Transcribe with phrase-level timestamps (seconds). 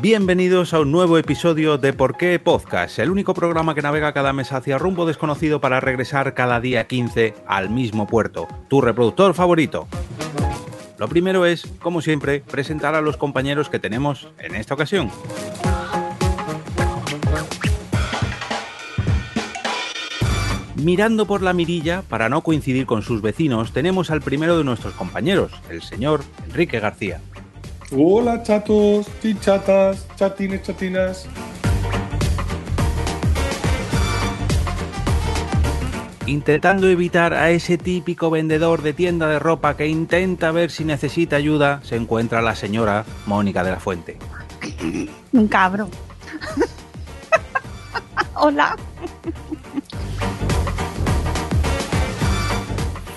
[0.00, 4.32] Bienvenidos a un nuevo episodio de Por qué Podcast, el único programa que navega cada
[4.32, 9.88] mes hacia rumbo desconocido para regresar cada día 15 al mismo puerto, tu reproductor favorito.
[10.96, 15.10] Lo primero es, como siempre, presentar a los compañeros que tenemos en esta ocasión.
[20.76, 24.94] Mirando por la mirilla, para no coincidir con sus vecinos, tenemos al primero de nuestros
[24.94, 27.20] compañeros, el señor Enrique García.
[27.92, 31.26] Hola chatos, chichatas, chatines, chatinas.
[36.26, 41.34] Intentando evitar a ese típico vendedor de tienda de ropa que intenta ver si necesita
[41.34, 44.18] ayuda, se encuentra la señora Mónica de la Fuente.
[45.32, 45.88] Un cabro.
[48.34, 48.76] Hola.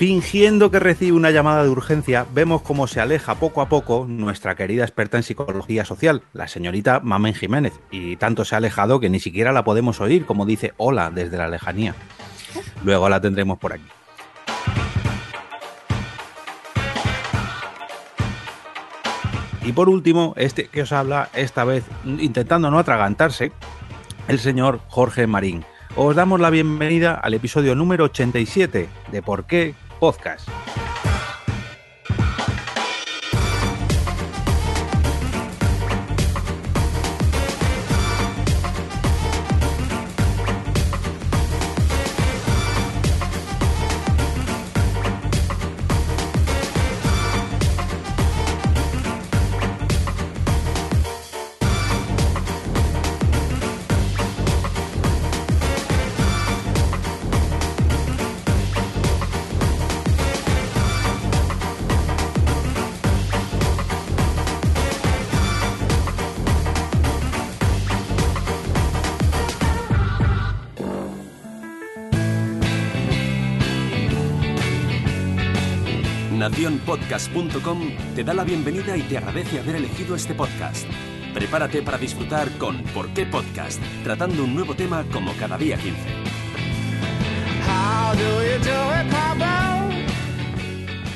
[0.06, 4.54] Fingiendo que recibe una llamada de urgencia, vemos cómo se aleja poco a poco nuestra
[4.54, 9.10] querida experta en psicología social, la señorita Mamen Jiménez, y tanto se ha alejado que
[9.10, 11.96] ni siquiera la podemos oír, como dice hola desde la lejanía.
[12.84, 13.86] Luego la tendremos por aquí.
[19.64, 23.54] Y por último, este que os habla, esta vez intentando no atragantarse,
[24.28, 25.64] el señor Jorge Marín.
[25.96, 30.44] Os damos la bienvenida al episodio número 87 de Por qué Podcast.
[76.54, 77.80] Nacionpodcast.com
[78.16, 80.86] te da la bienvenida y te agradece haber elegido este podcast.
[81.34, 83.82] Prepárate para disfrutar con ¿Por qué Podcast?
[84.04, 86.00] Tratando un nuevo tema como cada día 15.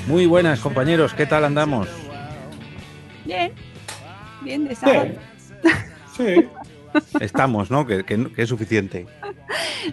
[0.07, 1.87] Muy buenas compañeros, ¿qué tal andamos?
[3.25, 3.51] Bien.
[4.41, 5.09] Bien de sábado.
[6.15, 6.45] Sí.
[7.19, 7.85] Estamos, ¿no?
[7.85, 9.05] Que, que- que es suficiente.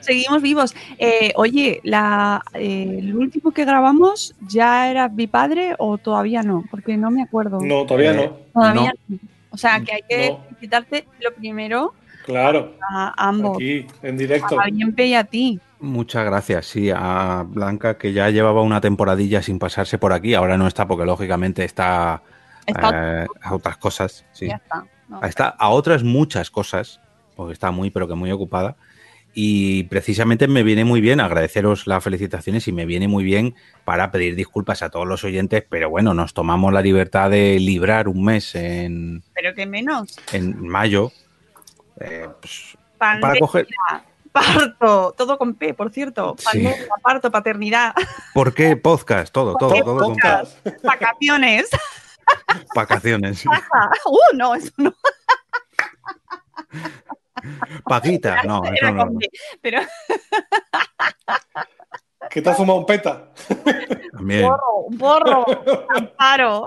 [0.00, 0.74] Seguimos vivos.
[0.98, 6.64] Eh, oye, la, eh, el último que grabamos ya era mi padre o todavía no,
[6.70, 7.58] porque no me acuerdo.
[7.60, 8.36] No, todavía Eh, no.
[8.60, 9.18] Todavía no.
[9.50, 10.40] O sea, que hay que No.
[10.48, 11.94] felicitarte lo primero
[12.26, 12.74] Claro.
[12.90, 14.60] a ambos, Aquí, en directo.
[14.60, 15.60] a Bienpe y a ti.
[15.80, 20.56] Muchas gracias, sí, a Blanca que ya llevaba una temporadilla sin pasarse por aquí, ahora
[20.56, 22.22] no está porque lógicamente está
[22.66, 24.46] Está- eh, a otras cosas, sí.
[24.48, 24.84] Ya está.
[25.08, 26.98] No, Está a otras muchas cosas,
[27.36, 28.74] porque está muy pero que muy ocupada.
[29.36, 34.12] Y precisamente me viene muy bien agradeceros las felicitaciones y me viene muy bien para
[34.12, 38.24] pedir disculpas a todos los oyentes, pero bueno, nos tomamos la libertad de librar un
[38.24, 40.16] mes en, Pero que menos.
[40.32, 41.10] en mayo.
[42.00, 43.66] eh, pues, para coger.
[44.30, 46.36] parto, todo con P, por cierto.
[46.38, 46.44] Sí.
[46.44, 47.92] Pandemia, parto, paternidad,
[48.32, 49.32] ¿Por qué podcast?
[49.32, 49.98] Todo, todo, todo.
[49.98, 50.64] con podcast?
[50.84, 51.68] vacaciones.
[52.74, 53.44] vacaciones.
[54.06, 54.94] Uh, no, eso no.
[57.84, 58.42] Paguita.
[58.44, 59.18] No, eso no.
[59.60, 59.80] Pero
[62.30, 63.32] ¿Qué te has fumado un peta?
[64.12, 64.42] También.
[64.42, 65.44] borro, un borro,
[65.94, 66.66] amparo.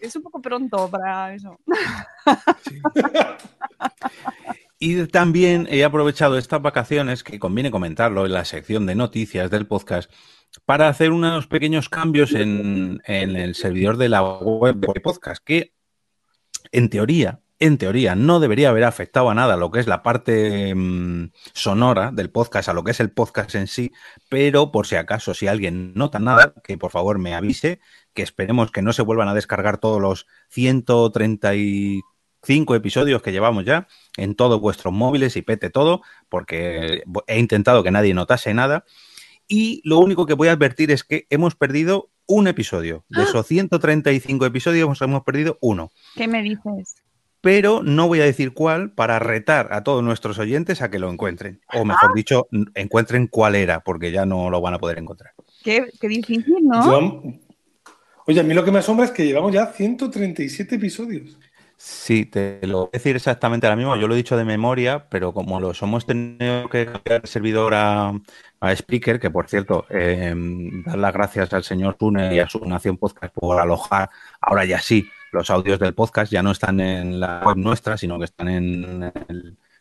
[0.00, 1.58] Es un poco pronto para eso.
[4.78, 9.66] Y también he aprovechado estas vacaciones, que conviene comentarlo en la sección de noticias del
[9.66, 10.10] podcast,
[10.66, 15.72] para hacer unos pequeños cambios en, en el servidor de la web de podcast, que
[16.70, 20.74] en teoría, en teoría, no debería haber afectado a nada lo que es la parte
[20.74, 23.92] mm, sonora del podcast, a lo que es el podcast en sí,
[24.28, 27.78] pero por si acaso, si alguien nota nada, que por favor me avise,
[28.14, 33.86] que esperemos que no se vuelvan a descargar todos los 135 episodios que llevamos ya
[34.16, 38.84] en todos vuestros móviles y pete todo, porque he intentado que nadie notase nada.
[39.46, 43.04] Y lo único que voy a advertir es que hemos perdido un episodio.
[43.08, 45.92] De esos 135 episodios hemos perdido uno.
[46.16, 47.01] ¿Qué me dices?
[47.42, 51.10] Pero no voy a decir cuál para retar a todos nuestros oyentes a que lo
[51.10, 51.60] encuentren.
[51.74, 55.32] O mejor dicho, n- encuentren cuál era, porque ya no lo van a poder encontrar.
[55.64, 56.84] Qué, qué difícil, ¿no?
[56.86, 57.22] Yo-
[58.26, 61.36] Oye, a mí lo que me asombra es que llevamos ya 137 episodios.
[61.76, 63.96] Sí, te lo voy a decir exactamente ahora mismo.
[63.96, 67.74] Yo lo he dicho de memoria, pero como los hemos tenido que cambiar el servidor
[67.74, 68.12] a,
[68.60, 70.32] a Speaker, que por cierto, eh,
[70.86, 74.08] dar las gracias al señor Tune y a su Nación Podcast por alojar
[74.40, 78.18] ahora ya sí los audios del podcast ya no están en la web nuestra, sino
[78.18, 79.12] que están en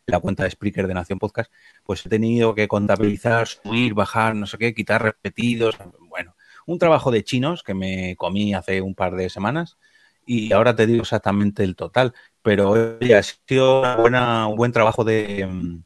[0.06, 1.52] la cuenta de Spreaker de Nación Podcast,
[1.84, 5.78] pues he tenido que contabilizar, subir, bajar, no sé qué, quitar repetidos.
[6.10, 9.78] Bueno, un trabajo de chinos que me comí hace un par de semanas
[10.26, 12.14] y ahora te digo exactamente el total.
[12.42, 15.84] Pero oye, ha sido buena, un buen trabajo de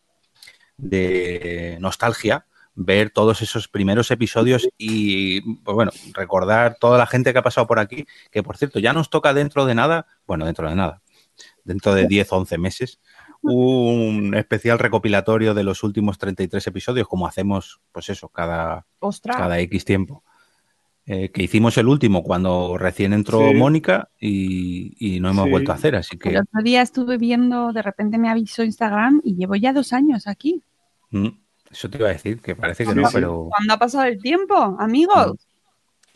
[1.80, 7.44] nostalgia ver todos esos primeros episodios y, pues bueno, recordar toda la gente que ha
[7.44, 10.76] pasado por aquí, que por cierto, ya nos toca dentro de nada, bueno, dentro de
[10.76, 11.02] nada,
[11.64, 13.00] dentro de 10, 11 meses,
[13.42, 19.38] un especial recopilatorio de los últimos 33 episodios, como hacemos, pues eso, cada, Ostras.
[19.38, 20.24] cada X tiempo.
[21.08, 23.54] Eh, que hicimos el último cuando recién entró Sí.
[23.54, 25.52] Mónica y, y no hemos Sí.
[25.52, 29.22] vuelto a hacer, así que El otro día estuve viendo, de repente me avisó Instagram
[29.24, 30.64] y llevo ya dos años aquí.
[31.12, 31.28] mm,
[31.76, 33.14] eso te iba a decir, que parece que no, sí.
[33.16, 35.34] pero ¿Cuándo ha pasado el tiempo, amigos?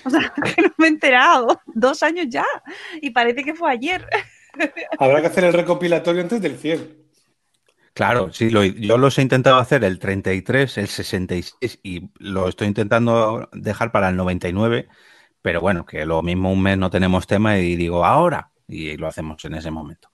[0.02, 0.08] Mm.
[0.08, 1.60] O sea, que no me he enterado.
[1.66, 2.46] Dos años ya.
[3.02, 4.08] Y parece que fue ayer.
[4.98, 6.98] Habrá que hacer el recopilatorio antes del 100.
[7.94, 12.68] Claro, sí, lo- yo los he intentado hacer el 33, el 66 y lo estoy
[12.70, 14.88] intentando dejar para el 99,
[15.42, 19.08] pero bueno, que lo mismo un mes no tenemos tema y digo ahora y lo
[19.08, 20.10] hacemos en ese momento.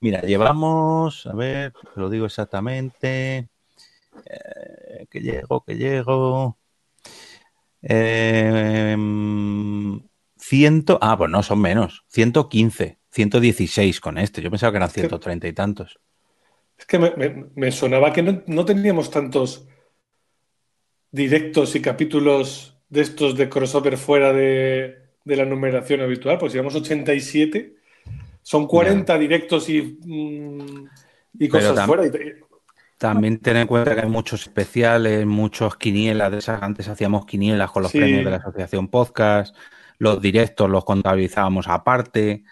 [0.00, 3.48] Mira, llevamos, a ver, lo digo exactamente,
[4.26, 6.58] eh, que llego, que llego.
[7.82, 8.96] Eh,
[10.36, 15.48] ciento, ah, pues no, son menos, 115, 116 con este, yo pensaba que eran 130
[15.48, 15.98] y tantos.
[16.76, 19.66] Es que me, me- me sonaba que no, no teníamos tantos
[21.10, 26.74] directos y capítulos de estos de crossover fuera de, de la numeración habitual, pues llevamos
[26.74, 27.76] 87,
[28.42, 30.88] son 40 directos y, mm,
[31.38, 32.06] y cosas fuera.
[32.06, 32.10] y-
[32.98, 36.62] También ten en cuenta que hay muchos especiales, muchos quinielas de esas.
[36.62, 37.98] Antes hacíamos quinielas con los Sí.
[37.98, 39.54] premios de la Asociación Podcast,
[39.98, 42.42] los directos los contabilizábamos aparte.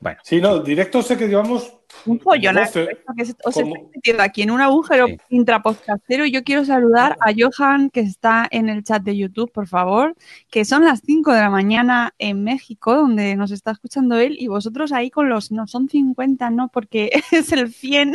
[0.00, 1.72] Bueno, sí, no, directos sé que llevamos
[2.06, 2.56] Un follón.
[2.56, 2.82] 12.
[2.90, 5.16] esto que se- os estoy metiendo aquí en un agujero Sí.
[5.28, 6.26] intrapodcastero.
[6.26, 10.16] y Yo quiero saludar a Johan, que está en el chat de YouTube, por favor,
[10.50, 14.48] que son las 5 de la mañana en México, donde nos está escuchando él, y
[14.48, 18.14] vosotros ahí con los, no son 50, no, porque es el 100.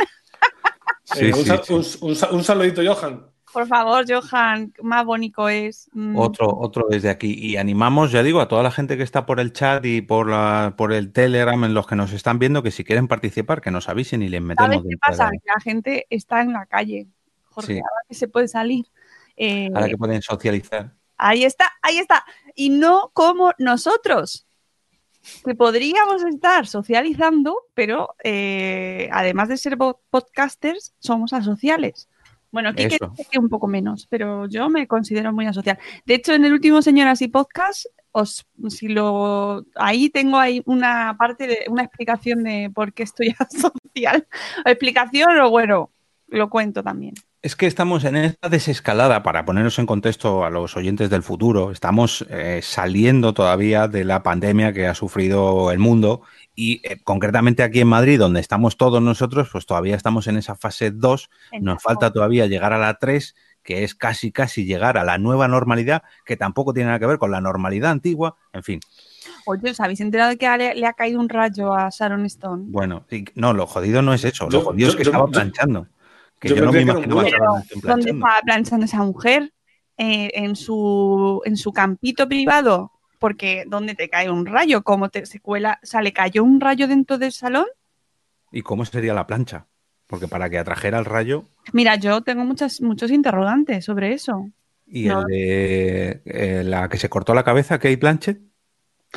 [1.14, 1.72] Sí, Venga, un, sí, sal- sí.
[1.72, 3.26] un- un sal- un saludito, Johan.
[3.52, 5.88] Por favor, Johan, más bonito es.
[5.94, 7.32] Mm, otro, otro desde aquí.
[7.32, 10.28] Y animamos, ya digo, a toda la gente que está por el chat y por,
[10.28, 13.70] la, por el Telegram, en los que nos están viendo, que si quieren participar, que
[13.70, 15.24] nos avisen y les metemos ¿Sabes qué pasa?
[15.24, 17.06] la- Que la gente está en la calle.
[17.48, 17.78] Jorge, Sí.
[17.78, 18.84] ahora que se puede salir.
[19.36, 20.92] Eh, Ahora que pueden socializar.
[21.16, 22.24] Ahí está, ahí está.
[22.54, 24.46] Y no como nosotros,
[25.44, 32.08] que podríamos estar socializando, pero eh, además de ser podcasters, somos asociales.
[32.50, 33.12] Bueno, aquí Eso.
[33.30, 35.78] que un poco menos, pero yo me considero muy asocial.
[36.06, 41.16] De hecho, en el último Señoras y Podcast, os, si lo, ahí tengo ahí una
[41.18, 44.26] parte de una explicación de por qué estoy asocial.
[44.64, 45.90] Explicación o bueno,
[46.28, 47.14] lo cuento también.
[47.40, 51.70] Es que estamos en esta desescalada, para ponernos en contexto a los oyentes del futuro,
[51.70, 56.22] estamos eh, saliendo todavía de la pandemia que ha sufrido el mundo
[56.56, 60.56] y eh, concretamente aquí en Madrid, donde estamos todos nosotros, pues todavía estamos en esa
[60.56, 65.04] fase 2, nos falta todavía llegar a la 3, que es casi casi llegar a
[65.04, 68.80] la nueva normalidad, que tampoco tiene nada que ver con la normalidad antigua, en fin.
[69.46, 72.64] Oye, ¿os habéis enterado de que le, le ha caído un rayo a Sharon Stone?
[72.66, 75.26] Bueno, y- no, lo jodido no es eso, lo Yo- jodido es que yo- estaba
[75.26, 75.86] yo- planchando.
[76.40, 77.06] Que yo yo, no me que
[77.82, 79.52] ¿Dónde estaba planchando esa mujer?
[79.96, 82.92] Eh, en, su, en su campito privado.
[83.18, 84.82] Porque ¿dónde te cae un rayo?
[84.84, 85.80] ¿Cómo te se cuela?
[85.82, 87.66] O sea, ¿le cayó un rayo dentro del salón?
[88.52, 89.66] ¿Y cómo sería la plancha?
[90.06, 94.48] Porque para que atrajera el rayo Mira, yo tengo muchas, muchos interrogantes sobre eso.
[94.86, 95.22] y No.
[95.22, 98.40] el de eh, la que se cortó la cabeza, Kate Blanchett,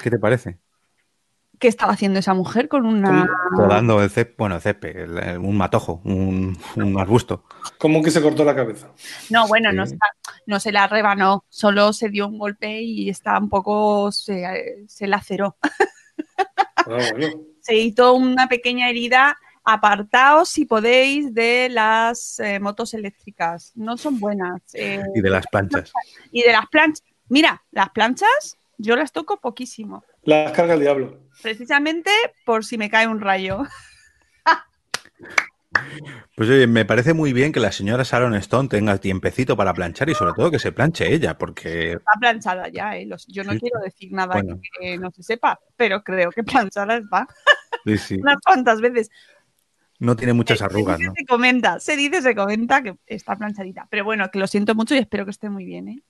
[0.01, 0.57] ¿qué te parece?
[1.61, 3.29] ¿Qué estaba haciendo esa mujer con una...
[3.55, 7.43] Podando el césped, bueno, el césped, el- el- un matojo, un, un arbusto.
[7.77, 8.89] ¿Cómo que se cortó la cabeza?
[9.29, 9.93] No, bueno, no, Sí.
[9.93, 10.07] está-
[10.47, 14.11] no se la rebanó, solo se dio un golpe y está un poco...
[14.11, 15.55] se, se laceró.
[16.77, 17.27] Ah, bueno.
[17.61, 19.37] se hizo una pequeña herida.
[19.63, 23.71] Apartaos si podéis de las eh, motos eléctricas.
[23.75, 24.61] No son buenas.
[24.73, 25.91] eh, Y de las planchas.
[26.31, 27.03] y de las planchas.
[27.29, 30.03] Mira, las planchas yo las toco poquísimo.
[30.23, 31.19] Las carga el diablo.
[31.41, 32.11] Precisamente
[32.45, 33.63] por si me cae un rayo.
[36.35, 39.73] Pues oye, me parece muy bien que la señora Sharon Stone tenga el tiempecito para
[39.73, 43.43] planchar y sobre todo que se planche ella, porque Está planchada ya, eh, los- yo
[43.43, 43.59] no Sí.
[43.59, 44.59] quiero decir nada Bueno.
[44.79, 47.27] que no se sepa, pero creo que planchada está
[47.85, 49.09] sí, sí, unas cuantas veces.
[49.99, 51.15] no tiene muchas Se arrugas, dice, ¿no?
[51.15, 53.87] Se comenta, se dice, se comenta que está planchadita.
[53.89, 56.01] Pero bueno, que lo siento mucho y espero que esté muy bien, ¿eh?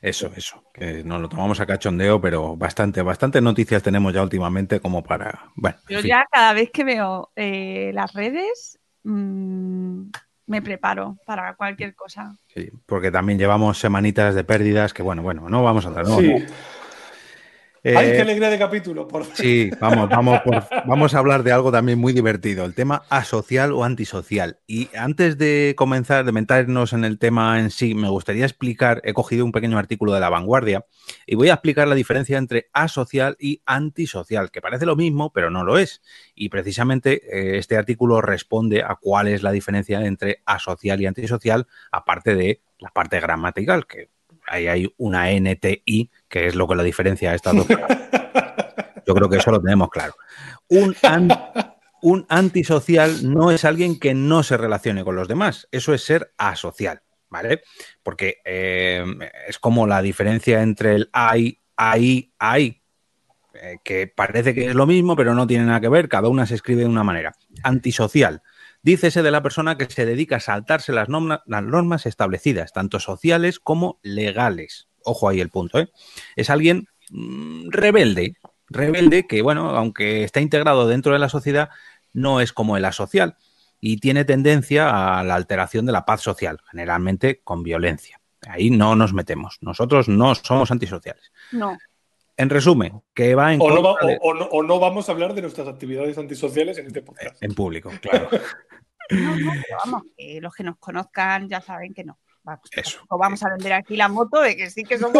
[0.00, 4.80] Eso, eso, que nos lo tomamos a cachondeo, pero bastante, bastante noticias tenemos ya últimamente
[4.80, 5.50] como para...
[5.54, 10.02] Bueno, Yo ya cada vez que veo eh, las redes mmm,
[10.46, 12.36] me preparo para cualquier cosa.
[12.48, 16.06] Sí, porque también llevamos semanitas de pérdidas que, bueno, bueno, no vamos a entrar.
[16.06, 16.28] No, sí.
[16.28, 16.46] no.
[17.86, 19.06] Eh, ¡Ay, qué alegría de capítulo!
[19.06, 19.24] Por...
[19.36, 23.72] Sí, vamos, vamos, por, vamos a hablar de algo también muy divertido, el tema asocial
[23.72, 24.58] o antisocial.
[24.66, 29.12] Y antes de comenzar, de meternos en el tema en sí, me gustaría explicar, he
[29.12, 30.84] cogido un pequeño artículo de La Vanguardia
[31.28, 35.50] y voy a explicar la diferencia entre asocial y antisocial, que parece lo mismo, pero
[35.50, 36.02] no lo es.
[36.34, 41.68] Y precisamente eh, este artículo responde a cuál es la diferencia entre asocial y antisocial,
[41.92, 44.10] aparte de la parte gramatical, que
[44.46, 47.66] ahí hay una NTI, que es lo que lo diferencia a estas dos
[49.06, 50.14] Yo creo que eso lo tenemos claro.
[50.68, 51.30] Un, an,
[52.02, 56.32] un, antisocial no es alguien que no se relacione con los demás, eso es ser
[56.36, 57.62] asocial, ¿vale?
[58.02, 59.04] Porque eh,
[59.46, 62.82] es como la diferencia entre el hay, ahí, ahí,
[63.54, 66.46] eh, que parece que es lo mismo, pero no tiene nada que ver, cada una
[66.46, 67.32] se escribe de una manera.
[67.62, 68.42] Antisocial.
[68.86, 73.00] Dícese de la persona que se dedica a saltarse las, norma, las, normas establecidas, tanto
[73.00, 74.86] sociales como legales.
[75.02, 75.90] Ojo ahí el punto, ¿eh?
[76.36, 78.36] Es alguien mmm, rebelde,
[78.68, 81.70] rebelde que, bueno, aunque está integrado dentro de la sociedad,
[82.12, 83.34] no es como el asocial
[83.80, 88.20] y tiene tendencia a la alteración de la paz social, generalmente con violencia.
[88.46, 89.58] Ahí no nos metemos.
[89.62, 91.32] Nosotros no somos antisociales.
[91.50, 91.76] No.
[92.36, 94.18] En resumen, que va en o no, va, de...
[94.20, 97.42] o, o, no, o no, vamos a hablar de nuestras actividades antisociales en este podcast.
[97.42, 98.28] En público, claro.
[99.10, 102.18] no, no, pero vamos, que los que nos conozcan ya saben que no.
[102.42, 103.00] Vamos, Eso.
[103.10, 105.16] vamos a vender aquí la moto de que sí que somos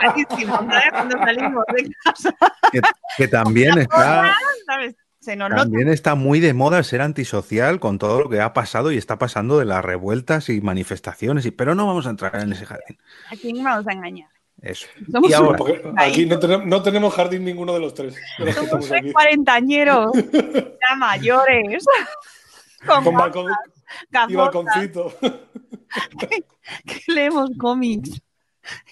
[0.00, 0.90] malísimos, ¿sabes?
[0.92, 2.34] Cuando salimos de casa.
[2.72, 2.80] Que,
[3.18, 4.34] que también está.
[4.64, 4.96] ¿sabes?
[5.20, 5.94] Se nos También nota.
[5.94, 9.58] está muy de moda ser antisocial con todo lo que ha pasado y está pasando
[9.58, 12.98] de las revueltas y manifestaciones, y, pero no vamos a entrar en ese jardín.
[13.30, 14.30] ¿A quién vamos a engañar?
[14.62, 14.86] Eso.
[15.10, 18.16] Somos Y ahora, Porque aquí no tenemos, no tenemos jardín ninguno de los tres.
[18.38, 21.84] de Somos tres cuarentañeros, ya mayores.
[22.86, 23.54] Con Con gafas, balcón y
[24.10, 25.14] gafotas, balconcito.
[26.86, 28.20] que leemos cómics.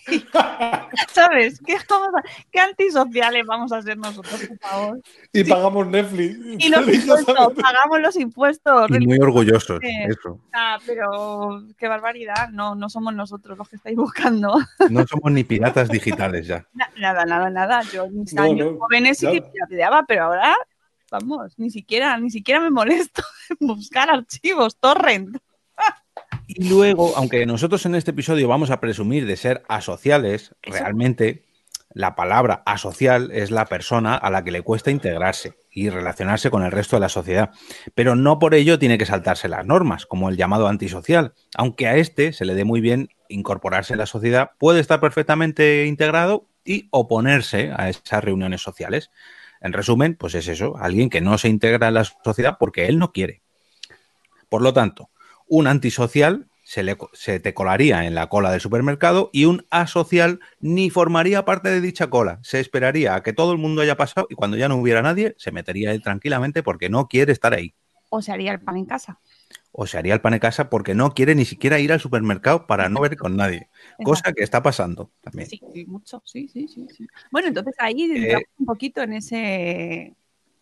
[1.12, 1.60] ¿Sabes?
[1.64, 5.00] ¿Qué, vamos a- qué antisociales vamos a ser nosotros, por favor?
[5.32, 6.38] Y pagamos Netflix.
[6.64, 8.90] Y los impuestos, pagamos los impuestos.
[8.90, 9.80] y muy orgullosos.
[9.80, 9.88] Sí.
[10.08, 10.40] Eso.
[10.52, 14.56] Ah, pero qué barbaridad, no, no somos nosotros los que estáis buscando.
[14.90, 16.64] No somos ni piratas digitales ya.
[16.72, 17.82] Na- Nada, nada, nada.
[17.92, 20.56] Yo en mis No, años no, jóvenes sí que pirateaba, pero ahora,
[21.10, 23.22] vamos, ni siquiera, ni siquiera me molesto
[23.60, 25.36] en buscar archivos, torrent.
[26.46, 30.78] Y luego, aunque nosotros en este episodio vamos a presumir de ser asociales, Eso.
[30.78, 31.44] realmente
[31.90, 36.62] la palabra asocial es la persona a la que le cuesta integrarse y relacionarse con
[36.62, 37.50] el resto de la sociedad.
[37.94, 41.34] Pero no por ello tiene que saltarse las normas, como el llamado antisocial.
[41.56, 45.86] Aunque a este se le dé muy bien incorporarse en la sociedad, puede estar perfectamente
[45.86, 49.10] integrado y oponerse a esas reuniones sociales.
[49.60, 52.98] En resumen, pues es eso, alguien que no se integra en la sociedad porque él
[52.98, 53.42] no quiere.
[54.48, 55.10] Por lo tanto,
[55.48, 60.40] un antisocial se, le, se te colaría en la cola del supermercado y un asocial
[60.58, 62.40] ni formaría parte de dicha cola.
[62.42, 65.36] Se esperaría a que todo el mundo haya pasado y cuando ya no hubiera nadie,
[65.38, 67.74] se metería él tranquilamente porque no quiere estar ahí.
[68.08, 69.20] O se haría el pan en casa.
[69.70, 72.66] O se haría el pan en casa porque no quiere ni siquiera ir al supermercado
[72.66, 73.68] para no ver con nadie.
[74.02, 75.48] Cosa que está pasando también.
[75.48, 77.06] Sí, mucho, sí, sí, sí, sí.
[77.30, 80.14] Bueno, entonces ahí Eh, un poquito en ese.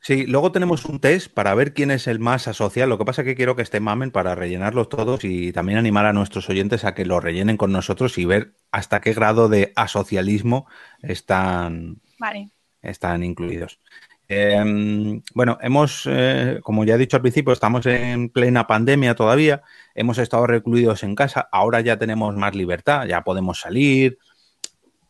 [0.06, 2.90] Sí, luego tenemos un test para ver quién es el más asocial.
[2.90, 6.04] Lo que pasa es que quiero que esté mamen para rellenarlos todos y también animar
[6.04, 9.72] a nuestros oyentes a que lo rellenen con nosotros y ver hasta qué grado de
[9.76, 10.66] asocialismo
[11.00, 12.50] están, Vale.
[12.82, 13.80] están incluidos.
[14.28, 19.62] Eh, bueno, hemos, eh, como ya he dicho al principio, estamos en plena pandemia todavía,
[19.94, 24.18] hemos estado recluidos en casa, ahora ya tenemos más libertad, ya podemos salir,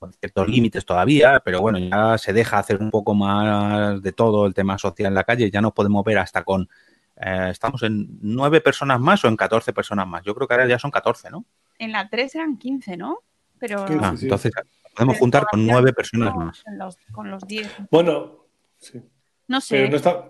[0.04, 4.46] con ciertos límites todavía, pero bueno, ya se deja hacer un poco más de todo
[4.46, 6.68] el tema social en la calle, ya nos podemos ver hasta con,
[7.16, 10.66] eh, estamos en nueve personas más o en 14 personas más, yo creo que ahora
[10.68, 11.44] ya son 14, ¿no?
[11.78, 13.18] En la 3 eran 15, ¿no?
[13.58, 13.84] Pero.
[13.86, 14.04] 15.
[14.04, 14.24] Ah, sí.
[14.26, 14.52] entonces
[14.94, 16.62] podemos pero juntar con nueve personas más.
[16.76, 17.68] los- con los 10.
[17.90, 18.44] Bueno,
[18.78, 19.00] sí.
[19.48, 19.76] No sé.
[19.76, 20.28] Pero no, está,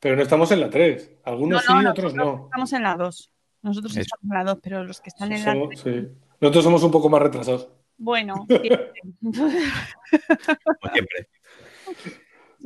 [0.00, 1.10] pero no estamos en la 3.
[1.24, 2.44] Algunos No, no, sí, otros no.
[2.44, 3.30] Estamos en la 2.
[3.62, 4.00] Nosotros Eso.
[4.02, 5.80] estamos en la 2, pero los que están en la Somos- 3.
[5.82, 6.08] sí.
[6.40, 7.68] Nosotros somos un poco más retrasados.
[7.96, 8.92] Bueno, siempre.
[9.20, 11.28] como siempre.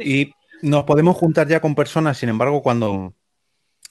[0.00, 0.32] Y
[0.62, 3.14] nos podemos juntar ya con personas, sin embargo, cuando,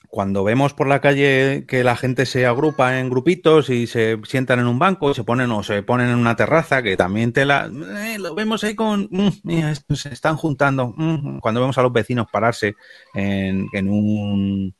[0.09, 4.59] cuando vemos por la calle que la gente se agrupa en grupitos y se sientan
[4.59, 7.65] en un banco, se ponen o se ponen en una terraza, que también te la
[7.65, 10.93] eh, lo vemos ahí con mm, mira, se están juntando.
[10.95, 11.39] mm.
[11.39, 12.75] Cuando vemos a los vecinos pararse
[13.13, 14.75] en, en un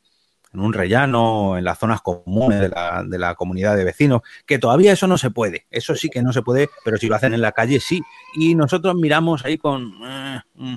[0.52, 4.58] en un rellano, en las zonas comunes de la, de la, comunidad de vecinos, que
[4.58, 7.34] todavía eso no se puede, eso sí que no se puede, pero si lo hacen
[7.34, 8.02] en la calle, sí.
[8.34, 9.92] Y nosotros miramos ahí con...
[10.04, 10.76] Eh, mm.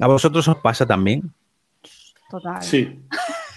[0.00, 1.32] ¿A vosotros os pasa también?
[2.30, 2.62] Total.
[2.62, 3.00] Sí.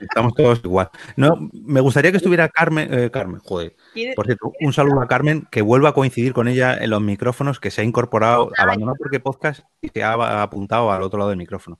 [0.00, 0.88] Estamos todos igual.
[1.16, 3.76] No, me gustaría que estuviera Carmen, eh, Carmen, joder.
[4.16, 7.60] Por cierto, un saludo a Carmen, que vuelva a coincidir con ella en los micrófonos,
[7.60, 11.38] que se ha incorporado, abandonado porque podcast y se ha apuntado al otro lado del
[11.38, 11.78] micrófono.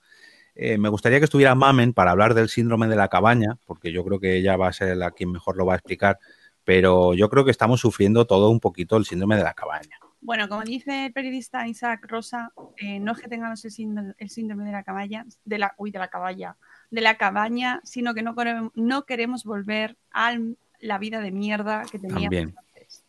[0.63, 4.05] Eh, me gustaría que estuviera Mamen para hablar del síndrome de la cabaña, porque yo
[4.05, 6.19] creo que ella va a ser la quien mejor lo va a explicar,
[6.65, 9.99] pero yo creo que estamos sufriendo todo un poquito el síndrome de la cabaña.
[10.21, 14.73] Bueno, como dice el periodista Isaac Rosa, eh, no es que tengamos el síndrome, de
[14.73, 16.59] la cabaña, de la, uy, de la caballa,
[16.91, 20.37] de la cabaña, sino que no queremos, no queremos volver a
[20.81, 23.03] la vida de mierda que teníamos antes.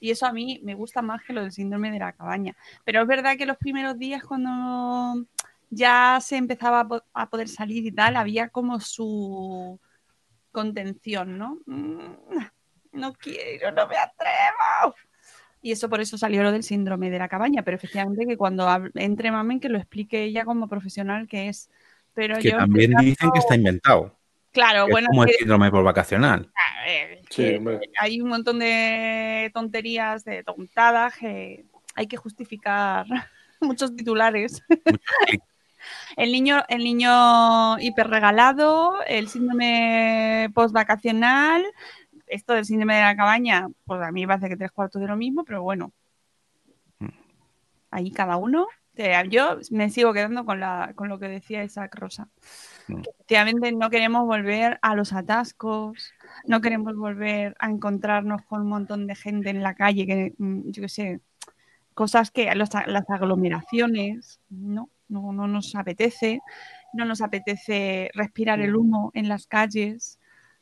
[0.00, 2.56] Y eso a mí me gusta más que lo del síndrome de la cabaña.
[2.86, 5.26] Pero es verdad que los primeros días cuando
[5.70, 9.78] ya se empezaba a poder salir y tal, había como su
[10.52, 11.58] contención, ¿no?
[11.66, 12.38] Mm,
[12.92, 14.94] no quiero, no me atrevo.
[15.60, 18.66] Y eso por eso salió lo del síndrome de la cabaña, pero efectivamente que cuando
[18.94, 21.70] entre Mamen que lo explique ella como profesional que es.
[22.14, 24.16] Pero que también dicen que está inventado.
[24.52, 25.08] Claro, bueno.
[25.10, 26.50] como el síndrome por vacacional.
[28.00, 33.06] hay un montón de tonterías, de tontadas que hay que justificar
[33.60, 34.62] muchos titulares.
[36.18, 41.64] El niño, el niño hiperregalado, el síndrome postvacacional,
[42.26, 45.06] esto del síndrome de la cabaña, pues a mí me parece que tres cuartos de
[45.06, 45.92] lo mismo, pero bueno.
[46.98, 47.06] Mm.
[47.92, 48.66] Ahí cada uno.
[49.30, 52.28] Yo me sigo quedando con, la, con lo que decía Isaac Rosa.
[52.88, 53.02] Mm.
[53.14, 56.12] efectivamente no queremos volver a los atascos,
[56.46, 60.70] no queremos volver a encontrarnos con un montón de gente en la calle, que mm,
[60.72, 61.20] yo qué sé,
[61.94, 62.70] cosas que las
[63.08, 66.40] aglomeraciones, no, no, no nos apetece,
[66.92, 70.18] no nos apetece respirar el humo en las calles,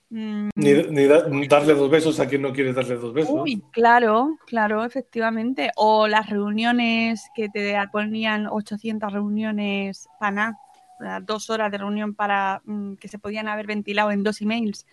[0.09, 0.51] Mm.
[0.55, 3.35] Ni, darle dos besos a quien no quiere darle dos besos.
[3.35, 5.71] Uy, claro, claro, efectivamente.
[5.77, 10.57] O las reuniones que te ponían 800 reuniones para
[11.23, 14.87] dos horas de reunión para mm, que se podían haber ventilado en dos emails.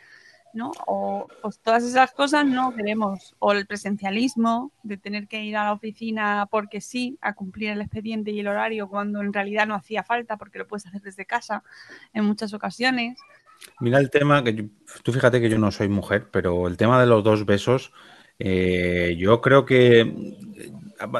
[0.53, 0.71] ¿No?
[0.87, 3.35] O pues todas esas cosas no queremos.
[3.39, 7.81] O el presencialismo, de tener que ir a la oficina porque sí, a cumplir el
[7.81, 11.25] expediente y el horario, cuando en realidad no hacía falta porque lo puedes hacer desde
[11.25, 11.63] casa
[12.13, 13.19] en muchas ocasiones.
[13.79, 14.69] Mira el tema, que
[15.03, 17.93] tú fíjate que yo no soy mujer, pero el tema de los dos besos,
[18.39, 20.71] eh, yo creo que eh,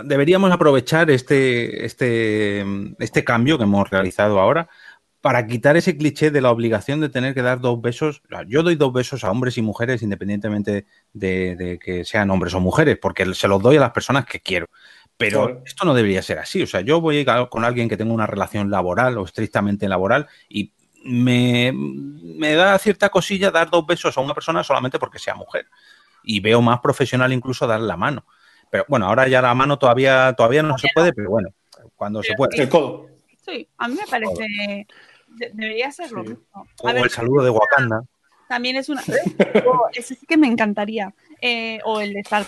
[0.05, 2.65] deberíamos aprovechar este, este,
[2.99, 4.69] este cambio que hemos realizado ahora
[5.23, 8.21] para quitar ese cliché de la obligación de tener que dar dos besos.
[8.45, 12.97] Yo doy dos besos a hombres y mujeres independientemente de, que sean hombres o mujeres,
[13.01, 14.67] porque se los doy a las personas que quiero.
[15.15, 16.61] Pero esto no debería ser así.
[16.61, 20.73] O sea, yo voy con alguien que tenga una relación laboral o estrictamente laboral y
[21.05, 21.71] me,
[22.53, 25.67] da cierta cosilla dar dos besos a una persona solamente porque sea mujer.
[26.21, 28.25] Y veo más profesional incluso dar la mano.
[28.69, 31.47] Pero bueno, ahora ya la mano todavía, todavía no se puede, pero bueno,
[31.95, 32.61] cuando se puede.
[32.61, 33.07] El codo.
[33.45, 34.85] Sí, a mí me parece.
[35.35, 36.67] Debería ser lo mismo.
[36.81, 38.03] o el saludo de Wakanda.
[38.47, 39.01] También es una.
[39.65, 41.13] Oh, ese sí que me encantaría.
[41.41, 42.45] Eh, o el de Star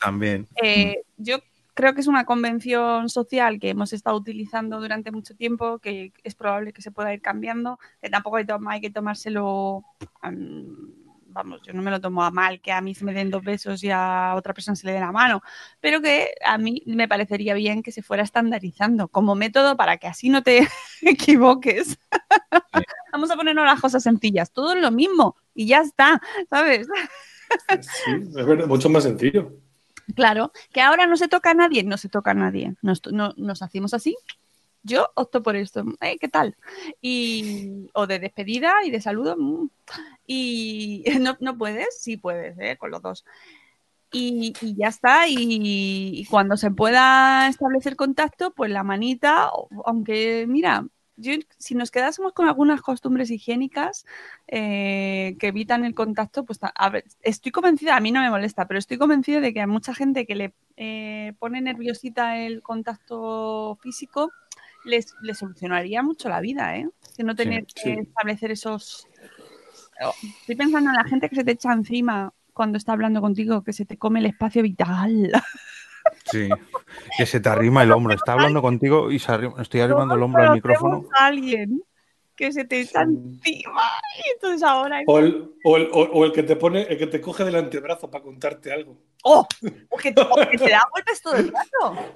[0.00, 0.46] También.
[0.62, 1.38] Eh, yo
[1.78, 6.34] creo que es una convención social que hemos estado utilizando durante mucho tiempo, que es
[6.34, 9.84] probable que se pueda ir cambiando, que tampoco hay, que tomárselo,
[11.38, 13.44] vamos, yo no me lo tomo a mal, que a mí se me den dos
[13.44, 15.40] besos y a otra persona se le dé la mano,
[15.80, 20.08] pero que a mí me parecería bien que se fuera estandarizando como método para que
[20.08, 20.66] así no te
[21.02, 21.96] equivoques.
[23.12, 26.20] Vamos a ponernos las cosas sencillas, todo es lo mismo y ya está,
[26.50, 26.88] ¿sabes?
[27.80, 29.52] Sí, es verdad, mucho más sencillo.
[30.16, 32.74] Claro, que ahora no se toca a nadie, no se toca a nadie.
[32.82, 34.16] Nos, no, nos hacemos así.
[34.88, 35.84] Yo opto por esto.
[36.00, 36.56] Eh, ¿Qué tal?
[37.02, 39.36] Y, o de despedida y de saludo.
[39.36, 39.70] Mm.
[40.26, 42.76] Y no, no puedes, sí puedes, ¿eh?
[42.78, 43.24] con los dos.
[44.12, 45.28] Y, ya está.
[45.28, 49.50] Y, y, cuando se pueda establecer contacto, pues la manita,
[49.84, 50.86] aunque mira,
[51.58, 54.06] si nos quedásemos con algunas costumbres higiénicas
[54.46, 56.60] eh, que evitan el contacto, pues
[57.22, 60.26] estoy convencida, a mí no me molesta, pero estoy convencida de que a mucha gente
[60.26, 64.30] que le eh, pone nerviosita el contacto físico,
[64.84, 66.88] les, solucionaría mucho la vida, ¿eh?
[67.16, 69.06] Que no tener que establecer esos...
[70.40, 73.72] Estoy pensando en la gente que se te echa encima cuando está hablando contigo, que
[73.72, 75.32] se te come el espacio vital.
[76.24, 76.48] Sí,
[77.18, 78.14] que se te arrima el hombro.
[78.14, 81.06] Está hablando contigo y estoy arrimando el hombro al micrófono.
[81.18, 81.82] alguien
[82.38, 83.82] que se te está encima
[84.16, 85.02] y entonces ahora...
[85.06, 88.08] O el, o, el, o el, que te pone, el que te coge del antebrazo
[88.08, 88.96] para contarte algo.
[89.24, 89.46] ¡Oh!
[89.88, 92.14] O que, te, da golpes todo el rato.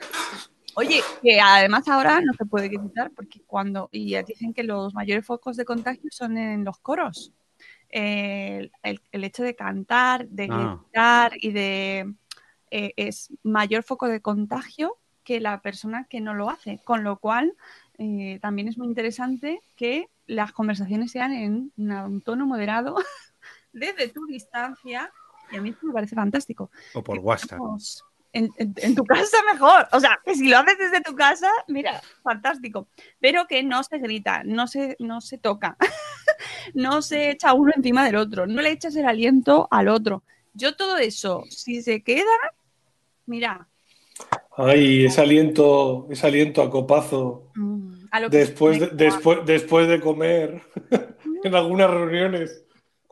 [0.75, 5.27] Oye, que además ahora no se puede quitar porque cuando, y dicen que los mayores
[5.27, 7.33] focos de contagio son en los coros.
[7.89, 10.79] El, el- el hecho de cantar, de Ah.
[10.83, 12.15] gritar y de
[12.71, 16.81] eh, es mayor foco de contagio que la persona que no lo hace.
[16.85, 17.53] Con lo cual,
[17.99, 22.97] eh, también es muy interesante que las conversaciones sean en un tono moderado
[23.75, 25.13] desde tu distancia.
[25.51, 26.71] Y a mí esto me parece fantástico.
[26.95, 27.59] O por que WhatsApp.
[27.59, 29.87] podamos- En, en- en tu casa mejor.
[29.93, 32.89] O sea, que si lo haces desde tu casa, mira, fantástico.
[33.21, 35.77] Pero que no se grita, no se, no se toca,
[36.75, 40.23] no se echa uno encima del otro, no le echas el aliento al otro.
[40.55, 42.25] Yo todo eso, si se queda,
[43.27, 43.69] mira,
[44.57, 49.89] Ay, ese aliento, ese aliento a copazo mm, a lo que después de, después, después
[49.89, 50.63] de comer
[51.45, 52.62] en algunas reuniones.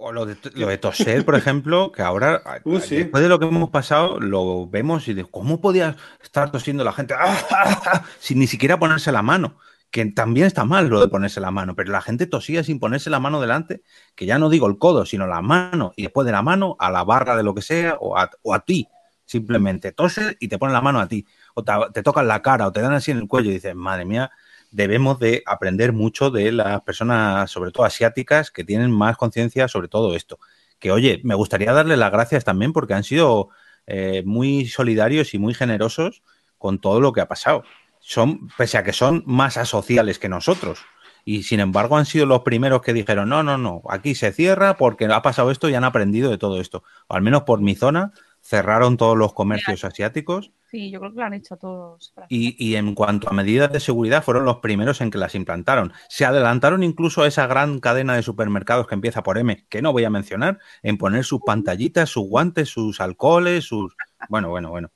[0.02, 2.96] O lo de, lo de toser, por ejemplo, que ahora, Uh, sí.
[2.96, 6.92] después de lo que hemos pasado, lo vemos y de cómo podía estar tosiendo la
[6.92, 8.04] gente ¡Ah, ah, ah!
[8.18, 9.58] sin ni siquiera ponerse la mano.
[9.90, 13.10] Que también está mal lo de ponerse la mano, pero la gente tosía sin ponerse
[13.10, 13.82] la mano delante,
[14.14, 16.90] que ya no digo el codo, sino la mano, y después de la mano a
[16.90, 18.88] la barra de lo que sea, o a, o a ti.
[19.26, 22.68] Simplemente toses y te ponen la mano a ti, o te, te tocan la cara,
[22.68, 24.30] o te dan así en el cuello y dices, madre mía,
[24.70, 29.88] debemos de aprender mucho de las personas, sobre todo asiáticas, que tienen más conciencia sobre
[29.88, 30.38] todo esto.
[30.78, 33.50] Que oye, me gustaría darles las gracias también porque han sido
[33.86, 36.22] eh, muy solidarios y muy generosos
[36.58, 37.64] con todo lo que ha pasado.
[38.00, 40.80] Son, pese a que son más asociales que nosotros.
[41.24, 44.76] Y sin embargo han sido los primeros que dijeron, no, no, no, aquí se cierra
[44.76, 46.82] porque ha pasado esto y han aprendido de todo esto.
[47.08, 51.18] O al menos por mi zona, cerraron todos los comercios asiáticos Sí, yo creo que
[51.18, 52.14] lo han hecho todos.
[52.28, 55.92] y, y en cuanto a medidas de seguridad, fueron los primeros en que las implantaron.
[56.08, 59.92] Se adelantaron incluso a esa gran cadena de supermercados que empieza por M, que no
[59.92, 63.94] voy a mencionar, en poner sus pantallitas, sus guantes, sus alcoholes, sus...
[64.28, 64.90] Bueno, bueno, bueno.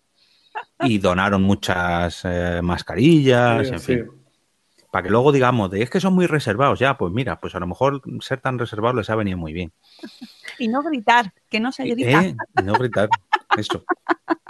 [0.80, 3.86] Y donaron muchas eh, mascarillas, Sí, en sí.
[3.96, 4.10] fin.
[4.92, 7.58] Para que luego digamos, de, es que son muy reservados, ya, pues mira, pues a
[7.58, 9.72] lo mejor ser tan reservado les ha venido muy bien.
[10.56, 12.22] Y no gritar, que no se grita.
[12.26, 12.36] ¿Eh?
[12.62, 13.08] No gritar.
[13.56, 13.84] Eso.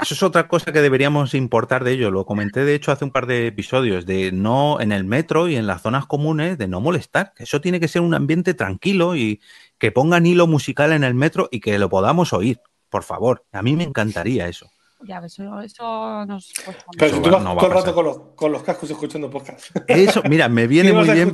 [0.01, 2.11] Eso es otra cosa que deberíamos importar de ello.
[2.11, 5.57] Lo comenté, de hecho, hace un par de episodios, de no en el metro y
[5.57, 7.33] en las zonas comunes, de no molestar.
[7.37, 9.41] Eso tiene que ser un ambiente tranquilo y
[9.79, 12.61] que pongan hilo musical en el metro y que lo podamos oír.
[12.89, 13.45] Por favor.
[13.53, 14.71] A mí me encantaría eso.
[15.07, 17.95] Ya, eso, eso nos cuesta Pero si tú va- vas no va todo el rato
[17.95, 19.77] con los, con los cascos escuchando podcast.
[19.87, 21.33] Eso, mira, me viene ¿Qué ibas muy bien.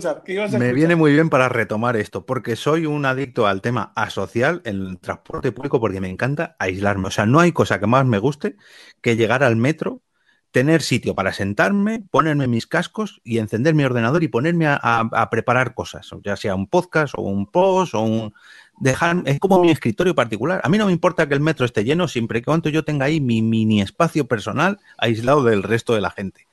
[0.59, 4.77] Me viene muy bien para retomar esto, porque soy un adicto al tema asocial en
[4.87, 7.09] el transporte público, porque me encanta aislarme.
[7.09, 8.57] O sea, no hay cosa que más me guste
[9.01, 10.03] que llegar al metro,
[10.51, 15.09] tener sitio para sentarme, ponerme mis cascos y encender mi ordenador y ponerme a, a-
[15.13, 18.35] a preparar cosas, ya sea un podcast o un post o un...
[18.81, 20.61] Dejar, es como mi escritorio particular.
[20.65, 23.05] A mí no me importa que el metro esté lleno siempre y cuando yo tenga
[23.05, 26.47] ahí mi mini espacio personal aislado del resto de la gente.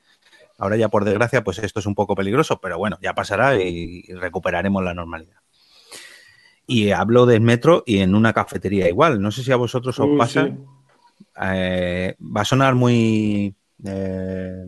[0.58, 4.02] Ahora ya por desgracia, pues esto es un poco peligroso, pero bueno, ya pasará y
[4.12, 5.38] recuperaremos la normalidad.
[6.66, 9.22] Y hablo del metro y en una cafetería igual.
[9.22, 10.46] No sé si a vosotros os Uy, pasa.
[10.46, 10.54] sí.
[11.40, 14.64] Eh, va a sonar muy, eh,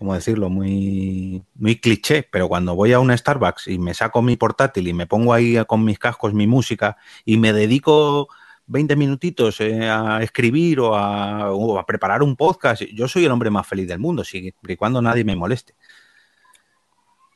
[0.00, 0.48] ¿cómo decirlo?
[0.48, 4.94] Muy, muy cliché, pero cuando voy a un Starbucks y me saco mi portátil y
[4.94, 8.26] me pongo ahí con mis cascos mi música y me dedico
[8.64, 13.30] 20 minutitos eh, a escribir o a, o a preparar un podcast, yo soy el
[13.30, 15.74] hombre más feliz del mundo, siempre y cuando nadie me moleste.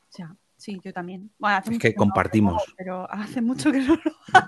[0.09, 1.29] Sea, sí, yo también.
[1.37, 2.63] Bueno, hace Es mucho que lo compartimos.
[2.75, 4.47] pero hace mucho que no lo hago.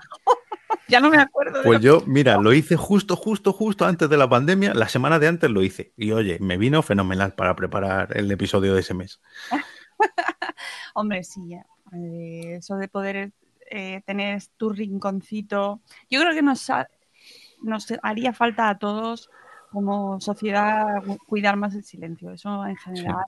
[0.88, 4.28] ya no me acuerdo Pues yo, mira, lo hice justo, justo, justo antes de la
[4.28, 4.74] pandemia.
[4.74, 5.92] La semana de antes lo hice.
[5.96, 9.20] Y oye, me vino fenomenal para preparar el episodio de ese mes.
[10.94, 11.64] Hombre, sí, ya.
[11.92, 13.32] Eh, eso de poder
[13.70, 15.80] eh, tener tu rinconcito.
[16.10, 16.88] Yo creo que nos, ha-
[17.62, 19.30] nos haría falta a todos
[19.70, 22.32] como sociedad cu- cuidar más el silencio.
[22.32, 23.24] Eso en general.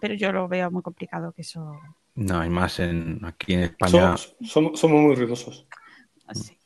[0.00, 1.78] Pero yo lo veo muy complicado que eso.
[2.14, 5.66] No, hay más en, aquí en España, Somos, somos, somos muy ruidosos.
[6.30, 6.56] Así.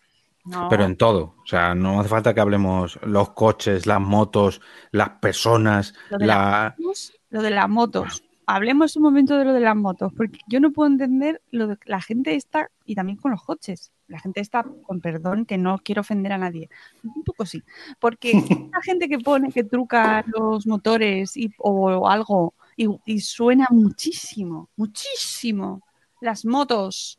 [0.44, 1.36] No, pero en todo.
[1.42, 6.26] O sea, no hace falta que hablemos los coches, las motos, las personas, Lo de
[6.26, 6.66] la...
[6.66, 8.22] hablemos lo de las motos.
[8.46, 11.78] Hablemos un momento de lo de las motos, porque yo no puedo entender lo de
[11.86, 15.78] la gente está, y también con los coches, la gente está, con perdón, que no
[15.78, 16.68] quiero ofender a nadie,
[17.02, 17.64] un poco sí,
[17.98, 18.32] porque
[18.72, 24.68] la gente que pone, que truca los motores y, o algo, y, y suena muchísimo,
[24.76, 25.82] muchísimo
[26.20, 27.18] las motos,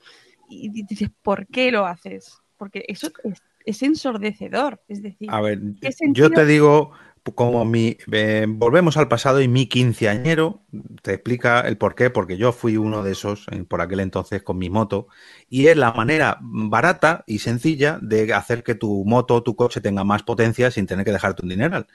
[0.49, 2.37] y dices, ¿por qué lo haces?
[2.57, 6.91] Porque eso es, es ensordecedor, es decir, A ver, ¿Qué yo te digo,
[7.33, 7.97] como mi...
[8.11, 10.63] eh, volvemos al pasado y mi quinceañero
[11.01, 14.43] te explica el por qué, porque yo fui uno de esos eh, por aquel entonces
[14.43, 15.07] con mi moto
[15.49, 19.81] y es la manera barata y sencilla de hacer que tu moto o tu coche
[19.81, 21.87] tenga más potencia sin tener que dejarte un dineral.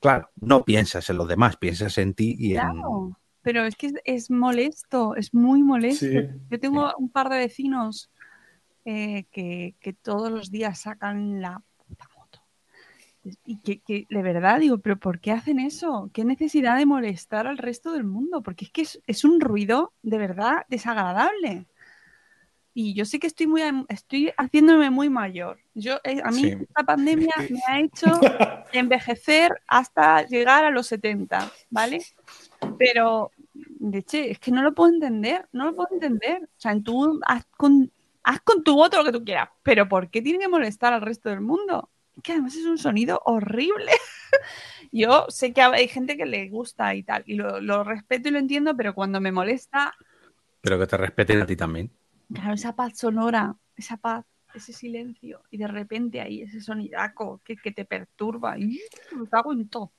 [0.00, 2.82] claro, no piensas en los demás, piensas en ti y en...
[3.42, 6.06] Pero es que es, es molesto, es muy molesto.
[6.06, 6.16] Sí.
[6.50, 8.10] Yo tengo un par de vecinos
[8.84, 12.40] eh, que, que todos los días sacan la puta moto.
[13.44, 16.10] Y que, que de verdad digo, pero ¿por qué hacen eso?
[16.12, 18.42] ¿Qué necesidad de molestar al resto del mundo?
[18.42, 21.66] Porque es que es, es un ruido de verdad desagradable.
[22.74, 25.58] Y yo sé que estoy muy estoy haciéndome muy mayor.
[25.74, 26.56] Yo eh, a mí Sí.
[26.60, 28.06] esta pandemia me ha hecho
[28.72, 32.02] envejecer hasta llegar a los 70, ¿vale?
[32.78, 33.32] Pero,
[33.80, 36.42] leche, es que no lo puedo entender, no lo puedo entender.
[36.44, 37.92] O sea, en tú haz con,
[38.24, 41.02] haz con tu voto lo que tú quieras, pero ¿por qué tiene que molestar al
[41.02, 41.90] resto del mundo?
[42.22, 43.90] Que además es un sonido horrible.
[44.92, 48.32] Yo sé que hay gente que le gusta y tal, y lo, lo respeto y
[48.32, 49.94] lo entiendo, pero cuando me molesta,
[50.60, 51.92] Pero que te respeten a ti también.
[52.32, 57.56] claro, esa paz sonora, esa paz, ese silencio, y de repente ahí ese sonidaco que,
[57.56, 59.92] que te perturba, y me cago en todo.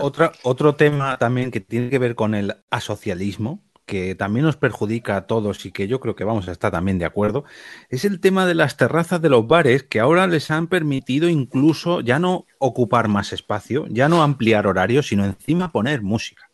[0.00, 5.16] Otra, otro tema también que tiene que ver con el asocialismo, que también nos perjudica
[5.16, 7.44] a todos y que yo creo que vamos a estar también de acuerdo,
[7.88, 12.00] es el tema de las terrazas de los bares que ahora les han permitido incluso
[12.00, 16.50] ya no ocupar más espacio, ya no ampliar horarios, sino encima poner música.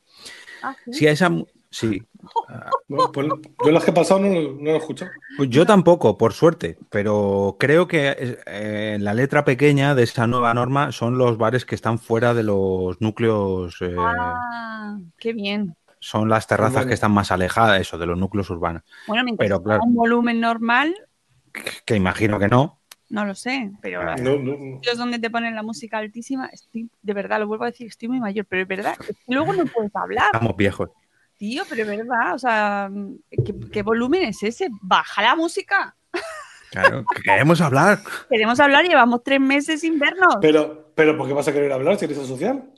[0.62, 0.94] Ah, ¿sí?
[0.94, 1.30] Si a esa...
[1.78, 2.02] Sí,
[2.88, 3.28] Bueno, pues
[3.66, 5.10] yo las que he pasado no, lo- no lo he escuchado.
[5.36, 10.26] Pues yo tampoco, por suerte, pero creo que eh, en la letra pequeña de esa
[10.26, 15.76] nueva norma son los bares que están fuera de los núcleos, eh, Ah, qué bien.
[16.00, 16.88] son las terrazas Bueno.
[16.88, 18.82] que están más alejadas, eso, de los núcleos urbanos.
[19.06, 19.82] Bueno, mientras Pero, sea claro.
[19.84, 20.94] un volumen normal,
[21.84, 22.78] Que imagino que no.
[23.10, 24.16] no lo sé, pero Ah.
[24.16, 24.76] No, no, no.
[24.76, 28.08] sitios donde te ponen la música altísima, estoy, de verdad, lo vuelvo a decir, estoy
[28.08, 28.96] muy mayor, pero es verdad,
[29.28, 30.90] luego no puedes hablar, Estamos viejos.
[31.36, 32.90] Tío, pero es verdad, o sea,
[33.30, 34.68] ¿qué, qué volumen es ese?
[34.82, 35.96] Baja la música.
[36.70, 38.00] Claro, que queremos hablar.
[38.28, 40.36] Queremos hablar, llevamos tres meses sin vernos.
[40.40, 42.70] Pero, pero ¿por qué vas a querer hablar si eres asocial?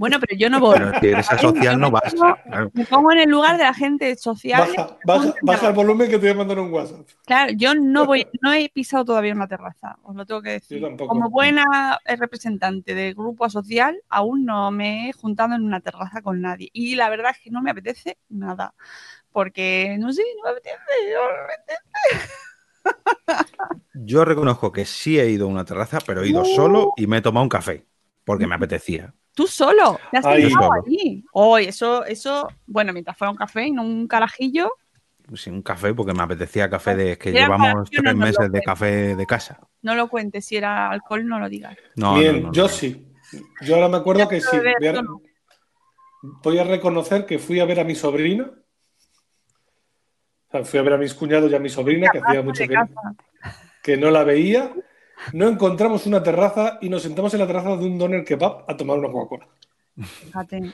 [0.00, 0.78] Bueno, pero yo no voy.
[0.78, 2.14] Pero si eres asocial no vas.
[2.14, 2.70] Claro.
[2.72, 4.66] Me pongo en el lugar de la gente social.
[4.74, 7.06] Baja, baja, baja el volumen que te voy a mandar un WhatsApp.
[7.26, 10.78] Claro, yo no voy, no he pisado todavía una terraza, os lo tengo que decir.
[10.78, 11.10] Yo tampoco.
[11.10, 16.22] Como buena eh, representante del grupo social, aún no me he juntado en una terraza
[16.22, 16.70] con nadie.
[16.72, 18.72] Y la verdad es que no me apetece nada.
[19.32, 20.78] Porque, no sé, no me apetece.
[21.12, 22.30] no me apetece.
[23.92, 27.18] Yo reconozco que sí he ido a una terraza, pero he ido solo y me
[27.18, 27.84] he tomado un café,
[28.24, 29.14] porque me apetecía.
[29.34, 30.52] Tú solo, te has Ahí.
[30.84, 31.24] allí.
[31.32, 34.70] Oh, eso, eso, bueno, mientras fuera un café y no un carajillo,
[35.34, 38.50] Sí, un café, porque me apetecía café de que Era llevamos tres no lo meses
[38.50, 39.60] de café de casa.
[39.82, 40.44] no lo cuentes.
[40.44, 41.76] Si era alcohol, no lo digas.
[41.94, 42.68] No, Bien, no, no, yo no.
[42.68, 43.06] sí.
[43.60, 44.56] Yo ahora me acuerdo que sí.
[44.80, 45.02] Voy a,
[46.42, 48.50] voy reconocer que fui a ver a mi sobrina.
[50.48, 52.64] O sea, fui a ver a mis cuñados y a mi sobrina, que hacía mucho
[52.66, 52.76] que,
[53.84, 54.72] que no la veía.
[55.32, 58.76] No encontramos una terraza y nos sentamos en la terraza de un doner kebab a
[58.76, 59.46] tomar una Coca-Cola.
[59.96, 60.72] Fíjate.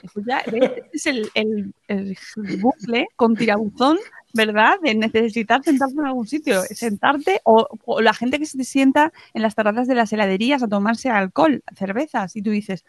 [0.76, 2.16] Este es el, el- el
[2.60, 3.98] bucle con tirabuzón,
[4.34, 4.78] ¿verdad?
[4.82, 9.42] De necesitar sentarte en algún sitio, sentarte o, o la gente que se sienta en
[9.42, 12.84] las terrazas de las heladerías a tomarse alcohol, cervezas, y tú dices,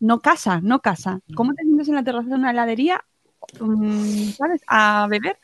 [0.00, 1.20] no casa, no casa.
[1.34, 3.02] ¿Cómo te sientas en la terraza de una heladería,
[3.60, 4.60] mm, ¿sabes?
[4.66, 5.38] A beber.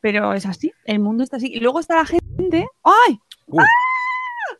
[0.00, 1.48] Pero es así, el mundo está así.
[1.52, 3.18] Y luego está la gente, ¡ay!
[3.48, 3.64] Uy,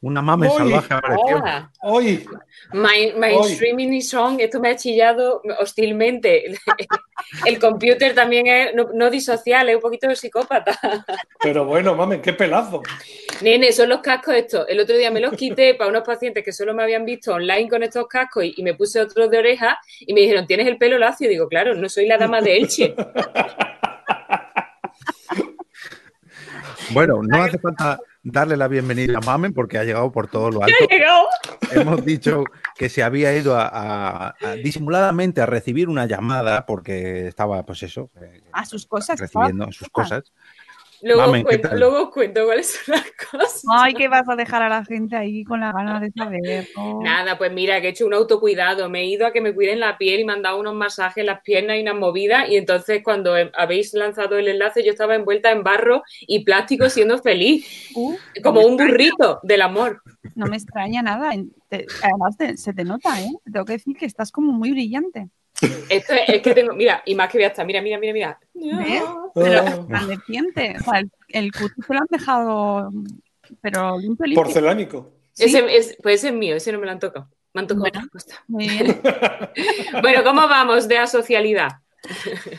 [0.01, 0.57] una mame Uy.
[0.57, 1.37] salvaje apareció.
[1.37, 1.73] Hola.
[1.83, 2.25] Hoy,
[2.73, 4.41] My, mainstreaming is on.
[4.41, 6.45] Esto me ha chillado hostilmente.
[7.47, 10.79] El computer también es no, no disocial, es un poquito psicópata.
[11.43, 12.83] pero bueno, mames, qué pelazo.
[13.41, 14.67] Nene, son los cascos estos.
[14.69, 17.69] El otro día me los quité para unos pacientes que solo me habían visto online
[17.69, 20.79] con estos cascos y, y me puse otros de oreja y me dijeron, ¿tienes el
[20.79, 21.27] pelo lacio?
[21.27, 22.95] Y digo, claro, no soy la dama de Elche.
[26.91, 30.63] Bueno, no hace falta darle la bienvenida a Mamen porque ha llegado por todo lo
[30.63, 30.75] alto.
[30.91, 31.27] Llegó.
[31.71, 32.45] Hemos dicho
[32.77, 37.83] que se había ido a, a- a- disimuladamente a recibir una llamada porque estaba, pues
[37.83, 39.19] eso, eh, A sus cosas.
[39.21, 40.33] recibiendo sus cosas.
[41.03, 41.79] Luego, Mamen, os ¿qué cuento, tal?
[41.81, 43.63] luego os cuento cuáles son las cosas.
[43.71, 46.69] Ay, que vas a dejar a la gente ahí con las ganas de saber.
[46.77, 47.03] ¿no?
[47.03, 48.89] Nada, pues mira, que he hecho un autocuidado.
[48.89, 51.19] Me he ido a que me cuiden la piel y me han dado unos masajes
[51.19, 52.49] en las piernas y unas movidas.
[52.49, 57.19] Y entonces, cuando habéis lanzado el enlace, yo estaba envuelta en barro y plástico siendo
[57.19, 60.03] feliz, Uh, como un burrito del amor.
[60.35, 61.31] No me extraña nada.
[61.31, 63.31] además, se te nota, ¿eh?
[63.51, 65.29] Tengo que decir que estás como muy brillante.
[65.89, 68.13] Esto es, es que tengo, mira, y más que voy a estar, mira, mira, mira,
[68.13, 68.39] mira.
[68.55, 69.03] ¿Ves?
[69.35, 69.63] Pero Ah.
[69.77, 70.77] resplandeciente.
[70.81, 72.91] O sea, el, el cutis lo han dejado,
[73.61, 74.45] pero limpio, limpio.
[74.45, 75.13] Porcelánico.
[75.33, 77.29] Sí, Ese es, pues ese es mío, ese no me lo han tocado.
[77.55, 77.99] Me han tocado Bueno.
[77.99, 78.45] otra cosa.
[78.49, 79.01] muy bien.
[80.03, 81.69] Bueno, ¿cómo vamos de asocialidad?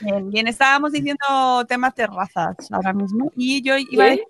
[0.01, 0.29] bien.
[0.29, 3.31] Bien, estábamos diciendo temas terrazas ahora mismo.
[3.35, 4.25] Y yo iba a decir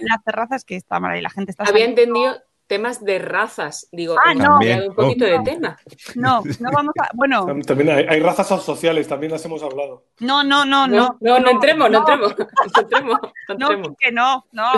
[0.00, 2.00] las terrazas que está mal ahí, la gente está Había saliendo.
[2.02, 3.88] entendido, temas de razas.
[3.92, 4.58] Digo, Ah, no.
[4.58, 5.28] un poquito Oh.
[5.28, 5.78] de tema.
[6.16, 7.08] No, no vamos a.
[7.14, 10.04] Bueno, También hay, hay razas sociales, también las hemos hablado.
[10.20, 11.18] no, no, no, No, no.
[11.20, 12.34] no, no, entremos, no, entremos.
[12.74, 13.88] No entremos, no entremos.
[13.98, 14.72] que no, no,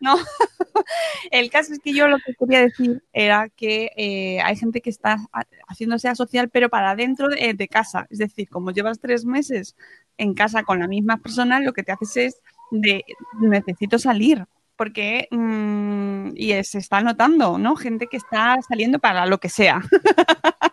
[0.00, 0.16] no.
[1.30, 4.90] El caso es que yo lo que quería decir era que eh, hay gente que
[4.90, 8.06] está ha- haciéndose asocial, pero para dentro de, de casa.
[8.10, 9.76] Es decir, como llevas tres meses
[10.16, 13.04] en casa con la misma persona, lo que te haces es de
[13.40, 14.44] necesito salir.
[14.78, 17.74] Porque, mm, y se está notando, ¿no?
[17.74, 19.82] Gente que está saliendo para lo que sea.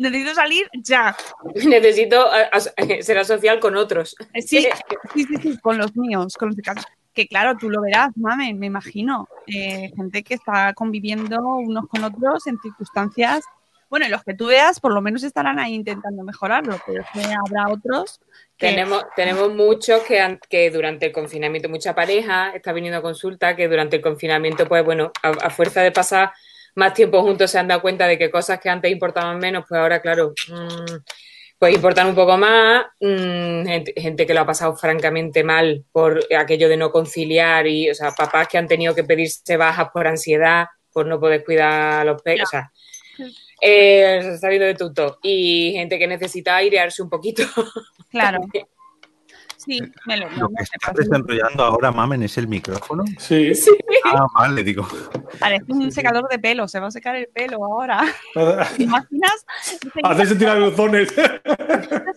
[0.00, 1.14] necesito salir ya.
[1.54, 2.26] Necesito
[3.02, 4.16] ser social con otros.
[4.32, 4.66] Eh, Sí,
[5.14, 6.82] sí, sí, sí, con los míos, con los de casa.
[7.12, 9.28] Que claro, tú lo verás, mamen, me imagino.
[9.46, 13.44] Eh, gente que está conviviendo unos con otros en circunstancias.
[13.90, 17.02] Bueno, y los que tú veas, por lo menos estarán ahí intentando mejorarlo, pero
[17.44, 18.20] habrá otros
[18.56, 18.68] que.
[18.68, 23.56] Tenemos, tenemos muchos que, han- que durante el confinamiento, mucha pareja está viniendo a consulta,
[23.56, 26.32] que durante el confinamiento, pues bueno, a, a fuerza de pasar
[26.76, 29.80] más tiempo juntos se han dado cuenta de que cosas que antes importaban menos, pues
[29.80, 30.96] ahora, claro, mm,
[31.58, 32.84] pues importan un poco más.
[33.00, 37.90] Mm, gente, gente que lo ha pasado francamente mal por aquello de no conciliar y,
[37.90, 42.00] o sea, papás que han tenido que pedirse bajas por ansiedad, por no poder cuidar
[42.00, 42.72] a los peques, o sea,
[43.60, 45.18] eh, se está viendo de todo.
[45.22, 47.42] Y gente que necesita airearse un poquito.
[48.10, 48.40] Claro.
[49.62, 53.04] Sí, me lo, Lo que está desenrollando ahora, mamen, es el micrófono.
[53.18, 53.54] Sí.
[53.54, 53.70] Sí.
[54.06, 54.88] Ah, vale, digo.
[55.38, 58.02] Parece un secador de pelo, se va a secar el pelo ahora.
[58.76, 59.44] ¿Te imaginas?
[60.02, 61.14] Haces sentir aguzones.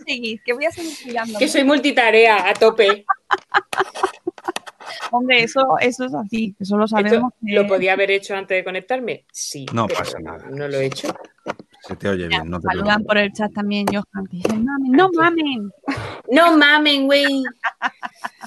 [0.05, 1.37] seguir, que voy a seguir cuidando.
[1.37, 3.05] Que soy multitarea a tope.
[5.11, 7.33] Hombre, eso, eso es así, eso lo sabemos.
[7.45, 9.25] que- ¿Lo podía haber hecho antes de conectarme?
[9.31, 9.65] Sí.
[9.73, 10.45] No pasa nada.
[10.49, 11.07] No lo he hecho.
[11.81, 13.07] Se te oye bien, no te Saludan preocupes.
[13.07, 14.25] por el chat también, Johan.
[14.27, 15.71] que Dicen, mamen, no mamen.
[16.31, 17.43] No mamen, güey.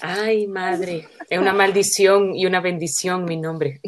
[0.01, 1.07] Ay, madre.
[1.29, 3.81] Es una maldición y una bendición mi nombre.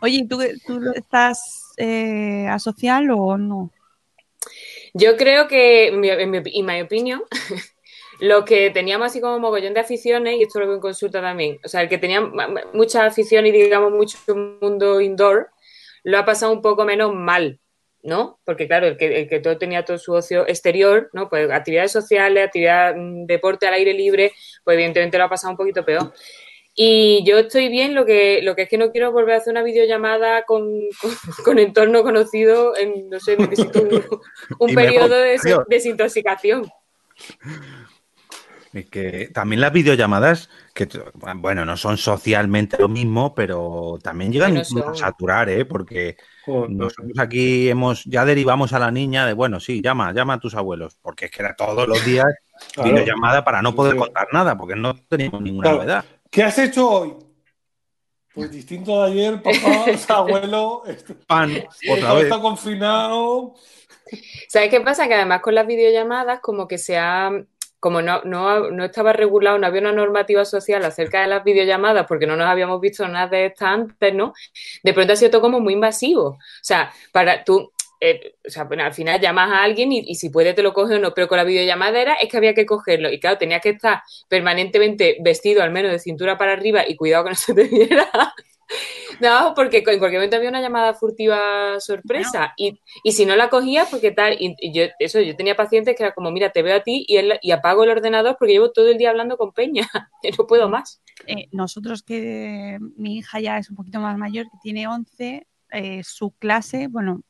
[0.00, 3.70] Oye, ¿tú, tú estás eh, asocial o no?
[4.94, 6.66] Yo creo que, en mi, en mi- in
[8.20, 10.80] my opinion, lo que teníamos así como mogollón de aficiones, y esto lo veo en
[10.80, 12.20] consulta también, o sea, el que tenía
[12.72, 14.18] muchas aficiones y digamos mucho
[14.60, 15.50] mundo indoor,
[16.02, 17.60] lo ha pasado un poco menos mal,
[18.02, 18.38] ¿no?
[18.44, 21.28] Porque claro, el que, el que todo tenía todo su ocio exterior, ¿no?
[21.28, 25.56] Pues actividades sociales, actividad, mm, deporte al aire libre, pues evidentemente lo ha pasado un
[25.56, 26.12] poquito peor.
[26.76, 29.52] Y yo estoy bien, lo que, lo que es que no quiero volver a hacer
[29.52, 30.68] una videollamada con,
[31.00, 31.10] con,
[31.44, 34.04] con entorno conocido, en, no sé, necesito un,
[34.58, 36.70] un periodo de desintoxicación.
[38.74, 40.88] Es que también las videollamadas, que
[41.36, 45.64] bueno, no son socialmente lo mismo, pero también llegan a saturar, ¿eh?
[45.64, 46.70] Porque Joder.
[46.70, 50.56] nosotros aquí hemos, ya derivamos a la niña de, bueno, sí, llama, llama a tus
[50.56, 52.26] abuelos, porque es que era todos los días
[52.74, 52.90] Claro.
[52.90, 53.98] videollamada para no poder Sí.
[54.00, 55.76] contar nada, porque no teníamos ninguna Claro.
[55.78, 56.04] novedad.
[56.30, 57.14] ¿Qué has hecho hoy?
[58.34, 60.82] Pues distinto de ayer, papá, o sea, abuelo.
[61.28, 61.52] Pan,
[61.88, 62.24] otra vez.
[62.24, 63.54] está confinado.
[64.48, 65.06] ¿Sabes qué pasa?
[65.08, 67.30] Que además con las videollamadas, como que se ha,
[67.84, 72.06] como no, no, no estaba regulado, no había una normativa social acerca de las videollamadas,
[72.06, 74.32] porque no nos habíamos visto nada de estas antes, ¿no?
[74.82, 76.28] De pronto ha sido todo como muy invasivo.
[76.28, 77.70] O sea, para tú,
[78.00, 80.94] eh, o sea, bueno, al final llamas a alguien y, si puede te lo coge
[80.94, 83.12] o no, pero con la videollamada era, es que había que cogerlo.
[83.12, 87.24] Y claro, tenías que estar permanentemente vestido, al menos de cintura para arriba, y cuidado
[87.24, 88.08] que no se te viera.
[89.20, 93.48] No, porque en cualquier momento había una llamada furtiva sorpresa y, y si no la
[93.48, 96.62] cogías, porque tal, y, y yo, eso, yo tenía pacientes que era como, mira, te
[96.62, 99.88] veo a ti y, apago el ordenador porque llevo todo el día hablando con Peña,
[100.38, 101.02] no puedo más.
[101.26, 106.02] Eh, nosotros que mi hija ya es un poquito más mayor, que tiene 11, eh,
[106.04, 107.22] su clase, bueno,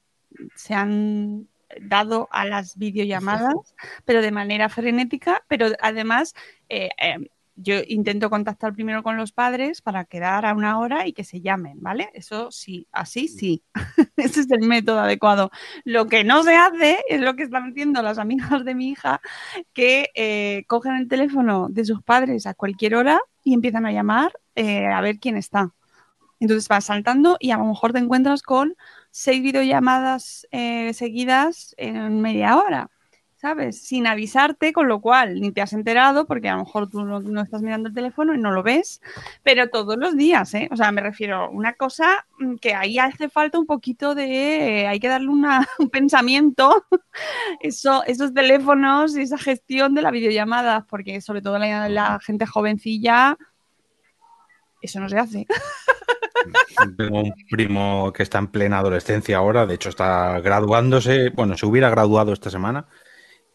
[0.54, 1.48] se han
[1.80, 3.54] dado a las videollamadas,
[4.04, 6.34] pero de manera frenética, pero además
[6.68, 7.16] eh, eh,
[7.56, 11.40] yo intento contactar primero con los padres para quedar a una hora y que se
[11.40, 12.10] llamen, ¿vale?
[12.14, 13.62] Eso sí, así sí.
[14.16, 15.50] Ese es el método adecuado.
[15.84, 19.20] Lo que no se hace es lo que están haciendo las amigas de mi hija,
[19.72, 24.32] que eh, cogen el teléfono de sus padres a cualquier hora y empiezan a llamar
[24.54, 25.72] eh, a ver quién está.
[26.40, 28.76] Entonces vas saltando y a lo mejor te encuentras con
[29.10, 32.90] seis videollamadas eh, seguidas en media hora,
[33.44, 33.82] ¿sabes?
[33.82, 37.20] Sin avisarte, con lo cual ni te has enterado porque a lo mejor tú no,
[37.20, 39.02] no estás mirando el teléfono y no lo ves,
[39.42, 40.66] pero todos los días, ¿eh?
[40.72, 44.80] O sea, me refiero a una cosa mm, que ahí hace falta un poquito de,
[44.84, 46.86] eh, hay que darle una- un pensamiento,
[47.60, 52.46] eso, esos teléfonos y esa gestión de la videollamada, porque sobre todo la, la gente
[52.46, 53.36] jovencilla,
[54.80, 55.46] eso no se hace.
[56.96, 61.66] Tengo un primo que está en plena adolescencia ahora, de hecho está graduándose, bueno, se
[61.66, 62.86] hubiera graduado esta semana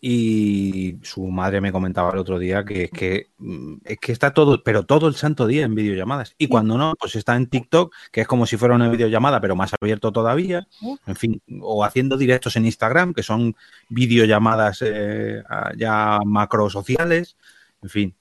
[0.01, 4.33] y su madre me comentaba el otro día que es que, mm, es que está
[4.33, 6.35] todo, pero todo el santo día en videollamadas.
[6.37, 9.55] Y cuando no, pues está en TikTok, que es como si fuera una videollamada, pero
[9.57, 10.67] más abierto todavía.
[11.05, 13.55] En fin, o haciendo directos en Instagram, que son
[13.89, 15.43] videollamadas eh,
[15.77, 17.35] ya macro sociales.
[17.81, 18.15] En fin.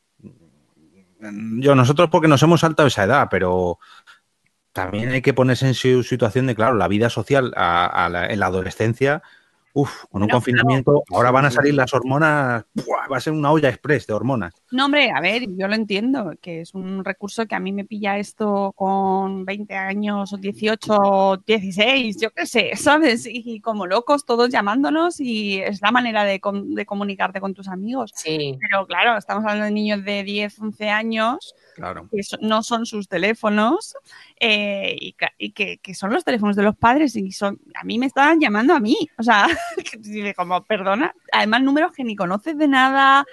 [1.61, 3.79] Yo, nosotros porque nos hemos saltado esa edad, pero
[4.72, 9.22] también hay que ponerse en su situación de, claro, la vida social en la adolescencia
[9.81, 12.64] Uf, con un confinamiento, ahora van a salir las hormonas,
[13.12, 14.53] va a ser una olla express de hormonas.
[14.72, 17.85] No, hombre, a ver, yo lo entiendo, que es un recurso que a mí me
[17.85, 23.24] pilla esto con 20 años o 18 o 16, yo qué sé, ¿sabes?
[23.31, 28.11] Y como locos todos llamándonos y es la manera de, de comunicarte con tus amigos.
[28.16, 28.59] Sí.
[28.61, 31.55] Pero claro, estamos hablando de niños de 10, 11 años
[32.11, 33.95] que no son sus teléfonos
[34.41, 34.97] eh,
[35.39, 38.74] y, que, son los teléfonos de los padres y son, a mí me estaban llamando
[38.74, 39.47] a mí, o sea,
[40.37, 43.24] como, perdona, además números que ni conoces de nada,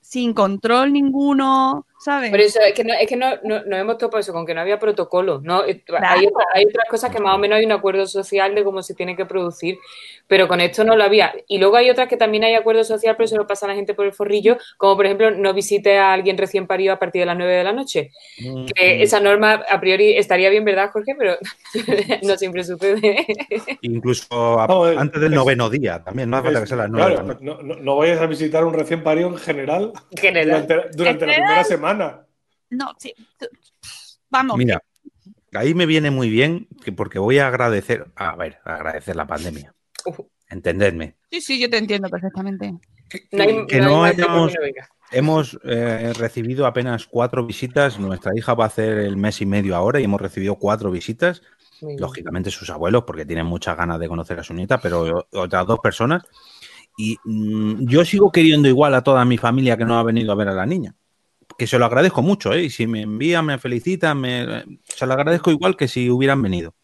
[0.00, 2.30] sin control ninguno, ¿sabes?
[2.30, 4.60] Por eso es que, no, es que no, no, hemos topado eso, con que no
[4.60, 5.40] había protocolo.
[5.42, 5.64] ¿no?
[5.64, 8.82] Eh, hay, hay, otras cosas que más o menos hay un acuerdo social de cómo
[8.82, 9.78] se tiene que producir,
[10.26, 11.34] pero con esto no lo había.
[11.48, 13.74] Y luego hay otras que también hay acuerdo social, pero se lo pasa a la
[13.74, 17.20] gente por el forrillo, como por ejemplo no visite a alguien recién parido a partir
[17.22, 18.10] de las 9 de la noche.
[18.38, 19.02] Mm, que mm.
[19.02, 21.14] esa norma a priori estaría bien, ¿verdad, Jorge?
[21.18, 21.36] Pero
[22.22, 23.26] no siempre sucede.
[23.82, 27.14] Incluso antes del noveno día también, no hace falta que sea las 9.
[27.14, 29.92] Claro, no, no, vayas a visitar a un recién parido en general,
[30.92, 31.83] durante, la primera semana.
[32.70, 33.14] No, sí.
[34.30, 34.56] Vamos.
[34.56, 34.82] Mira,
[35.52, 39.74] ahí me viene muy bien porque voy a agradecer, a ver, agradecer la pandemia.
[40.48, 41.16] Entendedme.
[41.30, 42.74] Sí, sí, yo te entiendo perfectamente.
[43.08, 44.54] Que, no, hayamos,
[45.12, 47.98] hemos eh, recibido apenas cuatro visitas.
[47.98, 51.42] Nuestra hija va a hacer el mes y medio ahora y hemos recibido cuatro visitas.
[51.80, 55.80] Lógicamente sus abuelos, porque tienen muchas ganas de conocer a su nieta, pero otras dos
[55.80, 56.22] personas.
[56.96, 60.36] Y mm, yo sigo queriendo igual a toda mi familia que no ha venido a
[60.36, 60.94] ver a la niña.
[61.58, 62.64] Que se lo agradezco mucho, ¿eh?
[62.64, 66.74] Y si me envían, me felicitan, me, se lo agradezco igual que si hubieran venido.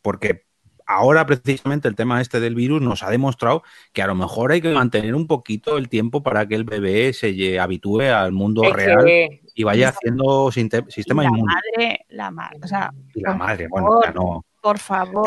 [0.00, 0.46] Porque
[0.86, 3.62] ahora precisamente el tema este del virus nos ha demostrado
[3.92, 7.12] que a lo mejor hay que mantener un poquito el tiempo para que el bebé
[7.12, 9.06] se habitúe al mundo real
[9.54, 11.54] y vaya haciendo sistema la inmune.
[11.54, 14.44] Madre, la madre, o sea, y la madre, bueno, ya no.
[14.60, 15.26] Por favor.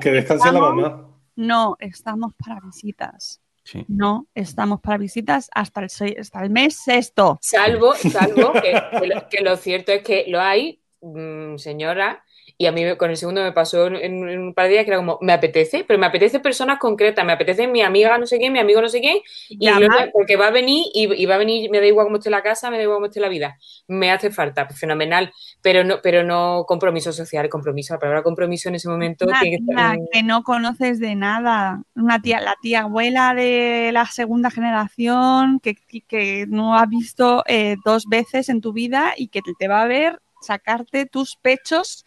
[0.00, 1.06] Que, descanse la mamá.
[1.36, 3.40] No, estamos para visitas.
[3.88, 7.38] No, estamos para visitas hasta el, hasta el mes sexto.
[7.40, 8.52] Salvo, salvo
[9.30, 12.24] que, lo, cierto es que lo hay, mm, señora,
[12.60, 14.98] y a mí con el segundo me pasó en, un par de días que era
[14.98, 18.52] como, me apetece, pero me apetece personas concretas, me apetece mi amiga no sé quién,
[18.52, 19.16] mi amigo no sé quién,
[19.48, 19.66] y
[20.12, 22.70] porque va a venir y, va a venir, me da igual cómo esté la casa,
[22.70, 23.56] me da igual cómo esté la vida.
[23.88, 25.32] Me hace falta, pues fenomenal,
[25.62, 29.64] pero no, pero no compromiso social, compromiso, la palabra compromiso en ese momento tiene que,
[29.70, 29.96] estar...
[30.12, 31.82] que no conoces de nada.
[31.94, 37.76] Una tía, la tía abuela de la segunda generación que, que no ha visto eh,
[37.86, 42.04] dos veces en tu vida y que te va a ver sacarte tus pechos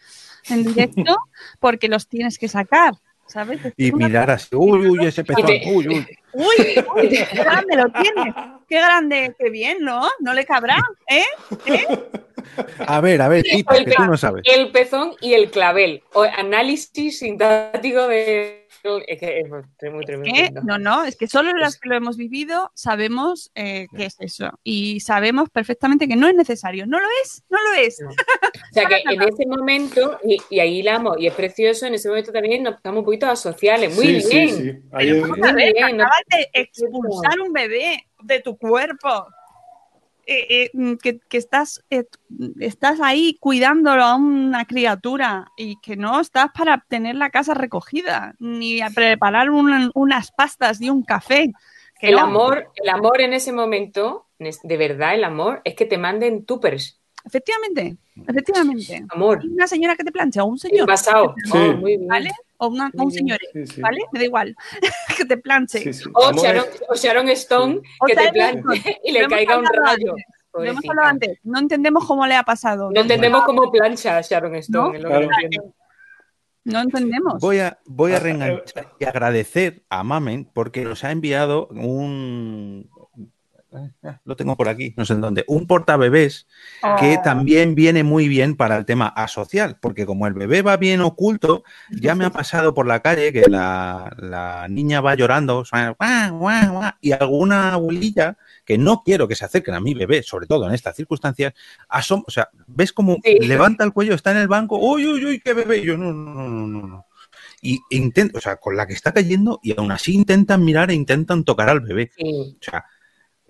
[0.48, 1.16] en directo
[1.60, 2.94] porque los tienes que sacar.
[3.26, 3.58] ¿sabes?
[3.76, 6.06] y mirar así, uy, uy, ese pezón, uy, uy.
[6.32, 8.34] Uy, uy, qué grande lo tiene,
[8.68, 10.02] qué grande, qué bien, ¿no?
[10.20, 10.78] No le cabrá,
[11.08, 11.24] ¿eh?
[11.66, 11.86] ¿Eh?
[12.86, 13.64] A ver, a ver, que
[13.96, 14.42] tú no sabes.
[14.46, 18.63] El pezón y el clavel, o análisis sintático de
[19.06, 20.60] es que es muy tremendo.
[20.62, 24.58] no, no, es que solo las que lo hemos vivido sabemos eh, qué es eso.
[24.62, 26.86] Y sabemos perfectamente que no es necesario.
[26.86, 27.42] ¿No lo es?
[27.48, 28.02] No lo es.
[28.02, 32.08] O sea que en ese momento, y, ahí la amo, y es precioso, en ese
[32.08, 33.94] momento también nos estamos un poquito a sociales.
[33.94, 34.22] Muy bien.
[34.22, 34.82] Sí, sí.
[34.92, 39.26] acabas de expulsar un bebé de tu cuerpo.
[40.26, 42.04] Eh, eh, mm, que, estás, eh,
[42.58, 48.34] estás ahí cuidándolo a una criatura y que no estás para tener la casa recogida,
[48.38, 51.52] ni a preparar unas pastas y un café.
[52.00, 56.46] el, amor, el amor en ese momento, de verdad, el amor es que te manden
[56.46, 57.00] tupers.
[57.24, 57.96] Efectivamente,
[58.28, 59.04] efectivamente.
[59.08, 59.40] Amor.
[59.44, 60.86] Una señora que te plancha o un señor.
[60.86, 61.34] pasado.
[61.52, 62.06] Oh, muy bien.
[62.06, 62.30] ¿Vale?
[62.58, 63.38] O, un señor,
[63.78, 63.98] ¿vale?
[64.12, 64.56] Me da igual.
[65.16, 65.90] que te planche.
[66.12, 66.32] O
[66.94, 70.14] Sharon, Stone que te planche y le caiga un rayo.
[70.52, 71.38] Lo hemos hablado antes.
[71.42, 72.90] No entendemos cómo le ha pasado.
[72.90, 75.00] No entendemos cómo plancha Sharon Stone.
[76.64, 76.80] ¿No?
[76.80, 77.40] entendemos.
[77.40, 82.88] Voy a, voy a reenganchar y agradecer a Mamen porque nos ha enviado un,
[84.24, 86.46] lo tengo por aquí, no sé en dónde, un portabebés
[86.98, 87.22] que oh.
[87.22, 91.64] también viene muy bien para el tema asocial, porque como el bebé va bien oculto,
[91.90, 95.64] ya me ha pasado por la calle que la, niña va llorando
[97.00, 100.74] y alguna abuelilla que no quiero que se acerquen a mi bebé, sobre todo en
[100.74, 101.52] estas circunstancias,
[101.88, 105.52] o sea, ves como levanta el cuello, está en el banco, uy, uy, uy, qué
[105.52, 107.06] bebé, yo no, no, no, no, no.
[107.60, 110.94] y intent- o sea, con la que está cayendo y aún así intentan mirar e
[110.94, 112.10] intentan tocar al bebé.
[112.16, 112.56] Sí.
[112.60, 112.84] O sea,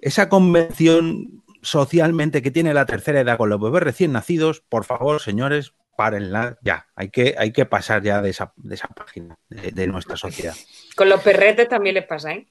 [0.05, 5.21] esa convención socialmente que tiene la tercera edad con los bebés recién nacidos, por favor,
[5.21, 6.87] señores, párenla ya.
[6.95, 10.55] Hay que, hay que pasar ya de esa, de esa página de, de nuestra sociedad.
[10.97, 12.47] Con los perretes también les pasa, ¿eh?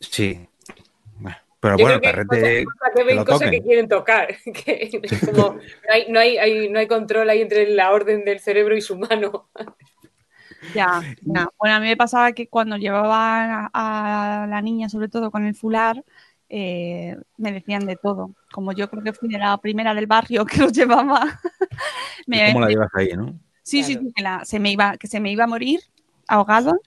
[0.00, 0.48] Sí.
[1.60, 2.64] Pero Yo bueno, creo que hay perrete.
[2.64, 4.28] cosas, cosas que ven lo cosas que quieren tocar.
[4.64, 5.60] Que como, no,
[5.92, 8.96] hay, no, hay, hay- no hay control ahí entre la orden del cerebro y su
[8.96, 9.50] mano.
[10.74, 11.48] Ya, ya.
[11.58, 15.44] Bueno, a mí me pasaba que cuando llevaba a, a la niña, sobre todo con
[15.46, 16.04] el fular,
[16.48, 18.30] eh, me decían de todo.
[18.52, 21.40] Como yo creo que fui de la primera del barrio que los llevaba,
[22.26, 23.38] ¿Y me, ¿Cómo la llevas ahí, no?
[23.62, 24.06] sí, sí, Claro.
[24.06, 25.80] sí, que, la- se me iba, que se me iba a morir
[26.26, 26.80] ahogado,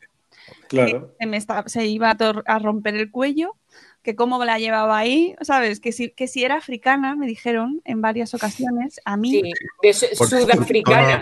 [0.67, 1.13] Claro.
[1.19, 3.55] que me esta- se iba a romper el cuello,
[4.03, 5.79] que cómo la llevaba ahí, ¿sabes?
[5.79, 9.93] Que si, que si era africana, me dijeron en varias ocasiones, a mí, Sí, de
[9.93, 11.21] su- sudafricana.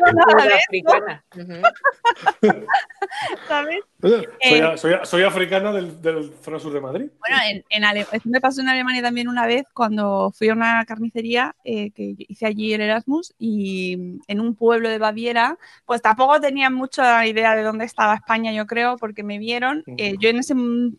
[3.48, 3.80] ¿sabes?
[4.02, 7.10] Soy, Eh, a- soy a- soy africano del, del zona sur de Madrid.
[7.20, 10.54] Bueno, en, en Ale- esto me pasó en Alemania también una vez cuando fui a
[10.54, 16.02] una carnicería eh, que hice allí el Erasmus y en un pueblo de Baviera, pues
[16.02, 19.84] tampoco tenían mucha idea de dónde estaba España, yo creo, porque me vieron.
[19.98, 20.56] eh, yo en esa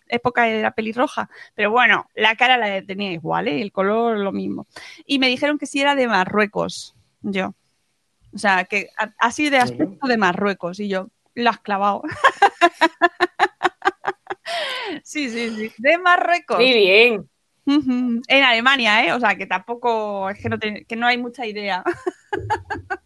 [0.09, 3.61] época era pelirroja, pero bueno, la cara la tenía igual, ¿eh?
[3.63, 4.67] el color lo mismo.
[5.07, 7.55] Y me dijeron que sí era de Marruecos, yo.
[8.33, 12.03] O sea, que así de aspecto de Marruecos y yo, lo has clavado.
[15.03, 16.59] sí, sí, sí, de Marruecos.
[16.59, 17.29] Muy bien.
[17.67, 19.13] En Alemania, ¿eh?
[19.13, 21.85] O sea, que tampoco, es que no, te- que no hay mucha idea.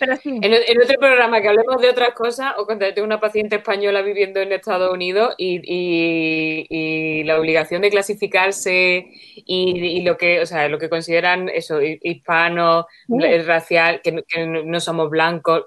[0.00, 3.18] Pero sí, En, en otro programa que hablemos de otras cosas, os contaré, tengo una
[3.18, 10.02] paciente española viviendo en Estados Unidos y, y- y la obligación de clasificarse y, y
[10.02, 13.24] lo que, o sea, lo que consideran eso, hi- hispanos, Uh.
[13.24, 15.64] eh, racial, que, no- que no no somos blancos.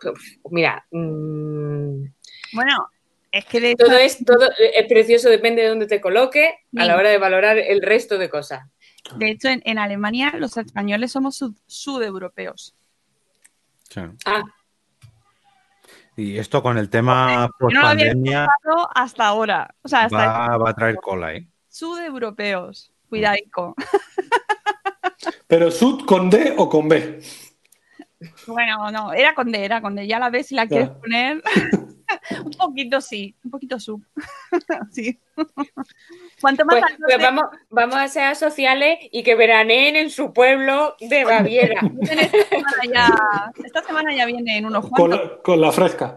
[0.50, 2.04] Mira, mm,
[2.54, 2.88] bueno,
[3.34, 6.96] es que de todo es, todo es precioso, depende de dónde te coloques a la
[6.96, 8.62] hora de valorar el resto de cosas.
[9.18, 12.76] de hecho en, en Alemania los españoles somos sud- sudeuropeos.
[13.92, 14.14] Claro.
[14.26, 14.44] Ah,
[16.16, 19.76] Y esto con el tema Yo no lo había post-pandemia pensado hasta ahora.
[19.82, 21.48] O sea, hasta va, va a traer cola, ¿eh?
[21.68, 22.94] sudeuropeos.
[23.10, 23.76] Cuidadico.
[25.48, 27.22] Pero sud con D o con B.
[28.48, 30.08] Bueno, no, era con D, era con D.
[30.08, 31.42] Ya la ves si la quieres poner.
[32.46, 34.04] un poquito sí, un poquito sub.
[34.92, 35.20] sí.
[36.42, 40.96] Cuanto más pues, pues vamos, vamos a ser sociales y que veraneen en su pueblo
[41.00, 41.82] de Baviera.
[42.02, 45.30] esta semana ya, esta semana ya vienen unos Con cuantos.
[45.30, 46.16] la, con la fresca.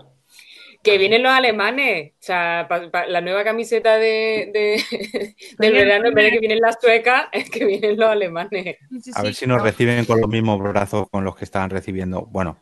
[0.83, 2.14] Que vienen los alemanes.
[2.25, 6.39] O sea, pa- pa- la nueva camiseta de, de- del verano, en vez de que
[6.39, 8.79] vienen las suecas, es que vienen los alemanes.
[9.15, 9.65] A ver si nos no.
[9.65, 12.57] reciben con los mismos brazos con los que estaban recibiendo, bueno,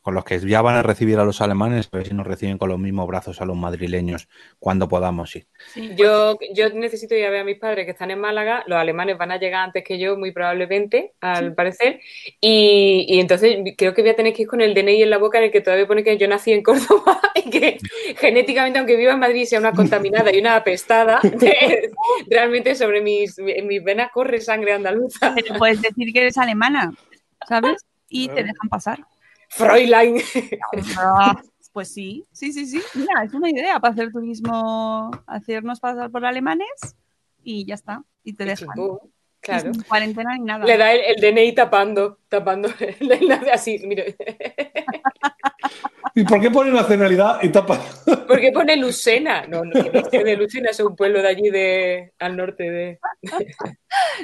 [0.00, 2.56] con los que ya van a recibir a los alemanes, a ver si nos reciben
[2.56, 4.26] con los mismos brazos a los madrileños
[4.58, 5.46] cuando podamos ir.
[5.74, 8.64] Sí, Yo, yo necesito ir a ver a mis padres que están en Málaga.
[8.66, 12.00] Los alemanes van a llegar antes que yo, muy probablemente, al parecer.
[12.40, 15.18] Y, y entonces creo que voy a tener que ir con el DNI en la
[15.18, 17.78] boca en el que todavía pone que yo nací en Córdoba y que
[18.16, 21.20] genéticamente, aunque viva en Madrid, sea una contaminada y una apestada,
[22.30, 25.32] realmente sobre mis, mis venas corre sangre andaluza.
[25.34, 26.92] Pero puedes decir que eres alemana,
[27.48, 27.84] ¿sabes?
[28.08, 29.04] Y te dejan pasar.
[29.48, 30.20] Fräulein.
[30.98, 31.40] Ah,
[31.74, 32.80] Pues sí, sí, sí, sí.
[32.94, 36.68] Mira, es una idea para hacer turismo, hacernos pasar por alemanes
[37.42, 38.04] y ya está.
[38.22, 38.68] Y te dejan.
[38.78, 39.08] Y
[39.40, 39.74] Claro.
[39.74, 40.64] sin cuarentena ni nada.
[40.64, 42.68] Le da el, el DNI tapando, tapando,
[43.52, 44.16] así, mire.
[46.16, 47.80] ¿Y por qué pone nacionalidad y tapa?
[48.28, 49.46] ¿Por qué pone Lucena?
[49.48, 53.00] No, no, de Lucena, es un pueblo de allí de, al norte de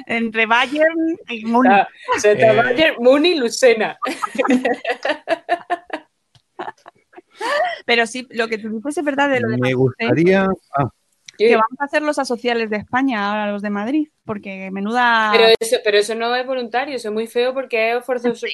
[0.07, 1.71] Entre Bayern y Múnich.
[1.73, 1.87] ah,
[2.17, 2.55] Santa Eh.
[2.55, 3.97] Bayer, Muni, Lucena.
[7.85, 10.47] Pero sí, lo que tú dices es verdad de lo de Me gustaría...
[10.77, 10.89] ah,
[11.37, 15.45] que vamos a hacer los asociales de España ahora los de Madrid, porque menuda Pero
[15.59, 18.45] eso, pero eso no es voluntario, eso es muy feo porque es forzoso,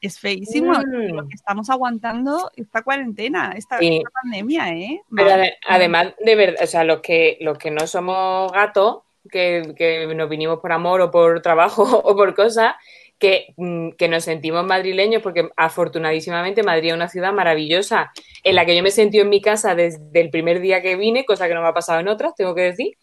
[0.00, 1.14] Es feísimo Mm.
[1.14, 3.98] lo que estamos aguantando esta cuarentena, esta, Sí.
[3.98, 5.02] esta pandemia, ¿eh?
[5.14, 9.74] Pero Madre además, de verdad, o sea, los que, los que no somos gatos, que,
[9.76, 12.74] que nos vinimos por amor o por trabajo o por cosas,
[13.20, 18.10] que, mm, que nos sentimos madrileños, porque afortunadísimamente Madrid es una ciudad maravillosa,
[18.42, 21.24] en la que yo me sentido en mi casa desde el primer día que vine,
[21.24, 22.96] cosa que no me ha pasado en otras, tengo que decir.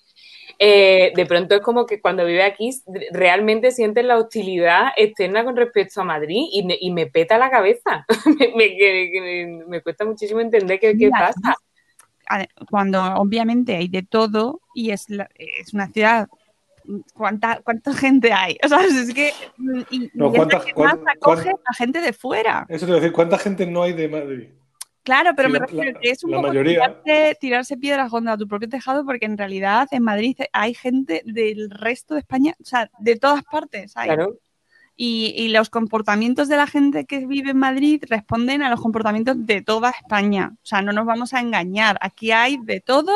[0.60, 2.72] Eh, de pronto es como que cuando vive aquí
[3.12, 7.52] realmente sientes la hostilidad externa con respecto a Madrid y, me- y me peta la
[7.52, 8.06] cabeza.
[8.56, 11.56] me, me- cuesta muchísimo entender qué, qué pasa.
[12.72, 16.28] cuando obviamente hay de todo y es, la- es una ciudad
[17.14, 18.58] ¿Cuánta, ¿Cuánta gente hay?
[18.66, 21.74] O sea, es que mm, y, No, y es la ¿cuántas- que más acoge a
[21.74, 22.66] gente de fuera.
[22.70, 24.48] Eso te voy a decir, ¿cuánta gente no hay de Madrid?
[25.04, 27.02] Claro, pero Sí, me la- refiero que es un poco mayoría.
[27.04, 31.70] tirarse, tirarse piedras contra tu propio tejado, porque en realidad en Madrid hay gente del
[31.70, 33.96] resto de España, o sea, de todas partes.
[33.96, 34.08] hay.
[34.08, 34.38] Claro.
[35.00, 39.36] Y, y los comportamientos de la gente que vive en Madrid responden a los comportamientos
[39.46, 40.54] de toda España.
[40.56, 42.00] O sea, no nos vamos a engañar.
[42.02, 43.14] Aquí hay de todo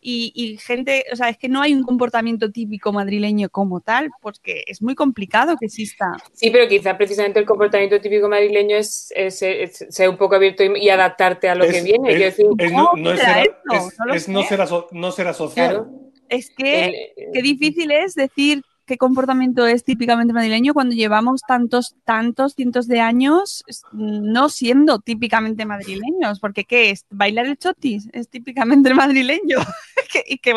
[0.00, 4.10] y, y gente, o sea, es que no hay un comportamiento típico madrileño como tal,
[4.20, 6.12] porque es muy complicado que exista.
[6.32, 10.62] Sí, pero quizás precisamente el comportamiento típico madrileño es, es- es ser un poco abierto
[10.62, 12.14] y, y adaptarte a lo que viene.
[12.16, 14.14] decir, es no, ¿Cómo no es será ser, esto?
[14.14, 15.68] es- No no ser aso- no ser asocial.
[15.74, 15.90] claro,
[16.28, 16.94] Es que el-
[17.32, 23.00] qué difícil es decir qué comportamiento es típicamente madrileño cuando llevamos tantos, tantos cientos de
[23.00, 26.40] años no siendo típicamente madrileños.
[26.40, 27.06] Porque ¿qué es?
[27.10, 28.08] ¿Bailar el chotis?
[28.12, 29.58] Es típicamente madrileño.
[30.12, 30.54] ¿Qué- y que,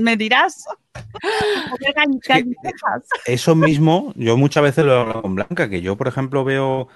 [0.00, 0.64] me dirás.
[3.26, 6.88] Eso mismo, yo muchas veces lo hablo con Blanca, que yo, por ejemplo, veo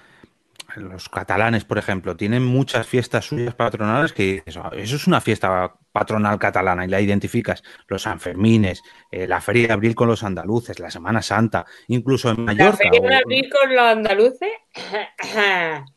[0.75, 5.75] los catalanes, por ejemplo, tienen muchas fiestas suyas patronales que eso, eso es una fiesta
[5.95, 7.63] patronal catalana y la identificas.
[7.87, 12.35] Los Sanfermines, eh, la Feria de Abril con los andaluces, la Semana Santa, incluso en
[12.45, 12.77] la Mallorca.
[12.77, 14.51] feria de o- abril con los andaluces.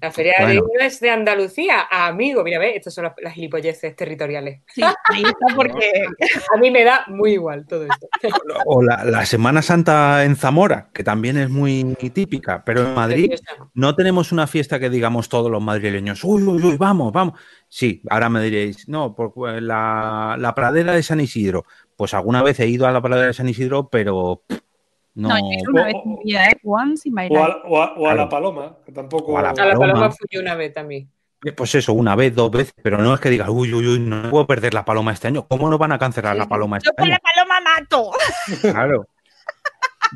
[0.00, 0.64] La feria de Bueno.
[0.80, 2.42] es de Andalucía, amigo.
[2.44, 4.60] Mira, ve, estas son las, las gilipolleces territoriales.
[4.66, 6.04] Sí, ahí está porque
[6.54, 8.08] A mí me da muy igual todo esto.
[8.66, 13.32] o la, la Semana Santa en Zamora, que también es muy típica, pero en Madrid
[13.74, 17.38] no tenemos una fiesta que digamos todos los madrileños, uy, uy, uy, vamos, vamos.
[17.68, 21.64] Sí, ahora me diréis, no, por eh, la, la pradera de San Isidro.
[21.96, 24.58] Pues alguna vez he ido a la pradera de San Isidro, pero pff,
[25.14, 25.28] no.
[25.28, 26.60] no, yo una O- vez en mi vida, ¿eh?
[26.64, 27.60] Once in my O a, life.
[27.64, 28.16] o a- o a Claro.
[28.16, 29.38] la paloma, que tampoco.
[29.38, 29.78] A la A la Paloma.
[29.92, 31.10] paloma fui yo una vez también.
[31.56, 34.30] Pues eso, una vez, dos veces, pero no es que digas, uy, uy, uy, no
[34.30, 35.46] puedo perder la paloma este año.
[35.46, 37.12] ¿Cómo no van a cancelar la paloma este Yo año?
[37.12, 38.10] la paloma mato.
[38.62, 39.06] Claro.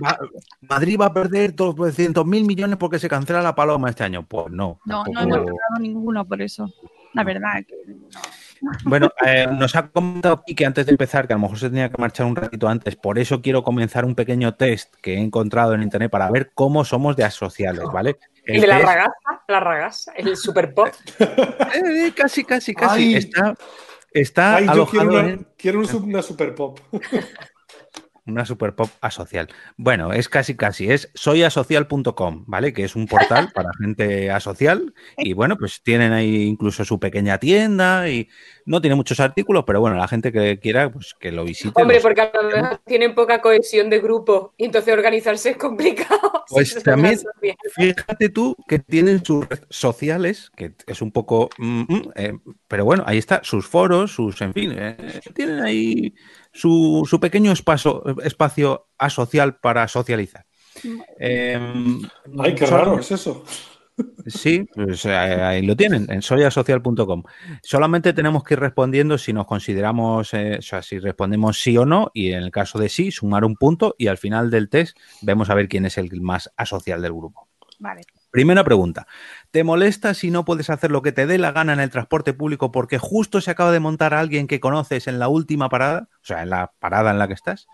[0.02, 0.18] Va-
[0.62, 4.24] Madrid va a perder 200 mil millones porque se cancela la paloma este año.
[4.26, 4.80] Pues no.
[4.86, 6.72] No, no hemos ganado ninguno por eso.
[7.14, 7.64] La verdad.
[7.66, 8.06] que no.
[8.84, 11.88] Bueno, eh, nos ha comentado Quique antes de empezar que a lo mejor se tenía
[11.90, 12.96] que marchar un ratito antes.
[12.96, 16.84] Por eso quiero comenzar un pequeño test que he encontrado en internet para ver cómo
[16.84, 18.16] somos de asociales, ¿vale?
[18.44, 20.88] El de la test- ragazza, la ragazza, el super pop.
[21.18, 23.02] Eh, casi, casi, casi.
[23.02, 23.14] Ay.
[23.16, 23.54] Está,
[24.12, 26.78] está Ay, yo quiero una, en quiero una super pop.
[28.28, 29.48] una super pop asocial.
[29.76, 30.90] Bueno, es casi, casi.
[30.90, 32.72] Es soyasocial.com, ¿vale?
[32.72, 34.94] Que es un portal para gente asocial.
[35.16, 38.28] Y bueno, pues tienen ahí incluso su pequeña tienda y
[38.66, 41.80] no tiene muchos artículos, pero bueno, la gente que quiera, pues que lo visite.
[41.80, 45.56] Hombre, los- porque a lo mejor tienen poca cohesión de grupo y entonces organizarse es
[45.56, 46.18] complicado.
[46.50, 47.18] Pues Si también-.
[47.74, 51.50] Fíjate tú que tienen sus redes sociales, que es un poco.
[51.58, 54.40] mm, mm, eh, pero bueno, ahí está, sus foros, sus.
[54.40, 54.96] En fin, eh,
[55.34, 56.14] tienen ahí
[56.58, 60.44] su, su pequeño espacio, espacio asocial para socializar.
[61.18, 61.58] Eh,
[62.38, 63.44] Ay, qué solo- raro es eso.
[64.26, 67.24] Sí, pues eh, ahí lo tienen, en soyasocial.com.
[67.64, 71.84] Solamente tenemos que ir respondiendo si nos consideramos, eh, o sea, si respondemos sí o
[71.84, 74.96] no, y en el caso de sí, sumar un punto, y al final del test
[75.22, 77.48] vemos a ver quién es el más asocial del grupo.
[77.80, 78.02] Vale.
[78.38, 79.08] Primera pregunta.
[79.50, 82.32] ¿Te molesta si no puedes hacer lo que te dé la gana en el transporte
[82.32, 86.08] público porque justo se acaba de montar a alguien que conoces en la última parada?
[86.22, 87.66] O sea, en la parada en la que estás.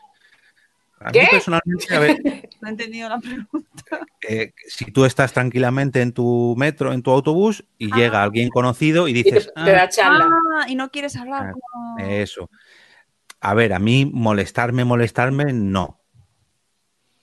[1.00, 1.26] A mí ¿Qué?
[1.30, 2.16] personalmente, a ver,
[2.62, 3.98] No he entendido la pregunta.
[4.26, 7.96] eh, si tú estás tranquilamente en tu metro, en tu autobús, y Ah.
[7.96, 10.30] llega alguien conocido y Y te, dices, te da charla.
[10.62, 11.52] Ah, y no quieres hablar.
[11.76, 12.48] "Ah, eso.
[13.42, 16.00] A ver, a mí molestarme, molestarme, no.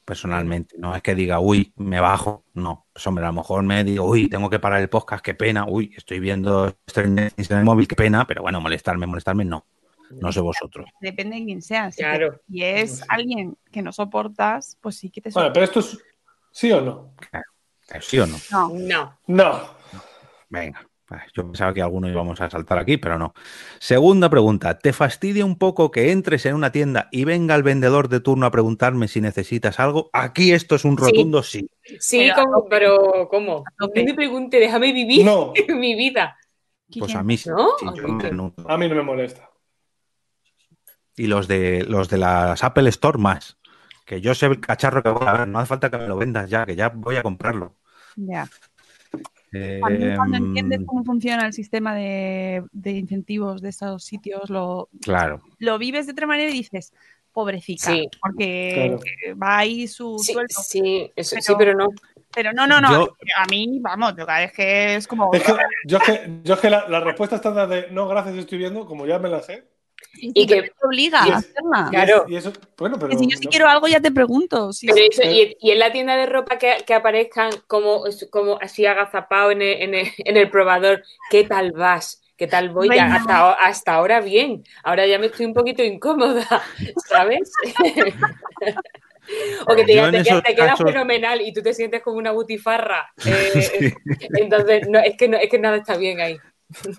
[0.06, 2.88] Personalmente, no es que diga, uy, me bajo, no.
[2.92, 5.66] Pues hombre, a lo mejor me digo, uy, tengo que parar el podcast, qué pena,
[5.68, 9.66] uy, estoy viendo Stranger en el móvil, qué pena, pero bueno, molestarme, molestarme, no.
[10.20, 10.88] No sé vosotros.
[11.00, 11.90] Depende de quién sea.
[11.92, 12.42] Si, Claro.
[12.50, 15.70] si es alguien que no soportas, pues sí que te Bueno, soportas.
[15.72, 16.04] pero esto es.
[16.52, 17.14] ¿Sí o no?
[18.02, 18.38] ¿Sí o no?
[18.52, 18.70] No.
[18.80, 19.18] No.
[19.28, 19.62] No.
[20.50, 20.86] Venga,
[21.34, 23.34] yo pensaba que alguno íbamos a saltar aquí, pero no.
[23.80, 28.10] Segunda pregunta, ¿te fastidia un poco que entres en una tienda y venga el vendedor
[28.10, 30.10] de turno a preguntarme si necesitas algo?
[30.14, 31.70] Aquí esto es un rotundo sí.
[32.00, 32.68] Sí, Pero tope.
[32.70, 33.64] pero ¿cómo?
[33.80, 35.54] No me pregunte, déjame vivir No.
[35.70, 36.38] mi vida.
[37.00, 37.50] Pues a mí sí.
[37.50, 37.70] ¿No?
[37.80, 38.54] sí, yo.
[38.68, 39.50] A mí no me molesta.
[41.16, 43.58] Y los de los de las Apple Store más.
[44.06, 46.18] Que yo sé el cacharro que voy a ver, no hace falta que me lo
[46.18, 47.78] vendas ya, que ya voy a comprarlo.
[48.16, 48.48] Ya.
[49.54, 54.90] Eh, También cuando entiendes cómo funciona el sistema de, de incentivos de estos sitios, lo,
[55.02, 55.42] claro.
[55.60, 56.94] lo vives de otra manera y dices,
[57.34, 58.08] pobrecita, Sí.
[58.22, 58.98] porque
[59.28, 59.38] Claro.
[59.42, 60.54] va ahí su Sí, sueldo.
[60.64, 61.88] sí, eso- Pero- sí, pero no.
[62.34, 62.92] Pero no, no, no.
[63.08, 65.34] Yo- A mí, vamos, yo cada vez que es como.
[65.34, 65.54] Es que
[65.86, 68.86] yo es que, yo es que la, la respuesta estándar de no, gracias, estoy viendo,
[68.86, 69.66] como ya me la sé,
[70.14, 71.88] Y que- te obliga y a hacerla.
[71.90, 72.26] Claro.
[72.28, 74.70] y eso, bueno, pero Que si yo si no- quiero algo ya te pregunto.
[74.86, 78.86] Pero eso, y, y en la tienda de ropa que, que aparezcan como, como así
[78.86, 82.22] agazapado en el, en, el, en el probador, ¿qué tal vas?
[82.38, 82.90] ¿Qué tal voy?
[82.94, 86.46] Ya, hasta, hasta ahora bien, ahora ya me estoy un poquito incómoda,
[87.08, 87.52] ¿sabes?
[89.68, 93.12] o que te, te, te queda casos- fenomenal y tú te sientes como una butifarra.
[93.26, 93.94] Eh,
[94.40, 96.38] Entonces, no, es, que no, es que nada está bien ahí.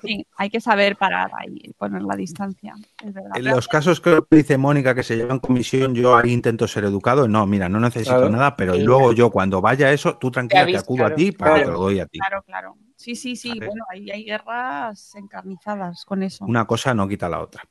[0.02, 2.74] Sí, hay que saber parar ahí, poner la distancia.
[3.04, 3.32] Es verdad.
[3.36, 7.28] En los casos que dice Mónica que se llevan comisión, yo ahí intento ser educado.
[7.28, 8.30] No, mira, no necesito Claro.
[8.30, 8.82] nada, pero Sí.
[8.82, 11.14] luego yo cuando vaya a eso, tú tranquila, te, acudo claro.
[11.14, 11.66] a ti para que Claro.
[11.70, 12.18] te lo doy a ti.
[12.18, 12.76] Claro, claro.
[12.96, 13.58] Sí, sí, sí.
[13.58, 16.44] Bueno, ahí hay guerras encarnizadas con eso.
[16.44, 17.62] Una cosa no quita la otra.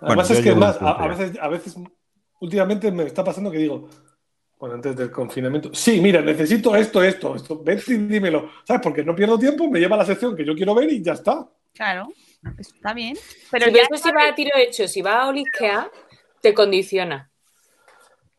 [0.00, 1.76] Además Bueno, es que más, a, veces, a veces,
[2.40, 3.88] últimamente me está pasando que digo,
[4.58, 8.82] bueno, antes del confinamiento, sí, mira, necesito esto, esto, esto, vete y dímelo, ¿sabes?
[8.82, 11.12] Porque no pierdo tiempo, me lleva a la sección que yo quiero ver y ya
[11.12, 11.46] está.
[11.74, 12.08] Claro,
[12.58, 13.16] eso está bien.
[13.50, 15.90] Pero Pero ya eso si vas a tiro hecho, si vas a olisquear,
[16.40, 17.30] te condiciona.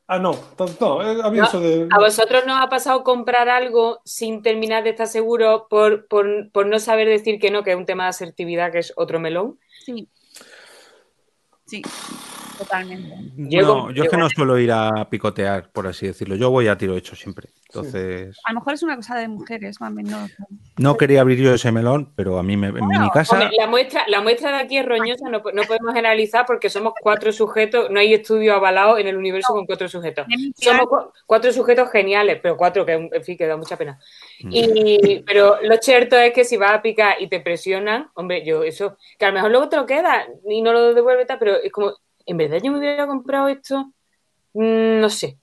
[0.07, 1.87] Ah, no, no, no, eh, a mí No, eso de...
[1.89, 6.67] ¿A vosotros nos ha pasado comprar algo sin terminar de estar seguro por, por, por
[6.67, 9.59] no saber decir que no, que es un tema de asertividad, que es otro melón?
[9.83, 10.07] sí.
[11.67, 11.81] Sí,
[12.55, 13.15] totalmente.
[13.37, 16.35] Llego- no, yo es que no suelo ir a picotear, por así decirlo.
[16.35, 17.49] Yo voy a tiro hecho siempre.
[17.67, 20.27] Entonces, A lo mejor es una cosa de mujeres, mami, no.
[20.77, 23.35] no quería abrir yo ese melón, pero a mí me, en mi casa.
[23.35, 26.93] Hombre, la, muestra, la muestra de aquí es roñosa, no, no podemos generalizar porque somos
[27.01, 30.25] cuatro sujetos, no hay estudio avalado en el universo con cuatro sujetos.
[30.55, 30.87] Somos
[31.25, 33.99] cuatro sujetos geniales, pero cuatro que, en fin, que da mucha pena.
[34.41, 34.49] Mm.
[34.53, 38.63] Y, pero lo cierto es que si vas a picar y te presionan, hombre, yo
[38.63, 41.55] eso, que a lo mejor luego te lo queda y no lo devuelves, tal, pero
[41.61, 41.93] es como,
[42.25, 43.93] ¿en verdad yo me hubiera comprado esto?
[44.53, 45.39] Mm, no sé.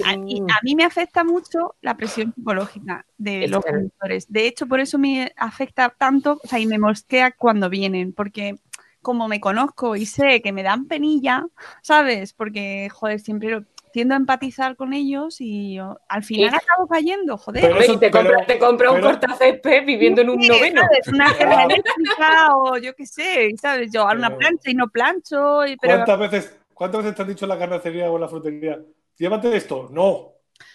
[0.00, 3.66] A, y a mí me afecta mucho la presión psicológica de Es los claro.
[3.66, 4.30] conductores.
[4.32, 8.56] De hecho, por eso me afecta tanto, o sea, y me mosquea cuando vienen, porque
[9.02, 11.46] como me conozco y sé que me dan penilla,
[11.82, 12.32] ¿sabes?
[12.32, 13.64] Porque, joder, siempre lo-
[13.98, 16.56] tiendo a empatizar con ellos y yo, al final Sí.
[16.56, 17.62] acabo cayendo, joder.
[17.62, 20.48] Pero eso- y te compra, pero- te compra un pero- cortacésped viviendo en un Sí,
[20.48, 20.82] noveno.
[20.82, 21.08] ¿sabes?
[21.08, 21.26] Una
[21.82, 23.90] eléctrica o yo qué sé, ¿sabes?
[23.92, 27.22] Yo a una Pero- plancha y no plancho, y- pero ¿Cuántas veces, ¿Cuántas veces te
[27.22, 28.78] han dicho en la carnicería o en la frutería?
[29.16, 29.88] Llévate esto.
[29.90, 30.34] No.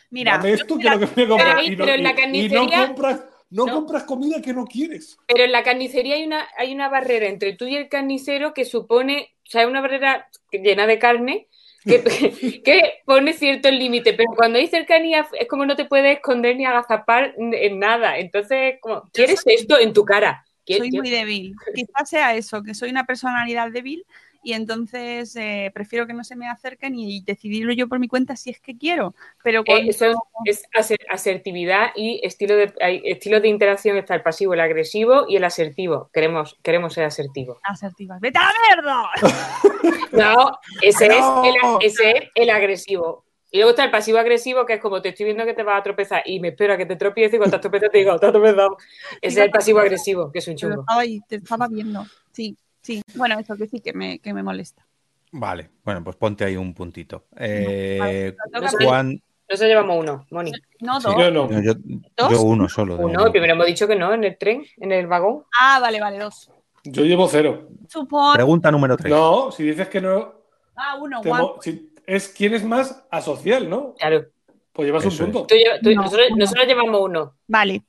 [0.10, 1.56] mira, Dame esto que lo que me compras.
[1.56, 3.74] ahí- Y no, pero en la y- y carnicería- no compras, no, No.
[3.74, 5.18] compras comida que no quieres.
[5.28, 8.66] Pero en la carnicería hay una, hay una barrera entre tú y el carnicero que
[8.66, 11.48] supone, o sea, una barrera llena de carne
[11.86, 12.04] que,
[12.64, 16.66] que pone cierto límite, pero cuando hay cercanía es como no te puedes esconder ni
[16.66, 18.18] agazapar en nada.
[18.18, 20.46] Entonces, como, ¿quieres esto en tu cara?
[20.66, 21.54] ¿Quieres- soy muy débil.
[21.76, 24.06] Quizás sea eso, que soy una personalidad débil
[24.44, 28.36] y entonces eh, prefiero que no se me acerquen y decidirlo yo por mi cuenta
[28.36, 29.16] si es que quiero.
[29.44, 29.90] Pero Eh, cuando...
[29.90, 30.14] eso
[30.46, 35.26] es aser- asertividad y estilo de, hay estilos de interacción está el pasivo, el agresivo
[35.28, 36.10] y el asertivo.
[36.14, 37.58] Queremos, queremos ser asertivos.
[37.64, 38.20] asertivas.
[38.20, 39.10] ¡Vete a la mierda!
[40.12, 41.44] No, ese, No.
[41.82, 43.26] Es el, ese es el agresivo.
[43.52, 45.80] Y luego está el pasivo agresivo, que es como te estoy viendo que te vas
[45.80, 47.98] a tropezar y me espero a que te tropieces y cuando te has tropezado te
[48.00, 48.78] digo, te has tropezado.
[49.22, 50.82] Ese es el pasivo agresivo, que es un chungo.
[50.82, 52.04] estaba ahí, te estaba viendo.
[52.32, 53.02] Sí, sí.
[53.16, 54.86] Bueno, eso que sí que me, que me molesta.
[55.32, 57.26] Vale, bueno, pues ponte ahí un puntito.
[57.38, 58.86] Eh, No, sé.
[58.86, 59.20] Juan,
[59.50, 60.52] Nosotros llevamos uno, Moni.
[60.80, 61.08] No, Sí.
[61.08, 61.16] dos.
[61.18, 61.62] Yo no.
[61.62, 61.74] yo,
[62.16, 62.32] ¿Dos?
[62.32, 62.96] yo uno solo.
[62.96, 63.32] Uno, momento.
[63.32, 65.44] primero hemos dicho que no, en el tren, en el vagón.
[65.60, 66.52] Ah, vale, vale, dos.
[66.84, 67.68] Yo llevo cero.
[67.90, 68.34] Supón.
[68.36, 69.10] Pregunta número 3.
[69.12, 70.34] No, si dices que no,
[70.76, 71.58] Ah, uno, guau.
[71.62, 73.94] si- es quién es más asocial, ¿no?
[73.96, 74.26] Claro.
[74.74, 75.48] Pues llevas Eso un punto.
[75.48, 76.38] Tú lleva- tú- No, nosotros, uno.
[76.38, 77.36] nosotros llevamos uno.
[77.48, 77.84] Vale.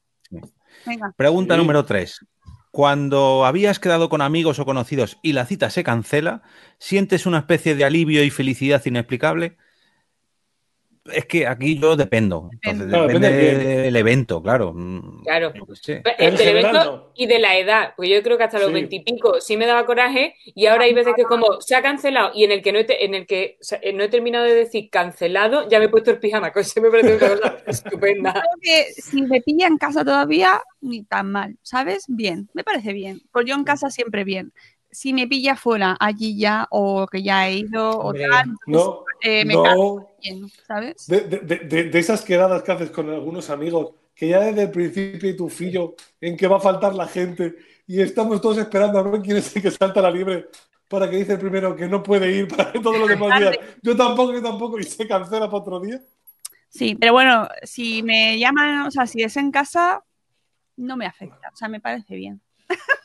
[0.87, 1.13] Venga.
[1.17, 1.61] Pregunta Sí.
[1.61, 2.21] número 3.
[2.75, 6.43] Cuando habías quedado con amigos o conocidos y la cita se cancela,
[6.79, 9.57] ¿sientes una especie de alivio y felicidad inexplicable?
[11.13, 12.49] Es que aquí yo dependo.
[12.63, 14.75] Entonces, Claro, depende depende de del evento, claro.
[15.23, 15.53] Claro.
[15.87, 18.73] eh, del evento y de la edad, porque yo creo que hasta los Sí.
[18.73, 22.45] veintipico sí me daba coraje y ahora hay veces que como se ha cancelado y
[22.45, 24.55] en el que no he, te- en el que o sea, no he terminado de
[24.55, 28.33] decir cancelado, ya me he puesto el pijama, que eso me parece una cosa estupenda.
[28.33, 32.05] Creo que si me pilla en casa todavía, ni tan mal, ¿sabes?
[32.09, 33.21] Bien, me parece bien.
[33.31, 34.53] Pues yo en casa siempre bien.
[34.95, 39.45] Si me pilla fuera, allí ya, o que ya he ido, o tal, No, eh,
[39.45, 40.09] me no.
[40.23, 41.07] bien, ¿sabes?
[41.09, 45.37] De, de- de- esas quedadas que haces con algunos amigos, que ya desde el principio
[45.37, 49.21] tu fillo en que va a faltar la gente y estamos todos esperando a ver
[49.21, 50.49] quién es el que salta la libre
[50.89, 53.59] para que dice el primero que no puede ir para que todos los demás días.
[53.83, 56.01] Yo tampoco, yo tampoco, y se cancela para otro día.
[56.69, 60.05] Sí, pero bueno, si me llaman, o sea, si es en casa,
[60.77, 62.41] no me afecta, o sea, me parece bien.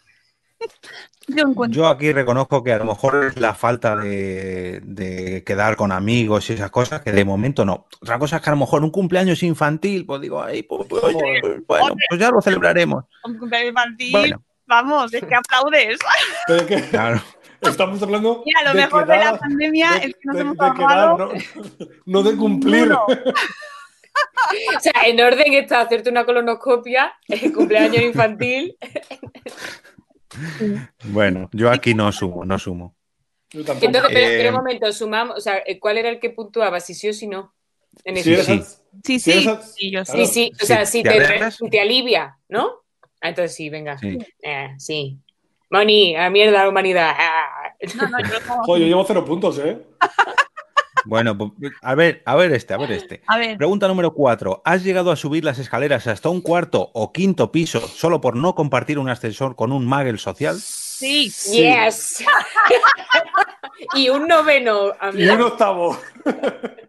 [1.69, 6.49] yo aquí reconozco que a lo mejor es la falta de, de quedar con amigos
[6.49, 7.87] y esas cosas, que de momento no.
[8.01, 11.03] Otra cosa es que a lo mejor un cumpleaños infantil, pues digo, ay, pues, pues,
[11.03, 13.05] oye, pues, bueno, pues ya lo celebraremos.
[13.25, 15.97] un cumpleaños infantil, Bueno, Vamos, es que aplaudes.
[16.45, 17.19] Pero que Claro.
[17.61, 18.43] estamos hablando.
[18.45, 21.17] Mira, lo de mejor de la pandemia de- es que nos de- hemos de quedar,
[21.17, 21.29] no,
[22.05, 22.91] no de cumplir.
[24.75, 28.75] O sea, en orden está hacerte una colonoscopia, el cumpleaños infantil.
[31.05, 32.95] Bueno, yo aquí no sumo, no sumo.
[33.51, 36.79] Entonces, pero, Eh, pero un momento, sumamos, o sea, ¿cuál era el que puntuaba?
[36.79, 37.53] Si sí o si no.
[38.03, 38.35] En sí.
[39.03, 39.19] Sí, sí,
[39.75, 40.25] sí, yo sí.
[40.25, 41.03] Sí, o sea, Sí,
[41.51, 42.83] si ¿te alivia, ¿no?
[43.21, 43.97] Ah, entonces sí, venga.
[43.97, 44.17] Sí.
[44.41, 45.17] Eh, sí.
[45.69, 47.13] Moni, a mierda la humanidad.
[47.17, 47.73] Ah.
[47.95, 49.77] No, no, yo lo tomo Joder, yo llevo cero puntos, ¿eh?
[51.05, 53.21] Bueno, pues, a ver, a ver este, a ver este.
[53.27, 54.61] A ver, Pregunta número cuatro.
[54.65, 58.55] ¿Has llegado a subir las escaleras hasta un cuarto o quinto piso solo por no
[58.55, 60.59] compartir un ascensor con un magel social?
[60.59, 61.29] sí.
[61.29, 61.61] Sí.
[61.61, 62.23] Yes.
[63.95, 64.89] y un noveno.
[64.89, 65.33] Y amigo.
[65.33, 65.97] un octavo.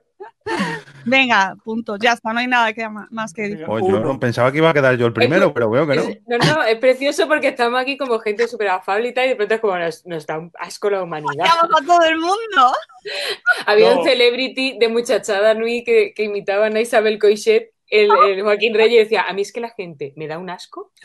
[1.05, 3.65] Venga, punto, ya está, no hay nada que, más que decir.
[3.69, 6.03] Oh, yo pensaba que iba a quedar yo el primero, pero veo que no.
[6.03, 9.29] Es- no, no, es precioso porque estamos aquí como gente súper afable y tal, y
[9.31, 11.47] de pronto es como nos, nos da un asco la humanidad.
[11.47, 12.73] A todo el mundo.
[13.67, 14.01] Había No.
[14.01, 18.95] un celebrity de muchachada Nui que, que imitaban a Isabel Coixet, el, el Joaquín Reyes,
[18.95, 20.93] y decía, a mí es que la gente me da un asco.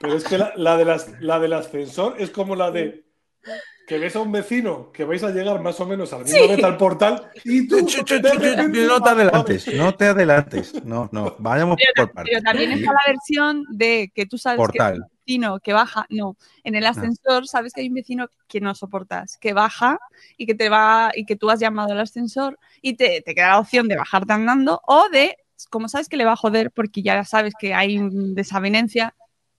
[0.00, 3.04] Pero es que la, la de las, la del ascensor es como la de
[3.86, 6.46] que ves a un vecino que vais a llegar más o menos a la misma
[6.46, 7.78] vez al portal y tú.
[7.80, 10.84] No te adelantes, no te adelantes.
[10.84, 12.44] No, no, vayamos Pero, por pero partes.
[12.44, 16.36] también está la versión de que tú sabes que hay un vecino que baja, no,
[16.64, 19.98] en el ascensor sabes que hay un vecino que no soportas, que baja
[20.36, 23.48] y que te va y que tú has llamado al ascensor y te, te queda
[23.48, 25.36] la opción de bajarte andando o de,
[25.70, 29.14] como sabes que le va a joder porque ya sabes que hay desavenencia,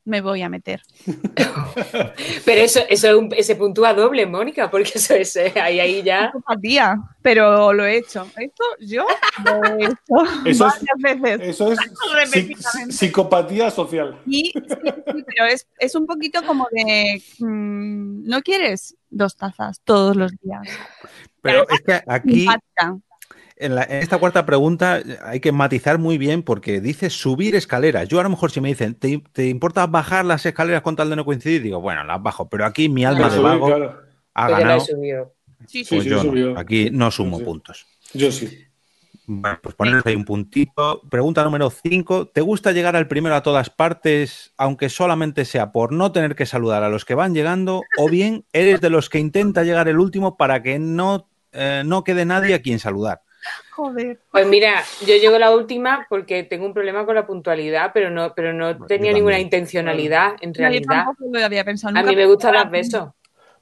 [0.05, 0.81] me voy a meter.
[2.45, 6.03] Pero eso, eso es un- se puntúa doble, Mónica, porque eso es eh, ahí, ahí
[6.03, 6.31] ya.
[6.33, 8.27] Empatía, pero lo he hecho.
[8.37, 9.05] Esto yo
[9.45, 9.95] lo he hecho
[10.45, 11.49] Eso es- varias veces.
[11.49, 11.79] Eso es
[12.95, 14.19] psicopatía social.
[14.25, 19.79] Y sí, sí, pero es, es un poquito como de, mm, ¿no quieres dos tazas
[19.83, 20.61] todos los días?
[21.41, 22.45] Pero es que aquí.
[23.57, 28.07] En, la- en esta cuarta pregunta, hay que matizar muy bien porque dice subir escaleras.
[28.07, 31.09] Yo a lo mejor si me dicen, ¿te, te importa bajar las escaleras con tal
[31.09, 31.61] de no coincidir?
[31.61, 32.49] Digo, bueno, las bajo.
[32.49, 33.99] Pero aquí mi alma de vago claro.
[34.33, 34.79] ha ganado.
[34.81, 34.91] Sí,
[35.67, 35.95] Sí, sí.
[35.95, 36.59] Pues sí, yo no.
[36.59, 37.43] Aquí no sumo Sí.
[37.45, 37.85] puntos.
[38.13, 38.65] Yo sí.
[39.25, 41.01] Bueno, pues ponerles ahí un puntito.
[41.09, 42.27] Pregunta número 5.
[42.27, 46.45] ¿Te gusta llegar al primero a todas partes, aunque solamente sea por no tener que
[46.45, 47.83] saludar a los que van llegando?
[47.97, 52.03] ¿O bien eres de los que intenta llegar el último para que no, eh, no
[52.03, 53.21] quede nadie a quien saludar?
[53.71, 54.19] Joder.
[54.31, 58.33] Pues mira, yo llego la última porque tengo un problema con la puntualidad, pero no,
[58.35, 60.85] pero no Yo tenía ninguna intencionalidad, en No, yo realidad.
[61.05, 63.09] tampoco lo había pensado A mí me gusta pero dar ahora- besos.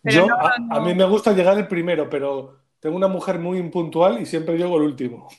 [0.03, 0.75] Yo, no, a, no.
[0.75, 4.57] a mí me gusta llegar el primero, pero tengo una mujer muy impuntual y siempre
[4.57, 5.29] llego el último.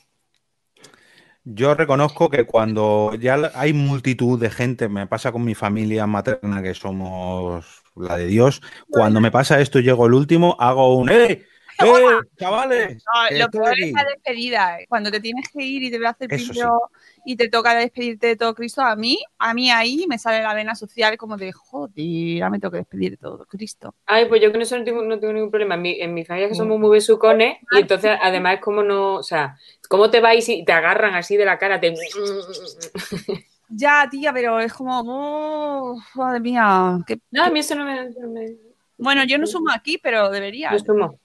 [1.45, 6.63] Yo reconozco que cuando ya hay multitud de gente, me pasa con mi familia materna,
[6.63, 11.09] que somos la de Dios, cuando me pasa esto y llego el último, hago un
[11.09, 11.43] ¡Eh!
[11.85, 12.19] ¡Eh!
[12.37, 13.03] ¡Chavales!
[13.05, 13.83] No, que lo peor aquí".
[13.83, 14.79] es la despedida.
[14.79, 14.85] eh.
[14.87, 16.59] Cuando te tienes que ir y te hacer Eso sí.
[16.59, 16.81] vídeo
[17.25, 20.53] y te toca despedirte de todo Cristo, a mí, a mí ahí me sale la
[20.53, 23.95] vena social como de joder, ahora me tengo que despedir de todo Cristo.
[24.05, 25.75] Ay, pues yo con eso no tengo, no tengo ningún problema.
[25.75, 26.57] En mi, en mi familia que Mm.
[26.57, 29.57] somos muy besucones y entonces además es como no, o sea,
[29.89, 31.79] ¿cómo te vais y te agarran así de la cara?
[31.79, 31.93] Te...
[33.75, 36.99] Ya, tía, pero es como, oh, madre mía.
[37.07, 38.09] qué- No, a mí eso no me...
[38.11, 38.55] no me-
[38.97, 40.71] Bueno, yo no sumo aquí, pero debería.
[40.71, 41.19] no sumo.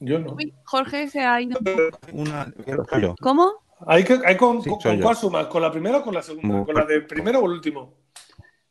[0.00, 0.34] Yo no.
[0.34, 1.58] Uy, Jorge se ha ido.
[2.12, 2.52] Una,
[3.00, 3.14] yo.
[3.20, 3.52] ¿Cómo?
[3.86, 5.04] Hay, que, hay con, Sí, con- soy ¿con yo.
[5.04, 5.46] cuál sumas?
[5.46, 6.64] ¿Con la primera o con la segunda?
[6.64, 7.94] ¿Con la del primero o el último?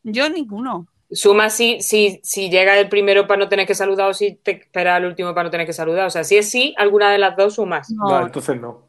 [0.02, 0.86] Yo ninguno.
[1.10, 4.50] Suma si, si, si llega el primero para no tener que saludar o si te
[4.62, 6.06] espera el último para no tener que saludar.
[6.06, 7.90] O sea, si es sí, alguna de las dos sumas.
[7.90, 8.88] No, Vale, entonces no.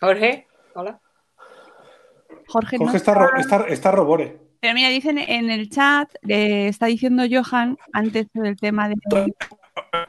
[0.00, 0.98] Jorge, hola.
[2.46, 2.84] Jorge no.
[2.84, 4.38] Jorge está, está, está robore.
[4.60, 8.94] Pero mira, dicen en el chat, eh, está diciendo Johan, antes del tema de...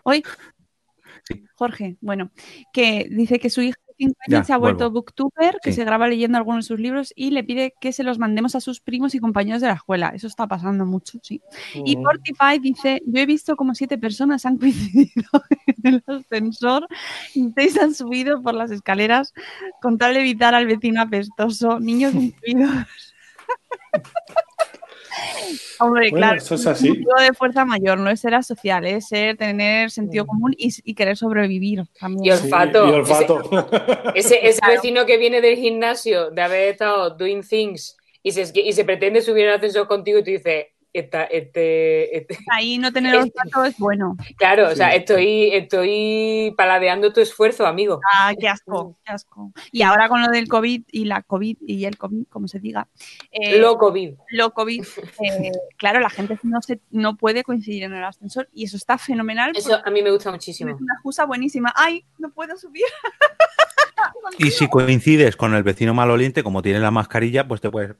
[0.03, 0.23] Hoy,
[1.27, 1.43] Sí.
[1.55, 2.31] Jorge, bueno,
[2.71, 4.93] que dice que su hija de 5 Ya, se ha vuelto vuelvo.
[4.95, 5.77] booktuber, que Sí.
[5.77, 8.59] se graba leyendo algunos de sus libros y le pide que se los mandemos a
[8.59, 10.09] sus primos y compañeros de la escuela.
[10.09, 11.41] Eso está pasando mucho, sí.
[11.73, 12.03] Y Mm.
[12.03, 14.57] Fortify dice, yo he visto como siete personas han
[15.07, 15.29] coincidido
[15.83, 16.87] en el ascensor
[17.33, 19.33] y seis han subido por las escaleras
[19.81, 22.85] con tal de evitar al vecino apestoso, niños incluidos.
[25.79, 26.87] Hombre, Bueno, claro, eso es un así.
[26.89, 30.93] motivo de fuerza mayor, no es ser asocial, es ser tener sentido común y, y
[30.95, 32.25] querer sobrevivir también.
[32.25, 32.87] Y os- Sí, olfato.
[32.87, 33.67] y olfato.
[34.15, 34.73] Ese, ese Claro.
[34.75, 39.21] vecino que viene del gimnasio de haber estado doing things y se, y se pretende
[39.21, 40.65] subir al ascensor contigo y tú dices,
[40.99, 44.15] esta, este, este- Ahí no tener los datos es bueno.
[44.37, 47.99] Claro, o sea, estoy, estoy paladeando tu esfuerzo, amigo.
[48.13, 49.51] Ah, qué asco, qué asco.
[49.71, 52.87] Y ahora con lo del COVID y la COVID y el COVID, como se diga,
[53.31, 54.13] eh, Lo COVID.
[54.31, 54.83] lo COVID,
[55.23, 58.97] eh, claro, la gente no, se, no puede coincidir en el ascensor y eso está
[58.97, 59.51] fenomenal.
[59.55, 60.75] Eso a mí me gusta es muchísimo.
[60.75, 61.73] una excusa buenísima.
[61.75, 62.83] Ay, no puedo subir.
[64.37, 67.95] Y si coincides con el vecino maloliente, como tiene la mascarilla, pues te puedes,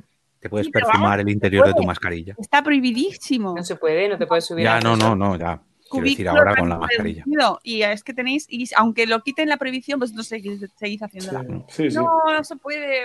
[0.45, 2.35] te puedes Sí, perfumar el interior de tu mascarilla.
[2.37, 3.55] Está prohibidísimo.
[3.55, 5.59] No se puede, no te puedes subir Ya, no, no, no, ya.
[5.89, 7.23] Quiero decir, ahora con la mascarilla.
[7.25, 7.59] reducido.
[7.63, 11.45] Y es que tenéis, y aunque lo quiten la prohibición, pues no seguís, seguís haciéndola.
[11.69, 11.95] Sí, sí.
[11.97, 13.01] No, no se puede,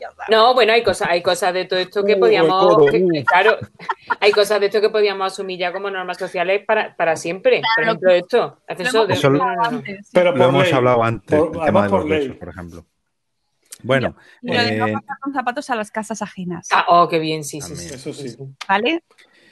[0.00, 0.08] ya.
[0.30, 3.24] No, bueno, hay cosas, hay cosas de todo esto que Uh, podíamos, que- uh.
[3.26, 3.56] claro,
[4.20, 7.60] hay cosas de esto que podíamos asumir ya como normas sociales para, para siempre.
[7.60, 9.64] Por Claro, ejemplo, esto, Lo hemos de- hablado no, no, no.
[9.78, 10.10] antes.
[10.12, 10.72] Pero Lo por hemos ley.
[10.72, 12.18] hablado antes, Por- el tema de por los ley.
[12.20, 12.86] besos, por ejemplo.
[13.82, 17.08] Bueno, Y lo de no eh, pasar con zapatos a las casas ajenas, Ah, oh,
[17.08, 17.94] qué bien, sí, sí, sí.
[17.94, 18.36] Eso sí.
[18.68, 19.02] ¿vale?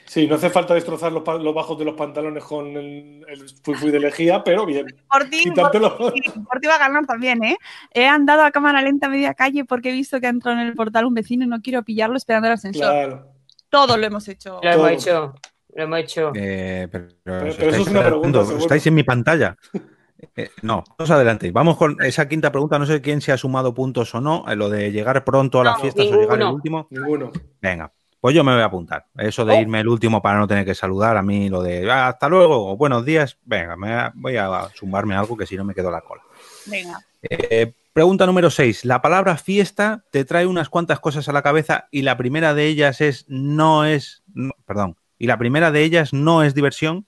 [0.05, 3.75] Sí, no hace falta destrozar los, los bajos de los pantalones con el, el fui
[3.77, 4.87] fui de lejía, pero bien.
[5.09, 5.79] Por ti, por, ti,
[6.49, 7.57] por ti va a ganar también, ¿eh?
[7.95, 10.67] He andado a cámara lenta a media calle porque he visto que ha entrado en
[10.67, 12.83] el portal un vecino y no quiero pillarlo esperando el ascensor.
[12.83, 13.33] Claro.
[13.69, 14.59] Todo lo hemos hecho.
[14.61, 15.35] Lo hemos hecho,
[15.77, 16.33] lo hemos hecho.
[16.35, 18.59] eh, pero, eso es una pregunta, seguro.
[18.63, 19.57] estáis en mi pantalla.
[20.37, 21.51] Eh, no, vamos adelante.
[21.51, 22.79] Vamos con esa quinta pregunta.
[22.79, 24.45] No sé quién se ha sumado puntos o no.
[24.49, 26.87] eh, Lo de llegar pronto a las No, fiestas o llegar el último.
[26.91, 27.31] Ninguno.
[27.61, 29.07] Venga, pues yo me voy a apuntar.
[29.17, 29.61] Eso de Oh.
[29.61, 32.71] irme el último para no tener que saludar a mí, lo de "Ah, hasta luego
[32.73, 33.39] o buenos días.
[33.45, 36.23] Venga, me voy a sumarme algo que si no me quedo la cola.
[36.67, 36.99] Venga.
[37.23, 38.85] Eh, pregunta número 6.
[38.85, 42.67] La palabra fiesta te trae unas cuantas cosas a la cabeza y la primera de
[42.67, 47.07] ellas es no es, no, perdón, y la primera de ellas no es diversión.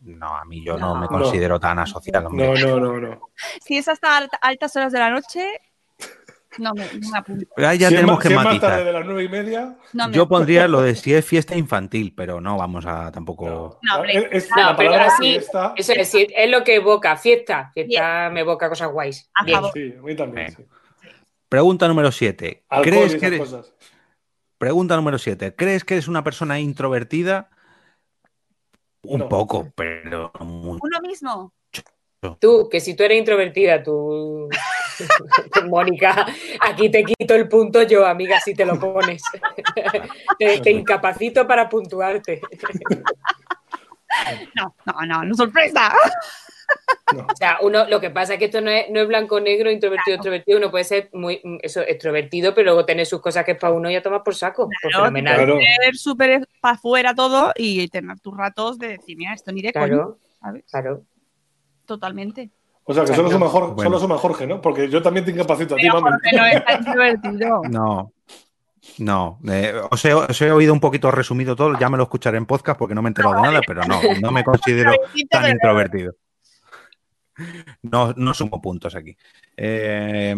[0.00, 1.00] No, a mí yo no, No.
[1.00, 2.26] me considero tan asocial.
[2.26, 2.46] hombre.
[2.46, 3.20] No, no, no, no.
[3.64, 5.60] Si es hasta alta- altas horas de la noche,
[6.58, 7.46] no me, no me apunto.
[7.54, 8.70] Pero ahí ya si tenemos que si es más matizar.
[8.70, 9.76] tarde de las nueve y media.
[9.92, 13.78] No me Yo pondría lo de si es fiesta infantil, pero no vamos a tampoco.
[13.82, 14.16] No, hombre.
[14.16, 15.72] Es- es- No, la pero palabra así- fiesta.
[15.76, 17.70] Eso es, sí, es lo que evoca, fiesta.
[17.74, 19.28] Fiesta me evoca cosas guays.
[19.34, 19.60] A Bien.
[19.74, 20.52] Sí, a mí también.
[20.56, 20.64] Sí.
[21.48, 22.64] Pregunta número 7.
[22.68, 23.72] Alcohol y ¿Crees que eres,
[24.58, 25.54] pregunta número 7.
[25.54, 27.50] ¿Crees que eres una persona introvertida?
[29.04, 29.28] Un No.
[29.28, 30.80] poco, pero mucho.
[30.82, 31.52] Uno mismo.
[32.40, 34.48] Tú, que si tú eres introvertida, tú,
[35.68, 36.26] Mónica,
[36.60, 39.22] aquí te quito el punto yo, amiga, si te lo pones.
[40.38, 42.40] te, te incapacito para puntuarte.
[44.54, 45.92] No, no, no, no sorpresa.
[47.14, 47.22] No.
[47.22, 50.16] O sea, uno, lo que pasa es que esto no es, no es blanco-negro, introvertido,
[50.16, 50.58] extrovertido.
[50.58, 53.72] Uno puede ser muy mm, eso, extrovertido, pero luego tener sus cosas que es para
[53.72, 54.66] uno y a tomar por saco.
[54.66, 55.36] Pues Claro, fenomenal.
[55.36, 55.58] Claro.
[55.82, 59.72] Ser súper para afuera todo y tener tus ratos de decir, mira, esto ni de
[59.72, 60.64] coño, Claro, ¿sabes?
[60.70, 61.02] claro.
[61.86, 62.50] Totalmente.
[62.84, 63.90] O sea, que solo suma, Jorge, Bueno.
[63.90, 64.60] solo suma Jorge, ¿no?
[64.60, 66.10] Porque yo también te incapacito a ti, mami.
[66.34, 67.62] No es tan divertido.
[67.70, 68.12] No.
[68.98, 72.38] No, eh, os, he, os he oído un poquito resumido todo, ya me lo escucharé
[72.38, 74.92] en podcast porque no me he enterado de nada, pero no, no me considero
[75.30, 76.14] tan introvertido.
[77.82, 79.16] No, no sumo puntos aquí.
[79.56, 80.34] Eh,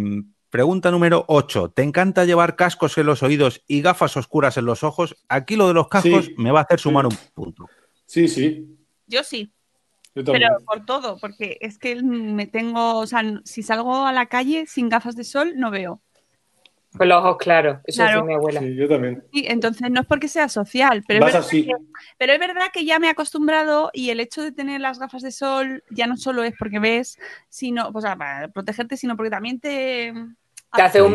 [0.50, 1.70] pregunta número 8.
[1.70, 5.16] ¿Te encanta llevar cascos en los oídos y gafas oscuras en los ojos?
[5.28, 7.16] Aquí lo de los cascos Sí, me va a hacer sumar sí.
[7.16, 7.68] un punto.
[8.06, 8.76] Sí, sí.
[9.06, 9.52] Yo sí,
[10.14, 14.26] Yo pero por todo, porque es que me tengo, o sea, si salgo a la
[14.26, 16.00] calle sin gafas de sol, no veo.
[16.96, 17.78] Con los ojos claros.
[17.84, 18.20] Eso Claro.
[18.22, 18.60] decía mi abuela.
[18.60, 19.24] Sí, yo también.
[19.32, 21.64] Sí, entonces no es porque sea social, pero es, Vas verdad así.
[21.66, 21.72] que,
[22.18, 25.22] pero es verdad que ya me he acostumbrado y el hecho de tener las gafas
[25.22, 27.16] de sol ya no solo es porque ves,
[27.48, 30.12] sino, o sea, para protegerte, sino porque también te...
[30.72, 31.14] Te hace un,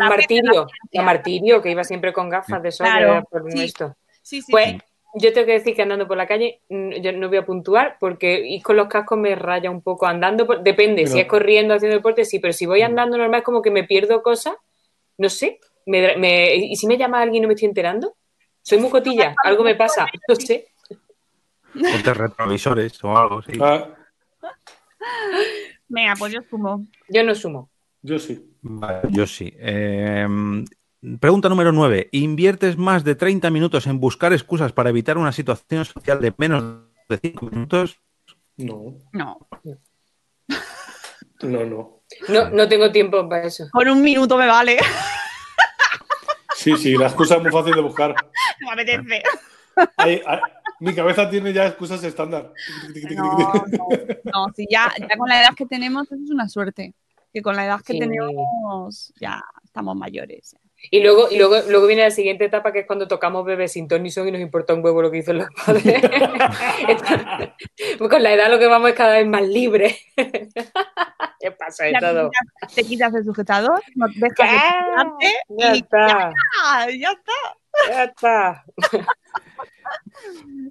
[0.00, 0.66] martirio.
[0.92, 2.86] Un martirio que iba siempre con gafas de sol.
[2.86, 3.64] Claro, por sí.
[3.64, 3.96] esto.
[4.22, 4.78] Sí, sí, Pues sí.
[5.16, 7.96] yo tengo que decir que andando por la calle mm, yo no voy a puntuar
[7.98, 10.46] porque ir con los cascos me raya un poco andando.
[10.46, 13.62] por- depende, si es corriendo, haciendo deporte, sí, pero si voy andando normal es como
[13.62, 14.54] que me pierdo cosas,
[15.18, 15.58] no sé.
[15.86, 18.16] me- me- ¿Y si me llama alguien y no me estoy enterando?
[18.62, 20.68] Soy muy cotilla, algo me pasa, no sé.
[21.72, 23.52] Ponte retrovisores o algo así.
[23.60, 23.88] Ah,
[25.88, 26.86] Venga, pues yo sumo.
[27.08, 27.70] Yo no sumo.
[28.02, 28.50] yo sí.
[28.62, 29.52] Vale, yo sí.
[29.58, 30.26] Eh,
[31.20, 32.08] pregunta número 9.
[32.12, 36.84] ¿Inviertes más de 30 minutos en buscar excusas para evitar una situación social de menos
[37.08, 38.00] de 5 minutos?
[38.56, 39.46] No, No,
[41.42, 42.03] no, no.
[42.28, 43.66] No, no tengo tiempo para eso.
[43.72, 44.78] por un minuto me vale.
[46.56, 48.14] Sí, sí, la excusa es muy fácil de buscar.
[48.60, 49.22] me apetece.
[49.96, 50.40] Ahí- ahí-
[50.80, 52.52] mi cabeza tiene ya excusas estándar.
[53.14, 53.64] No, no,
[54.24, 56.94] no, si ya, ya con la edad que tenemos, eso es una suerte.
[57.32, 57.98] Que con la edad que Sí.
[57.98, 60.54] tenemos ya estamos mayores.
[60.90, 63.88] Y luego, y luego, luego viene la siguiente etapa que es cuando tocamos bebés sin
[63.88, 66.02] ton ni son y nos importa un huevo lo que dicen los padres.
[67.98, 69.96] Con la edad lo que vamos es cada vez más libre.
[70.16, 72.30] ¿Qué pasa de Ya todo?
[72.30, 76.32] quitas- Te quitas el sujetador, no dejas de Ah, sujetarte Ya está,
[76.88, 77.32] ya, ya está.
[77.88, 78.64] ya está.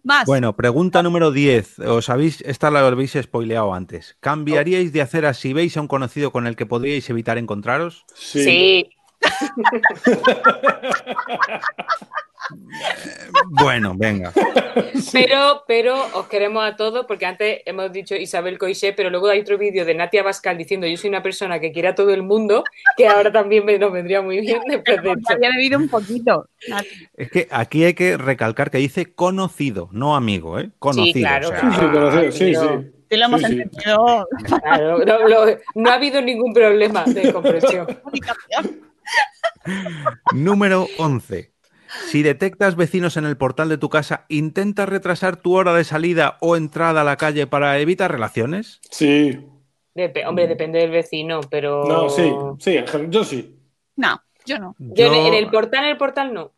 [0.03, 0.25] Más.
[0.25, 1.79] Bueno, pregunta número 10.
[1.79, 4.17] Os habéis, esta la habéis spoileado antes.
[4.19, 8.03] ¿Cambiaríais de hacer si veis a un conocido con el que podríais evitar encontraros?
[8.13, 8.89] Sí.
[13.49, 14.31] Bueno, venga.
[15.11, 19.39] Pero, pero os queremos a todos porque antes hemos dicho Isabel Coixé, pero luego hay
[19.41, 22.23] otro vídeo de Natia Bascal diciendo yo soy una persona que quiere a todo el
[22.23, 22.63] mundo,
[22.97, 25.33] que ahora también me- nos vendría muy bien después de esto.
[25.33, 26.49] Había bebido un poquito.
[27.15, 30.71] Es que aquí hay que recalcar que dice conocido, no amigo, ¿eh?
[30.79, 31.27] Conocido.
[31.27, 32.91] claro, o sea, Sí, sí, conocido, sí, sí.
[33.07, 33.53] Te lo hemos Sí, sí.
[33.53, 34.27] entendido.
[34.61, 35.45] Claro, no, no-
[35.75, 37.87] no ha habido ningún problema de comprensión.
[40.33, 41.53] Número 11.
[42.07, 46.37] Si detectas vecinos en el portal de tu casa, ¿intentas retrasar tu hora de salida
[46.41, 48.79] o entrada a la calle para evitar relaciones?
[48.89, 49.39] Sí.
[49.93, 51.83] Dep- hombre, depende del vecino, pero.
[51.85, 52.77] No, sí, sí,
[53.09, 53.59] yo sí.
[53.95, 54.75] No, yo no.
[54.79, 56.51] Yo en- en el portal, en el portal no.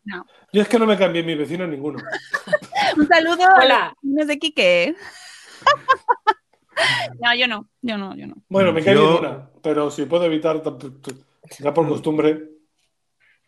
[0.54, 1.98] Yo es que no me cambié mi vecino ninguno.
[2.96, 3.84] Un saludo a Hola.
[3.88, 4.94] los vecinos de Quique.
[7.20, 8.34] No, yo no, yo no, yo no.
[8.50, 10.62] Bueno, me caí Yo- en una, pero si puedo evitar,
[11.58, 12.50] ya por costumbre.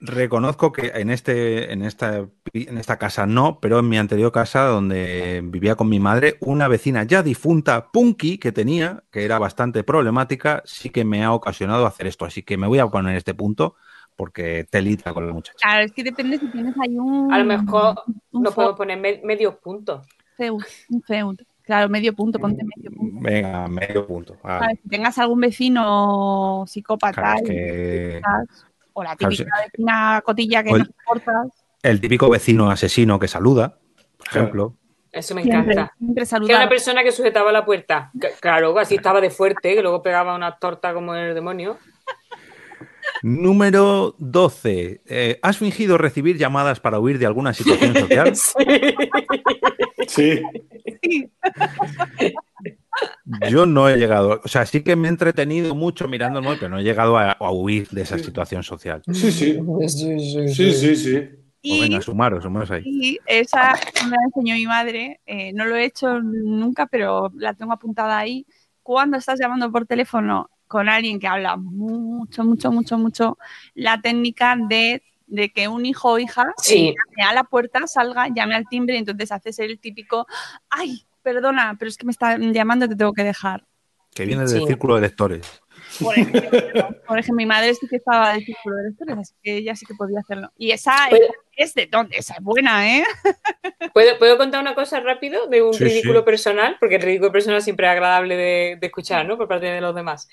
[0.00, 2.18] Reconozco que en, este, en, esta,
[2.52, 6.68] en esta casa no, pero en mi anterior casa, donde vivía con mi madre, una
[6.68, 11.84] vecina ya difunta, Punky, que tenía, que era bastante problemática, sí que me ha ocasionado
[11.84, 12.24] hacer esto.
[12.24, 13.74] Así que me voy a poner este punto
[14.14, 15.58] porque telita con la muchacha.
[15.60, 17.32] Claro, es que depende si tienes ahí un.
[17.32, 17.96] A lo mejor
[18.30, 20.06] un nos fo- podemos poner me- medios puntos.
[20.36, 21.40] feud, un feud.
[21.68, 23.18] Claro, medio punto, ponte medio punto.
[23.20, 24.38] Venga, medio punto.
[24.42, 24.58] Vale.
[24.60, 28.64] Sabes, Si tengas algún vecino psicópata Claro, es y que estás-
[28.94, 31.48] o la Claro, típica vecina cotilla que no soportas,
[31.82, 33.76] el típico vecino asesino que saluda,
[34.16, 34.74] por ejemplo.
[35.12, 35.94] Eso me siempre, encanta.
[35.98, 38.12] siempre Que era una persona que sujetaba la puerta.
[38.40, 41.76] Claro, así estaba de fuerte, que luego pegaba una torta como el demonio.
[43.22, 45.02] Número 12.
[45.06, 48.32] Eh, ¿Has fingido recibir llamadas para huir de alguna situación social?
[48.34, 48.54] Sí.
[53.48, 56.58] Yo no he llegado, o sea, sí que me he entretenido mucho mirando el móvil,
[56.58, 59.02] pero no he llegado a, a huir de esa situación social.
[59.12, 59.58] Sí, sí.
[60.48, 61.16] Sí, sí, sí.
[61.16, 61.30] O
[61.62, 62.82] Y, venga, sumaros, sumaros ahí.
[62.84, 65.20] y esa me la enseñó mi madre.
[65.26, 68.46] eh, no lo he hecho nunca, pero la tengo apuntada ahí.
[68.82, 73.38] Cuando estás llamando por teléfono con alguien que habla mucho, mucho, mucho, mucho,
[73.74, 76.94] la técnica de, de que un hijo o hija Sí.
[77.16, 80.26] llame a la puerta, salga, llame al timbre y entonces haces el típico,
[80.70, 83.64] ay, perdona, pero es que me están llamando, te tengo que dejar.
[84.14, 84.66] Que viene del Sí.
[84.66, 85.60] círculo de lectores.
[86.02, 86.40] Por ejemplo,
[87.06, 89.86] por ejemplo, mi madre sí que estaba del círculo de lectores, así que ella sí
[89.86, 90.50] que podía hacerlo.
[90.56, 93.04] Y esa, Pues- esa es de dónde, esa es buena, ¿eh?
[93.92, 96.24] ¿Puedo, ¿Puedo contar una cosa rápido de un Sí, ridículo sí.
[96.24, 96.76] personal?
[96.78, 99.36] Porque el ridículo personal siempre es agradable de, de escuchar, ¿no?
[99.36, 100.28] Por parte de los demás.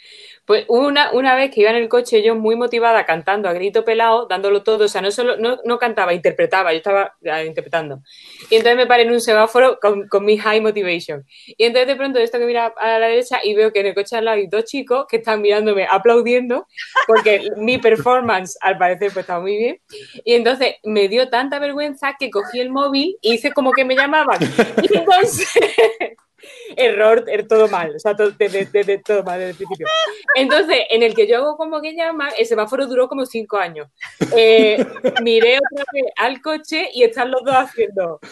[0.46, 3.84] Pues una, una vez que iba en el coche, yo muy motivada, cantando a grito
[3.86, 7.16] pelado, dándolo todo, o sea, no solo no, no cantaba, interpretaba, yo estaba
[7.46, 8.02] interpretando.
[8.50, 11.26] Y entonces me paré en un semáforo con, con mi high motivation.
[11.58, 13.96] Y entonces de pronto esto que mira a la derecha y veo que en el
[13.96, 16.68] coche al lado hay dos chicos que están mirándome, aplaudiendo,
[17.08, 19.82] porque mi performance al parecer pues estaba muy bien.
[20.24, 23.96] Y entonces me dio tanta vergüenza que cogí el móvil y hice como que me
[23.96, 24.40] llamaban.
[24.82, 25.50] Y entonces,
[26.78, 29.88] error, er- todo mal, o sea, todo, todo mal desde el principio.
[30.36, 33.88] Entonces, en el que yo hago como que llaman, el semáforo duró como cinco años.
[34.36, 34.86] Eh,
[35.24, 38.20] miré otra vez al coche y están los dos haciendo.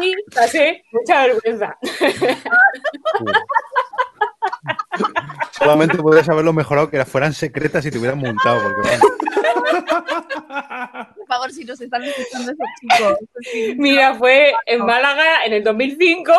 [0.00, 1.76] Y pasé mucha vergüenza.
[5.52, 8.20] Solamente podrías haberlo mejorado que fueran secretas y te hubieran.
[8.20, 8.36] Porque,
[8.82, 9.04] bueno,
[11.16, 13.18] Por favor, si nos están escuchando esos chicos.
[13.52, 13.74] sí.
[13.76, 16.32] Mira, fue en Málaga en el 2005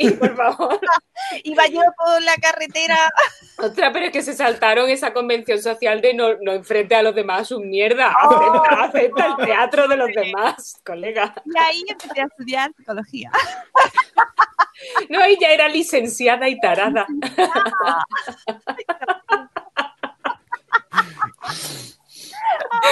[0.00, 0.80] y por favor.
[1.44, 2.98] Iba yo por la carretera.
[3.58, 7.14] Ostras, pero es que se saltaron esa convención social de no, no enfrente a los
[7.14, 8.12] demás un mierda.
[8.22, 11.34] Acepta, acepta el teatro de los demás, colega.
[11.44, 13.30] Y ahí empecé a estudiar psicología.
[15.08, 17.06] No, ella era licenciada y tarada.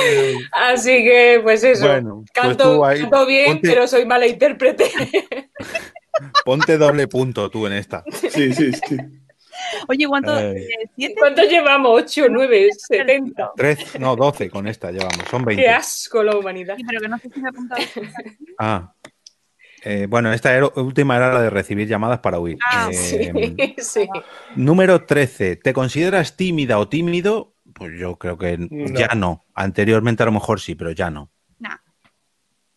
[0.53, 1.87] Así que, pues eso.
[1.89, 4.85] Bueno, pues canto, ahí, canto bien, ponte- pero soy mala intérprete.
[6.45, 8.05] ponte doble punto tú en esta.
[8.31, 8.97] Sí, sí, sí.
[9.89, 10.39] Oye, ¿cuánto?
[10.39, 10.63] Eh.
[10.63, 11.15] Eh, ¿Siete?
[11.19, 12.03] ¿Cuántos llevamos?
[12.03, 13.51] ¿8, 9, 70?
[13.57, 15.69] Tres, no, doce con esta llevamos, son Qué 20.
[15.69, 16.77] asco la humanidad.
[16.77, 17.51] Sí, pero que no sé si me.
[18.59, 18.93] Ah.
[19.83, 22.59] Eh, bueno, esta era- última era la de recibir llamadas para huir.
[22.71, 24.09] Ah, Eh, Sí, sí.
[24.57, 25.57] Número 13.
[25.57, 27.55] ¿Te consideras tímida o tímido?
[27.81, 28.95] Pues yo creo que No.
[28.95, 29.47] ya no.
[29.55, 31.31] Anteriormente a lo mejor sí, pero ya no.
[31.59, 31.71] No.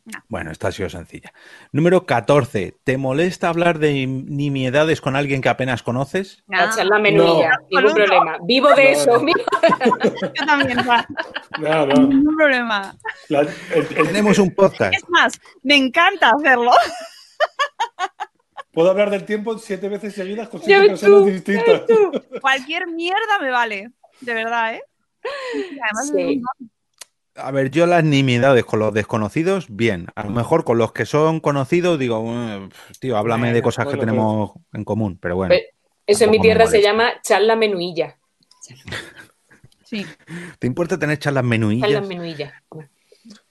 [0.05, 0.19] No.
[0.29, 1.33] Bueno, esta ha sido sencilla.
[1.73, 2.77] Número 14.
[2.85, 6.41] ¿Te molesta hablar de nimiedades con alguien que apenas conoces?
[6.47, 7.81] La charla menudilla, No.
[7.81, 7.93] ningún No.
[7.95, 8.37] problema.
[8.45, 9.33] Vivo de No, eso, no.
[10.39, 11.05] Yo también, va.
[11.59, 12.07] No, no.
[12.07, 12.95] Ningún problema.
[13.27, 14.93] La- el- el- Tenemos un podcast.
[14.95, 16.71] Es más, me encanta hacerlo.
[18.71, 21.81] Puedo hablar del tiempo siete veces seguidas con siete personas tú, distintas.
[22.39, 23.91] Cualquier mierda me vale.
[24.21, 24.83] De verdad, ¿eh?
[25.81, 26.41] Además Sí.
[27.35, 30.05] A ver, yo las nimiedades con los desconocidos, bien.
[30.13, 32.69] A lo mejor con los que son conocidos, digo, "Eh,
[32.99, 35.17] tío, háblame de Bueno, cosas que tenemos en común.
[35.19, 35.55] Pero bueno,
[36.05, 38.17] Eso en mi tierra se llama charla menuilla.
[39.85, 40.07] Sí.
[40.57, 42.03] ¿te importa tener charlas menuillas?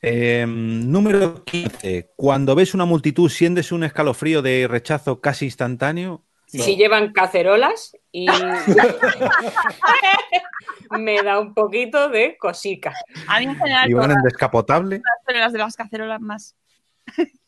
[0.01, 2.11] Eh, número 15.
[2.17, 6.25] Cuando ves una multitud, ¿sientes un escalofrío de rechazo casi instantáneo?
[6.53, 6.65] No.
[6.65, 8.27] Si llevan cacerolas y
[10.91, 12.93] me da un poquito de cosica.
[13.27, 15.01] A mí en general ¿Y van en descapotable?
[15.27, 16.55] las de las cacerolas más.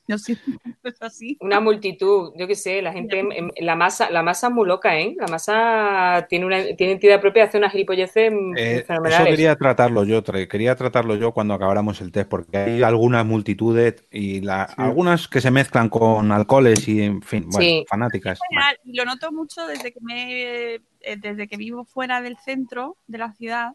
[0.85, 1.39] Es así.
[1.41, 3.23] Una multitud, yo qué sé, la gente,
[3.61, 5.17] la masa, la masa es muy loca, ¿eh?
[5.19, 9.29] La masa tiene una tiene entidad propia, hace unas gilipolleces mm, Eh, eso fenomenales.
[9.31, 14.43] quería tratarlo yo, quería tratarlo yo cuando acabáramos el test, porque hay algunas multitudes y
[14.43, 14.75] la- Sí.
[14.79, 17.85] algunas que se mezclan con alcoholes y, en fin, bueno, Sí.
[17.89, 18.39] fanáticas.
[18.85, 20.81] Lo noto mucho desde que me eh,
[21.19, 23.73] desde que vivo fuera del centro de la ciudad,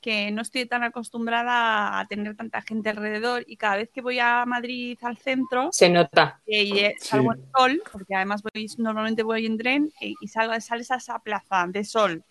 [0.00, 4.18] que no estoy tan acostumbrada a tener tanta gente alrededor y cada vez que voy
[4.18, 6.40] a Madrid al centro Se nota.
[6.46, 7.08] eh, y eh, Sí.
[7.08, 10.96] salgo en sol, porque además voy normalmente voy en tren eh, y salgo sales a
[10.96, 12.24] esa plaza de sol.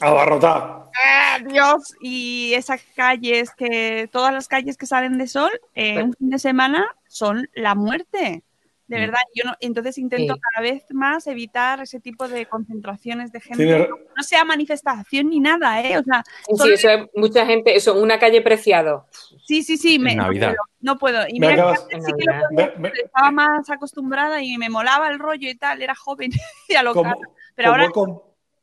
[0.00, 0.84] Abarrotar.
[1.04, 6.14] ¡Ah, Dios, y esas calles que todas las calles que salen de sol eh, un
[6.14, 8.42] fin de semana son la muerte.
[8.90, 10.40] De verdad, yo no, entonces intento Sí.
[10.40, 13.88] cada vez más evitar ese tipo de concentraciones de gente.
[14.16, 15.96] No sea manifestación ni nada, ¿eh?
[15.96, 19.06] O sea, Sí, solo- eso es mucha gente, eso, una calle preciado.
[19.46, 20.48] sí, sí, sí, me, no Navidad.
[20.48, 21.20] puedo, no puedo.
[21.28, 23.30] Y Me mira que acabas- antes En sí que lo podía Me- me- hacer, estaba
[23.30, 26.30] más acostumbrada y me molaba el rollo y tal, era joven
[26.68, 27.14] y a lo como,
[27.54, 28.20] Pero como ahora, he, com-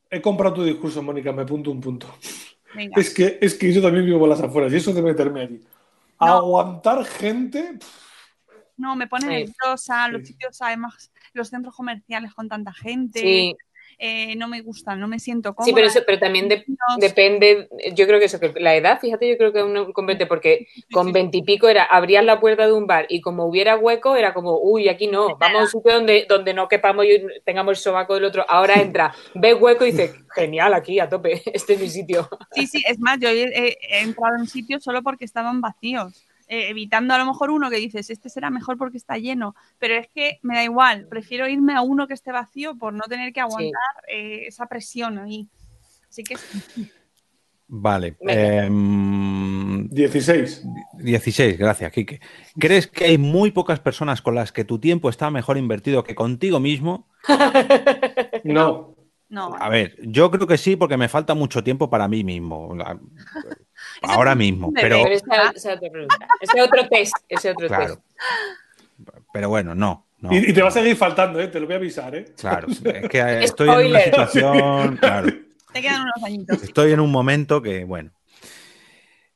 [0.09, 2.07] he comprado tu discurso, Mónica, me punto un punto.
[2.75, 5.41] venga, Es que, es que yo también vivo en las afueras y eso de meterme
[5.43, 5.61] allí.
[6.19, 6.27] No.
[6.27, 7.77] Aguantar gente.
[8.77, 9.29] No, me pone Sí.
[9.63, 10.27] nerviosa, los Sí.
[10.33, 13.19] sitios, además, los centros comerciales con tanta gente.
[13.19, 13.55] Sí,
[13.99, 15.65] eh, no me gustan, no me siento cómoda.
[15.65, 16.63] sí, pero eso, pero también de-
[16.99, 20.27] depende, yo creo que eso, que la edad, fíjate, yo creo que es un convente,
[20.27, 24.35] porque con veintipico era abrías la puerta de un bar y como hubiera hueco, era
[24.35, 27.77] como, uy, aquí no, vamos a un sitio donde, donde no quepamos y tengamos el
[27.77, 28.45] sobaco del otro.
[28.47, 32.29] Ahora entra, ves hueco y dices, genial, aquí a tope, este es mi sitio.
[32.51, 36.69] Sí, sí, es más, yo he, he- entrado en sitios solo porque estaban vacíos, eh,
[36.69, 40.07] evitando a lo mejor uno que dices, este será mejor porque está lleno, pero es
[40.07, 43.41] que me da igual, prefiero irme a uno que esté vacío por no tener que
[43.41, 45.48] aguantar eh, esa presión ahí.
[46.10, 46.91] Así que sí.
[47.69, 48.15] Vale.
[48.22, 50.64] Em, 16.
[50.99, 52.22] 16, gracias, Quique.
[52.57, 56.15] ¿Crees que hay muy pocas personas con las que tu tiempo está mejor invertido que
[56.15, 57.10] contigo mismo?
[58.44, 58.95] No.
[59.28, 59.56] no.
[59.60, 62.74] A ver, yo creo que sí, porque me falta mucho tiempo para mí mismo.
[64.02, 66.28] Ahora mismo, pero, Pero esa, esa es otra pregunta.
[66.41, 67.86] Ese otro test, ese otro claro.
[67.95, 68.02] test.
[69.34, 70.07] Pero bueno, no.
[70.19, 70.34] no.
[70.34, 71.48] Y, y te va a seguir faltando, ¿eh?
[71.48, 72.15] te lo voy a avisar.
[72.15, 72.26] ¿eh?
[72.38, 74.98] Claro, es que estoy en una situación.
[75.02, 75.28] Claro,
[75.74, 76.64] Te quedan unos añitos.
[76.64, 78.11] estoy en un momento que, bueno.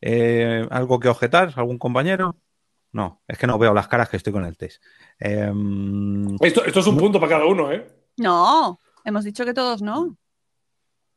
[0.02, 1.54] Eh, ¿Algo que objetar?
[1.56, 2.36] ¿Algún compañero?
[2.92, 4.82] No, es que no veo las caras que estoy con el test.
[5.20, 7.88] Em, Esto, esto es un punto para cada uno, ¿eh?
[8.18, 10.18] No, hemos dicho que todos no.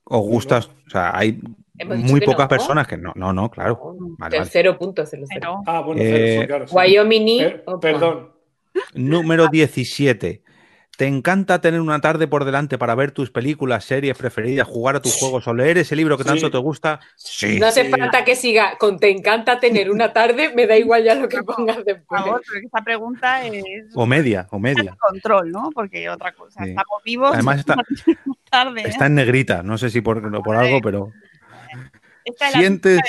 [0.05, 0.67] ¿Os gustas?
[0.87, 1.41] O sea, hay
[1.85, 2.49] muy pocas no.
[2.49, 3.97] personas que no, no, no, claro.
[4.19, 4.51] Vale, vale.
[4.51, 5.61] Cero puntos, cero, cero.
[5.65, 6.69] Pero Ah, bueno, Eh, cero, sí, claro.
[6.69, 6.75] sí.
[6.75, 7.39] Wyoming.
[7.39, 7.81] Per- opa.
[7.81, 8.31] perdón.
[8.95, 10.43] Número 17.
[10.97, 15.03] ¿Te encanta tener una tarde por delante para ver tus películas, series preferidas, jugar a
[15.03, 16.53] tus juegos o leer ese libro que tanto Sí.
[16.53, 17.01] te gusta?
[17.17, 17.59] Sí.
[17.59, 17.91] No hace Sí.
[17.91, 21.43] falta que siga con te encanta tener una tarde, me da igual ya lo que
[21.43, 22.21] pongas por después.
[22.23, 23.65] favor, porque esta pregunta es
[23.97, 24.97] O media, o media.
[25.01, 25.71] control, ¿no?
[25.75, 26.71] Porque otra cosa, Sí.
[26.71, 27.33] estamos vivos.
[27.35, 27.75] Además está-
[28.49, 28.83] tarde.
[28.83, 28.89] ¿eh?
[28.89, 31.11] Está en negrita, no sé si por, por algo, pero
[32.25, 33.01] Esta es la- sientes,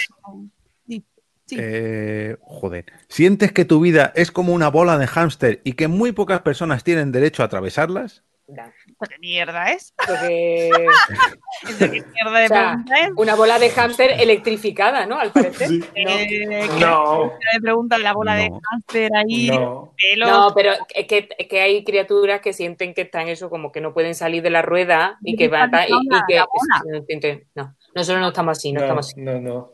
[0.88, 1.04] sí.
[1.52, 6.12] eh, joder, sientes que tu vida es como una bola de hámster y que muy
[6.12, 8.24] pocas personas tienen derecho a atravesarlas.
[8.48, 9.92] Da, ¿Esto qué mierda es?
[10.06, 10.70] Porque
[11.68, 13.10] ¿Esto qué mierda de O sea, pregunta es?
[13.18, 15.18] una bola de hámster electrificada, ¿no?
[15.20, 15.68] Al parecer.
[15.68, 15.80] Sí.
[15.80, 16.10] No.
[16.12, 19.94] Eh, No, me preguntan la bola de cáncer ahí, no.
[19.98, 20.30] pelos.
[20.30, 23.82] No, pero es que, es que hay criaturas que sienten que están eso, como que
[23.82, 27.04] no pueden salir de la rueda y que van a- y, y que La bola.
[27.56, 29.22] no, nosotros no estamos así, no, No, estamos así.
[29.22, 29.72] no, no.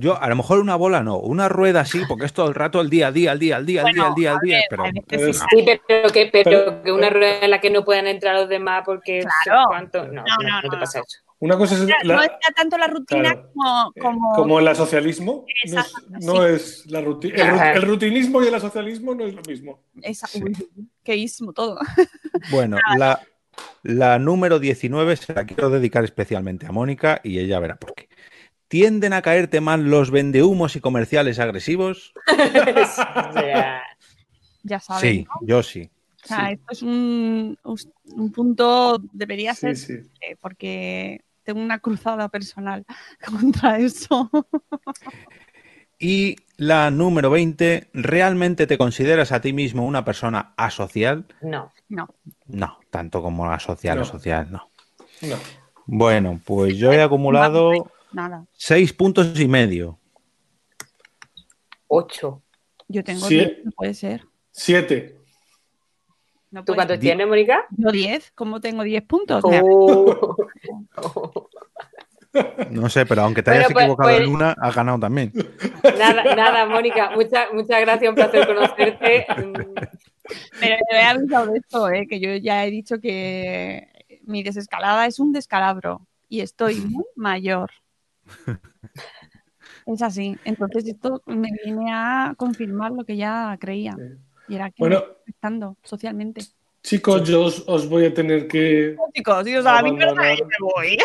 [0.00, 2.80] Yo, a lo mejor una bola no, una rueda sí, porque es todo el rato
[2.80, 4.56] el día, al día, al día, al día, al día, al día, al a día,
[4.58, 5.40] ver, pero sí.
[5.40, 5.46] No.
[5.50, 8.48] Sí, pero que, pero Pero- que una rueda en la que no puedan entrar los
[8.48, 9.64] demás porque Claro.
[9.66, 11.04] cuánto, no, No, no, no, no te no, pasa no.
[11.04, 11.18] eso.
[11.40, 13.50] Una cosa es No la- decía tanto la rutina Claro.
[13.52, 15.44] como, eh, como, como el asocialismo.
[15.66, 17.34] No es, Exacto, no es la rutina.
[17.42, 19.80] El, ru- el rutinismo y el asocialismo no es lo mismo.
[20.02, 20.42] esa, Sí.
[21.02, 21.76] qué ismo todo.
[22.52, 23.20] Bueno, la,
[23.82, 28.08] la número 19 se la quiero dedicar especialmente a Mónica y ella verá por qué.
[28.68, 32.12] ¿Tienden a caerte mal los vendehumos y comerciales agresivos?
[34.64, 35.00] Ya sabes.
[35.00, 35.90] Sí, yo sí.
[36.24, 36.52] O sea, Sí.
[36.54, 39.98] esto es un, un punto, debería Sí, ser, sí.
[40.40, 42.84] porque tengo una cruzada personal
[43.24, 44.28] contra eso.
[45.98, 51.24] Y la número 20, ¿realmente te consideras a ti mismo una persona asocial?
[51.40, 51.72] no.
[51.88, 52.08] No,
[52.46, 54.02] No, tanto como asocial, No.
[54.02, 54.70] asocial, no.
[55.22, 55.36] No.
[55.86, 57.72] Bueno, pues yo he acumulado
[58.12, 58.44] nada.
[58.52, 59.98] seis puntos y medio.
[61.86, 62.42] Ocho.
[62.88, 63.36] Yo tengo Sí.
[63.36, 64.24] 10, no puede ser.
[64.50, 65.16] Siete.
[66.50, 67.00] No ¿Tú ser.
[67.00, 67.66] tienes, Mónica?
[67.70, 69.42] Yo 10, ¿cómo tengo 10 puntos?
[69.44, 70.36] Oh.
[72.70, 75.32] No sé, pero aunque te Bueno, hayas pues- equivocado pues- en una, has ganado también.
[75.98, 77.10] Nada, nada, Mónica.
[77.14, 79.26] Muchas, muchas gracias, un placer conocerte.
[80.60, 83.88] Pero he avisado de esto, eh, que yo ya he dicho que
[84.24, 87.70] mi desescalada es un descalabro y estoy muy mayor.
[89.86, 90.36] Es así.
[90.44, 93.96] Entonces esto me viene a confirmar lo que ya creía.
[94.48, 94.96] Y era que Bueno.
[95.06, 96.42] me afectando socialmente.
[96.82, 98.96] Chicos, yo os, os voy a tener que.
[99.14, 99.90] Chicos, iros a la me
[100.60, 100.98] voy.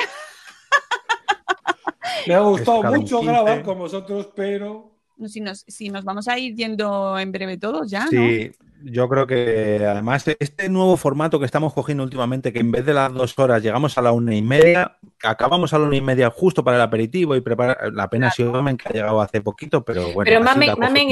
[2.27, 3.25] Me ha gustado mucho 15.
[3.25, 4.91] grabar con vosotros, pero.
[5.27, 8.09] Si nos, si nos vamos a ir yendo en breve todos ya, ¿no?
[8.09, 8.51] Sí,
[8.85, 12.93] yo creo que además este nuevo formato que estamos cogiendo últimamente, que en vez de
[12.93, 16.30] las dos horas llegamos a la una y media, acabamos a la una y media
[16.30, 17.93] justo para el aperitivo y preparar.
[17.93, 20.25] La pena ha sido Mamen que ha llegado hace poquito, pero bueno.
[20.25, 20.41] Pero
[20.77, 21.09] Mamen,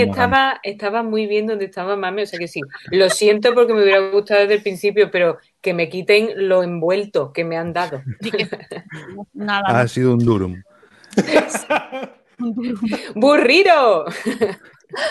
[0.64, 2.60] estaba muy bien donde estaba Mamen, o sea que sí.
[2.92, 7.32] Lo siento porque me hubiera gustado desde el principio, pero que me quiten lo envuelto
[7.32, 8.02] que me han dado.
[9.34, 9.80] Nada.
[9.80, 10.62] Ha sido un durum.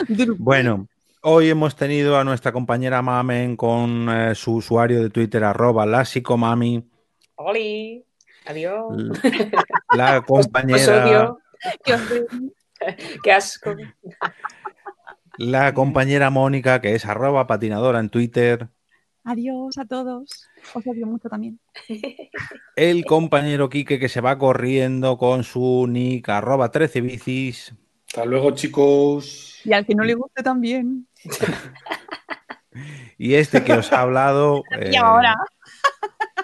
[0.08, 0.34] Duro.
[0.38, 0.88] Bueno,
[1.22, 6.04] hoy hemos tenido a nuestra compañera Mamen con eh, su usuario de Twitter, arroba la
[6.04, 6.84] psicomami,
[7.36, 8.04] ¡Oli!
[8.46, 8.92] Adiós.
[9.96, 11.34] la Os compañera,
[13.22, 13.74] ¡Qué asco!
[15.38, 18.68] la compañera Mónica, que es arroba patinadora en Twitter,
[19.24, 20.48] Adiós a todos.
[20.74, 21.60] Os odio mucho también.
[22.76, 27.74] el compañero Quique que se va corriendo con su nick arroba 13 bicis.
[28.08, 29.60] Hasta luego, chicos.
[29.64, 31.06] Y al que no le guste también.
[33.18, 35.36] Y este que os ha hablado, Y eh, ahora.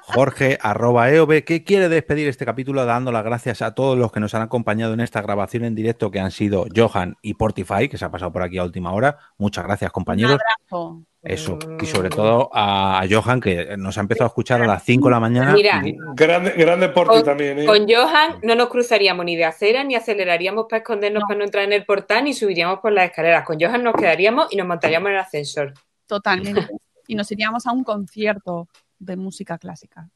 [0.03, 4.21] Jorge, arroba EOB, que quiere despedir este capítulo dando las gracias a todos los que
[4.21, 7.99] nos han acompañado en esta grabación en directo, que han sido Johan y Portify, que
[7.99, 9.19] se ha pasado por aquí a última hora.
[9.39, 10.39] Muchas gracias, compañeros.
[10.71, 11.03] abrazo.
[11.23, 11.59] Eso.
[11.81, 15.11] Y sobre todo a Johan, que nos ha empezado a escuchar a las 5 de
[15.11, 15.53] la mañana.
[15.55, 17.67] Mira, y- Grande, gran deporte Con- también, ¿eh?
[17.67, 21.65] Con Johan no nos cruzaríamos ni de acera, ni aceleraríamos para escondernos para no entrar
[21.65, 23.45] en el portal, ni subiríamos por las escaleras.
[23.45, 25.75] Con Johan nos quedaríamos y nos montaríamos en el ascensor.
[26.07, 26.69] Totalmente.
[27.09, 28.69] Y nos iríamos a un concierto
[28.99, 30.11] de música clásica.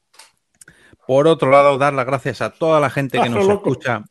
[1.07, 4.03] Por otro lado, dar las gracias a toda la gente que nos escucha,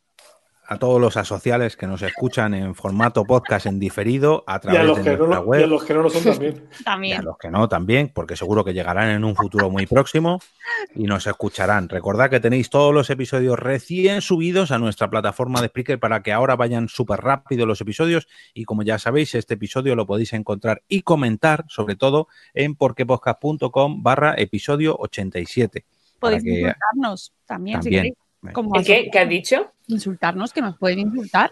[0.71, 4.61] a todos los asociales que nos escuchan en formato podcast en diferido a Y a,
[4.61, 5.65] través los de que no, nuestra lo- y web.
[5.65, 6.23] a los que no lo son
[6.85, 7.17] también.
[7.17, 10.39] Y a los que no también, porque seguro que llegarán en un futuro muy próximo
[10.95, 11.89] y nos escucharán.
[11.89, 16.33] Recordad que tenéis todos los episodios recién subidos a nuestra plataforma de Spreaker para que
[16.33, 20.83] ahora vayan súper rápido los episodios y como ya sabéis, este episodio lo podéis encontrar
[20.87, 25.85] y comentar sobre todo en porquepodcast.com barra episodio 87.
[26.21, 26.73] Para Podéis que
[27.45, 28.15] también, si queréis.
[28.53, 29.09] Como ¿El qué?
[29.13, 29.73] ¿Qué has dicho?
[29.89, 31.51] Insultarnos, que nos pueden insultar.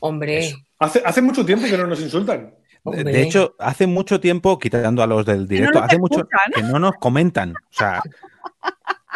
[0.00, 0.56] Hombre, Eso.
[0.78, 2.46] Hace, hace mucho tiempo que no nos insultan.
[2.50, 3.04] De- hombre.
[3.04, 6.52] De hecho, hace mucho tiempo, quitando a los del directo, hace mucho escuchan.
[6.54, 7.52] que no nos comentan.
[7.52, 8.02] O sea,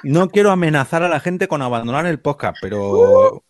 [0.04, 3.44] no quiero amenazar a la gente con abandonar el podcast, pero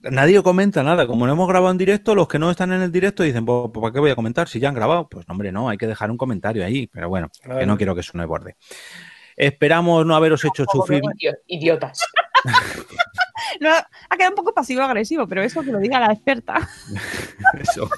[0.00, 1.06] nadie comenta nada.
[1.06, 3.70] Como no hemos grabado en directo, los que no están en el directo dicen, pues,
[3.72, 5.08] ¿para qué voy a comentar si ya han grabado?
[5.08, 6.86] Pues no, hombre, no, hay que dejar un comentario ahí.
[6.86, 7.28] Pero bueno,
[7.58, 8.56] que no quiero que suene borde.
[9.36, 11.00] Esperamos no haberos hecho sufrir.
[11.16, 12.00] Idio- Idiotas.
[13.60, 16.68] No, ha quedado un poco pasivo-agresivo, pero eso que lo diga la experta.
[17.58, 17.88] Eso.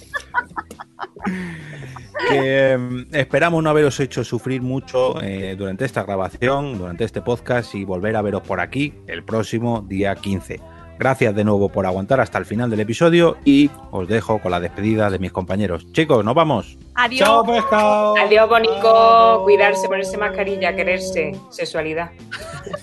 [2.29, 7.75] Que, em, esperamos no haberos hecho sufrir mucho eh, durante esta grabación, durante este podcast
[7.75, 10.61] y volver a veros por aquí el próximo día 15.
[10.99, 14.61] Gracias de nuevo por aguantar hasta el final del episodio y os dejo con la
[14.61, 15.91] despedida de mis compañeros.
[15.93, 16.77] Chicos, nos vamos.
[16.95, 17.27] Adiós.
[17.27, 18.17] Chao, pescado.
[18.19, 19.41] Adiós, bonico.
[19.45, 21.33] Cuidarse, ponerse mascarilla, quererse.
[21.51, 22.11] Sexualidad.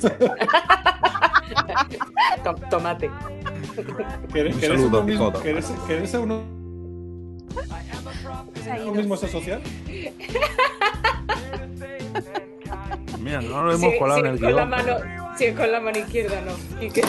[2.43, 3.09] To- Tomate.
[4.33, 5.43] ¿Queréis Un queréis saludo uno mismo- todo.
[5.43, 6.43] queréis- queréis uno,
[8.77, 8.93] ido.
[8.93, 9.61] mismo es social?
[13.19, 14.09] Mira, no lo Sí, sí, con
[14.55, 14.95] la mano,
[15.37, 16.53] Si es con la mano izquierda, no.
[16.83, 17.01] Y que-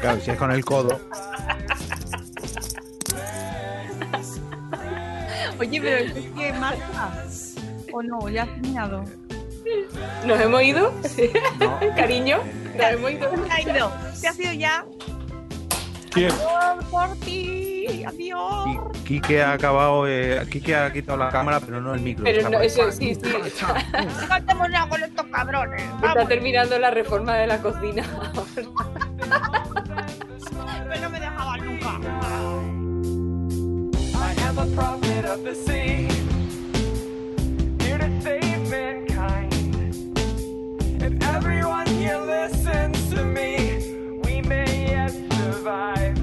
[0.00, 1.00] Claro, si es con el codo.
[5.60, 7.24] Oye, pero ¿esto sigue en marcha?
[7.92, 8.28] ¿O no?
[8.28, 9.04] ¿Ya has terminado?
[10.26, 10.92] ¿Nos hemos ido?
[11.60, 11.78] No.
[11.96, 12.38] Cariño,
[12.76, 13.30] nos hemos ido.
[13.46, 13.92] Se ha ido.
[14.14, 14.84] Se ha ido ya.
[16.10, 16.30] ¿Quién?
[16.30, 18.04] Adiós por ti.
[18.06, 18.78] Adiós.
[19.04, 22.24] Quique ha acabado, eh, Quique ha quitado la cámara, pero no el micro.
[22.24, 23.20] Pero no, eso sí, sí.
[24.28, 25.82] No hacemos nada con estos cabrones.
[26.02, 28.04] Está terminando la reforma de la cocina.
[28.54, 28.70] pero
[31.00, 32.00] no me dejaban nunca.
[34.16, 36.24] I am a prophet of the sea.
[45.64, 46.13] survive.